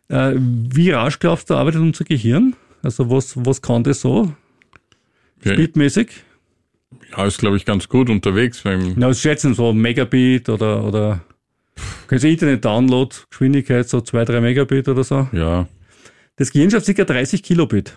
Äh, 0.08 0.32
wie 0.36 0.90
rasch 0.90 1.18
glaubst 1.18 1.48
du, 1.50 1.54
arbeitet 1.54 1.80
unser 1.80 2.04
Gehirn? 2.04 2.54
Also 2.82 3.10
was, 3.10 3.34
was 3.36 3.62
kann 3.62 3.82
das 3.84 4.00
so? 4.00 4.32
Ja. 5.42 5.52
Speedmäßig? 5.54 6.08
ja, 7.16 7.26
ist 7.26 7.38
glaube 7.38 7.56
ich 7.56 7.64
ganz 7.64 7.88
gut 7.88 8.08
unterwegs. 8.10 8.62
Na, 8.64 9.08
was 9.08 9.20
schätzen 9.20 9.54
so 9.54 9.72
Megabit 9.72 10.48
oder, 10.48 10.84
oder 10.84 11.20
kannst 12.06 12.24
du 12.24 12.28
Internet-Download-Geschwindigkeit 12.28 13.88
so 13.88 14.00
2, 14.00 14.24
3 14.24 14.40
Megabit 14.40 14.88
oder 14.88 15.04
so? 15.04 15.28
ja, 15.32 15.68
Das 16.36 16.52
Gehirn 16.52 16.70
schafft 16.70 16.86
ca. 16.94 17.04
30 17.04 17.42
Kilobit. 17.42 17.96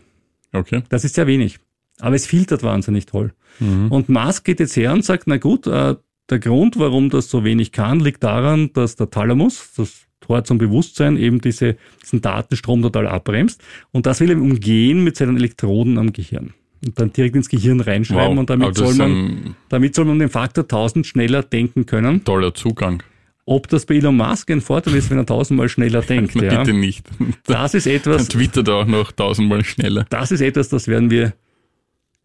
okay. 0.53 0.83
Das 0.89 1.03
ist 1.03 1.15
sehr 1.15 1.27
wenig. 1.27 1.59
Aber 1.99 2.15
es 2.15 2.27
filtert 2.27 2.61
wahnsinnig 2.63 3.05
toll. 3.07 3.33
Mhm. 3.59 3.91
Und 3.91 4.09
Musk 4.09 4.45
geht 4.45 4.59
jetzt 4.59 4.75
her 4.75 4.93
und 4.93 5.03
sagt, 5.03 5.23
na 5.25 5.37
gut, 5.37 5.65
äh, 5.67 5.95
der 6.29 6.39
Grund, 6.39 6.77
warum 6.77 7.09
das 7.09 7.29
so 7.29 7.43
wenig 7.43 7.71
kann, 7.71 7.99
liegt 7.99 8.23
daran, 8.23 8.71
dass 8.73 8.95
der 8.97 9.09
Thalamus, 9.09 9.71
das 9.77 10.05
Tor 10.19 10.43
zum 10.43 10.57
Bewusstsein, 10.57 11.17
eben 11.17 11.41
diese, 11.41 11.77
diesen 12.03 12.21
Datenstrom 12.21 12.81
total 12.81 13.07
abbremst. 13.07 13.63
Und 13.91 14.05
das 14.05 14.19
will 14.19 14.29
er 14.31 14.37
umgehen 14.37 15.03
mit 15.03 15.15
seinen 15.15 15.37
Elektroden 15.37 15.97
am 15.97 16.11
Gehirn. 16.13 16.53
Und 16.85 16.99
dann 16.99 17.11
direkt 17.11 17.35
ins 17.35 17.49
Gehirn 17.49 17.79
reinschreiben 17.81 18.33
Wow. 18.35 18.39
und 18.39 18.49
damit 18.49 18.75
soll, 18.77 18.93
man, 18.95 19.55
damit 19.69 19.95
soll 19.95 20.05
man 20.05 20.19
den 20.19 20.29
Faktor 20.29 20.63
1000 20.63 21.05
schneller 21.07 21.41
denken 21.43 21.85
können. 21.85 22.23
toller 22.23 22.53
Zugang. 22.53 23.01
Ob 23.45 23.67
das 23.69 23.85
bei 23.85 23.95
Elon 23.95 24.17
Musk 24.17 24.51
ein 24.51 24.61
Vorteil 24.61 24.95
ist, 24.95 25.09
wenn 25.09 25.17
er 25.17 25.25
tausendmal 25.25 25.69
schneller 25.69 26.01
denkt. 26.03 26.35
Na, 26.35 26.43
ja. 26.43 26.59
Bitte 26.59 26.73
nicht. 26.77 27.05
Das 27.45 27.73
ist 27.73 27.85
Dann 27.87 27.93
etwas, 27.93 28.27
twittert 28.27 28.67
er 28.67 28.75
auch 28.75 28.85
noch 28.85 29.11
tausendmal 29.11 29.63
schneller. 29.63 30.05
das 30.09 30.31
ist 30.31 30.41
etwas, 30.41 30.69
das 30.69 30.87
werden 30.87 31.09
wir 31.09 31.33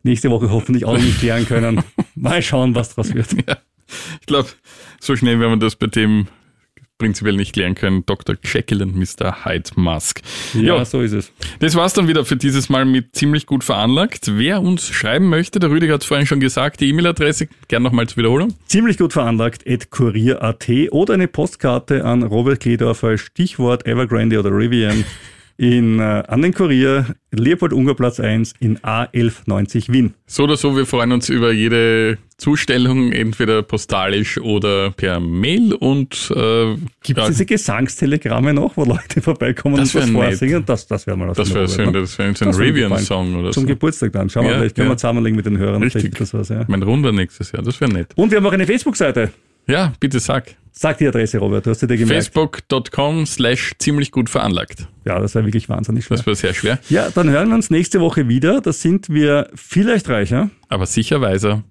nächste 0.03 0.31
Woche 0.31 0.51
hoffentlich 0.51 0.85
auch 0.85 0.99
nicht 0.99 1.21
klären 1.21 1.47
können. 1.47 1.83
Mal 2.17 2.43
schauen, 2.43 2.75
was 2.75 2.91
daraus 2.91 3.15
wird. 3.15 3.33
Ja, 3.49 3.57
ich 4.21 4.27
glaube, 4.27 4.49
so 5.01 5.15
schnell 5.17 5.39
werden 5.41 5.53
wir 5.53 5.57
das 5.65 5.77
bei 5.77 5.87
dem 5.87 6.27
prinzipiell 7.03 7.35
nicht 7.35 7.53
klären 7.53 7.75
können. 7.75 8.07
Dr. 8.07 8.37
Jekyll 8.45 8.81
und 8.81 8.95
Mr. 8.95 9.45
Hyde 9.45 9.71
Mask. 9.75 10.23
Ja, 10.55 10.77
ja, 10.77 10.85
so 10.85 11.01
ist 11.01 11.13
es. 11.13 11.33
Das 11.59 11.75
war's 11.75 11.95
dann 11.95 12.07
wieder 12.07 12.25
für 12.25 12.37
dieses 12.37 12.69
Mal 12.69 12.85
mit 12.85 13.17
ziemlich 13.17 13.47
gut 13.47 13.65
veranlagt. 13.65 14.31
Wer 14.39 14.63
uns 14.63 14.89
schreiben 14.89 15.29
möchte, 15.29 15.59
der 15.59 15.71
Rüdiger 15.71 15.95
hat 15.95 16.03
es 16.03 16.07
vorhin 16.07 16.29
schon 16.29 16.39
gesagt, 16.39 16.81
die 16.81 16.89
E-Mail-Adresse, 16.91 17.49
gern 17.67 17.83
nochmal 17.83 18.07
zur 18.07 18.19
Wiederholung. 18.19 18.55
Ziemlich 18.67 18.99
gut 18.99 19.13
veranlagt, 19.13 19.67
at 19.69 19.91
kurier.at 19.91 20.69
oder 20.93 21.15
eine 21.15 21.27
Postkarte 21.27 22.05
an 22.05 22.23
Robert 22.23 22.61
Kledorfer, 22.61 23.19
Stichwort 23.19 23.85
Evergrande 23.85 24.39
oder 24.39 24.51
Rivian 24.57 25.05
in, 25.57 25.99
äh, 25.99 26.03
an 26.03 26.43
den 26.43 26.55
Kurier, 26.55 27.07
Leopold-Unger-Platz 27.31 28.21
1 28.21 28.55
in 28.61 28.79
A1190 28.79 29.93
Wien. 29.93 30.15
So 30.27 30.45
oder 30.45 30.57
so, 30.57 30.77
wir 30.77 30.87
freuen 30.87 31.13
uns 31.13 31.29
über 31.29 31.53
jede 31.53 32.19
Zustellung, 32.37 33.13
entweder 33.13 33.63
postalisch 33.63 34.39
oder 34.39 34.91
per 34.91 35.21
Mail 35.21 35.75
und 35.75 36.33
äh, 36.35 36.77
Gibt 37.03 37.19
es 37.19 37.29
diese 37.29 37.47
Gesangstelegramme 37.47 38.53
noch, 38.53 38.77
wo 38.77 38.85
Leute 38.85 39.21
vorbeikommen 39.21 39.77
und 39.77 39.95
was 39.95 40.11
vorsingen? 40.11 40.65
Das, 40.67 40.87
das 40.87 41.07
wäre 41.07 41.17
mal 41.17 41.29
was. 41.29 41.37
Das 41.37 41.55
wäre 41.55 41.69
schön, 41.69 41.93
das 41.93 42.19
wäre 42.19 42.29
ein 42.29 42.55
Rivian-Song 42.55 43.37
oder 43.37 43.53
Zum 43.53 43.63
so. 43.63 43.69
Geburtstag 43.69 44.13
dann. 44.13 44.29
Schauen 44.29 44.45
wir 44.45 44.53
ja, 44.53 44.59
vielleicht, 44.59 44.75
können 44.75 44.89
ja. 44.89 44.95
wir 44.95 44.99
zusammenlegen 44.99 45.37
mit 45.37 45.47
den 45.47 45.59
Hörern. 45.59 45.83
Richtig. 45.83 46.17
Das 46.17 46.35
was, 46.35 46.49
ja. 46.49 46.65
Mein 46.67 46.83
Runder 46.83 47.13
nächstes 47.13 47.53
Jahr, 47.53 47.63
das 47.63 47.81
wäre 47.81 47.93
nett. 47.93 48.09
Und 48.17 48.31
wir 48.31 48.39
haben 48.39 48.47
auch 48.47 48.53
eine 48.53 48.67
Facebook-Seite. 48.67 49.31
Ja, 49.67 49.93
bitte 50.01 50.21
sag. 50.21 50.57
Sag 50.75 50.99
die 50.99 51.07
Adresse, 51.07 51.39
Robert, 51.39 51.67
du 51.67 51.71
hast 51.71 51.83
dir 51.83 51.87
gemerkt. 51.89 52.33
Facebook.com 52.33 53.27
slash 53.27 53.75
ziemlich 53.79 54.11
gut 54.11 54.31
veranlagt. 54.31 54.89
Ja, 55.05 55.19
das 55.19 55.35
war 55.35 55.45
wirklich 55.45 55.69
wahnsinnig 55.69 56.07
schwer. 56.07 56.17
Das 56.17 56.27
war 56.27 56.35
sehr 56.35 56.55
schwer. 56.55 56.79
Ja, 56.89 57.11
dann 57.11 57.29
hören 57.29 57.49
wir 57.49 57.55
uns 57.55 57.69
nächste 57.69 58.01
Woche 58.01 58.27
wieder. 58.29 58.63
Da 58.63 58.73
sind 58.73 59.11
wir 59.11 59.51
vielleicht 59.55 60.09
reicher. 60.09 60.51
Aber 60.69 60.87
sicher 60.87 61.21
weiser. 61.21 61.63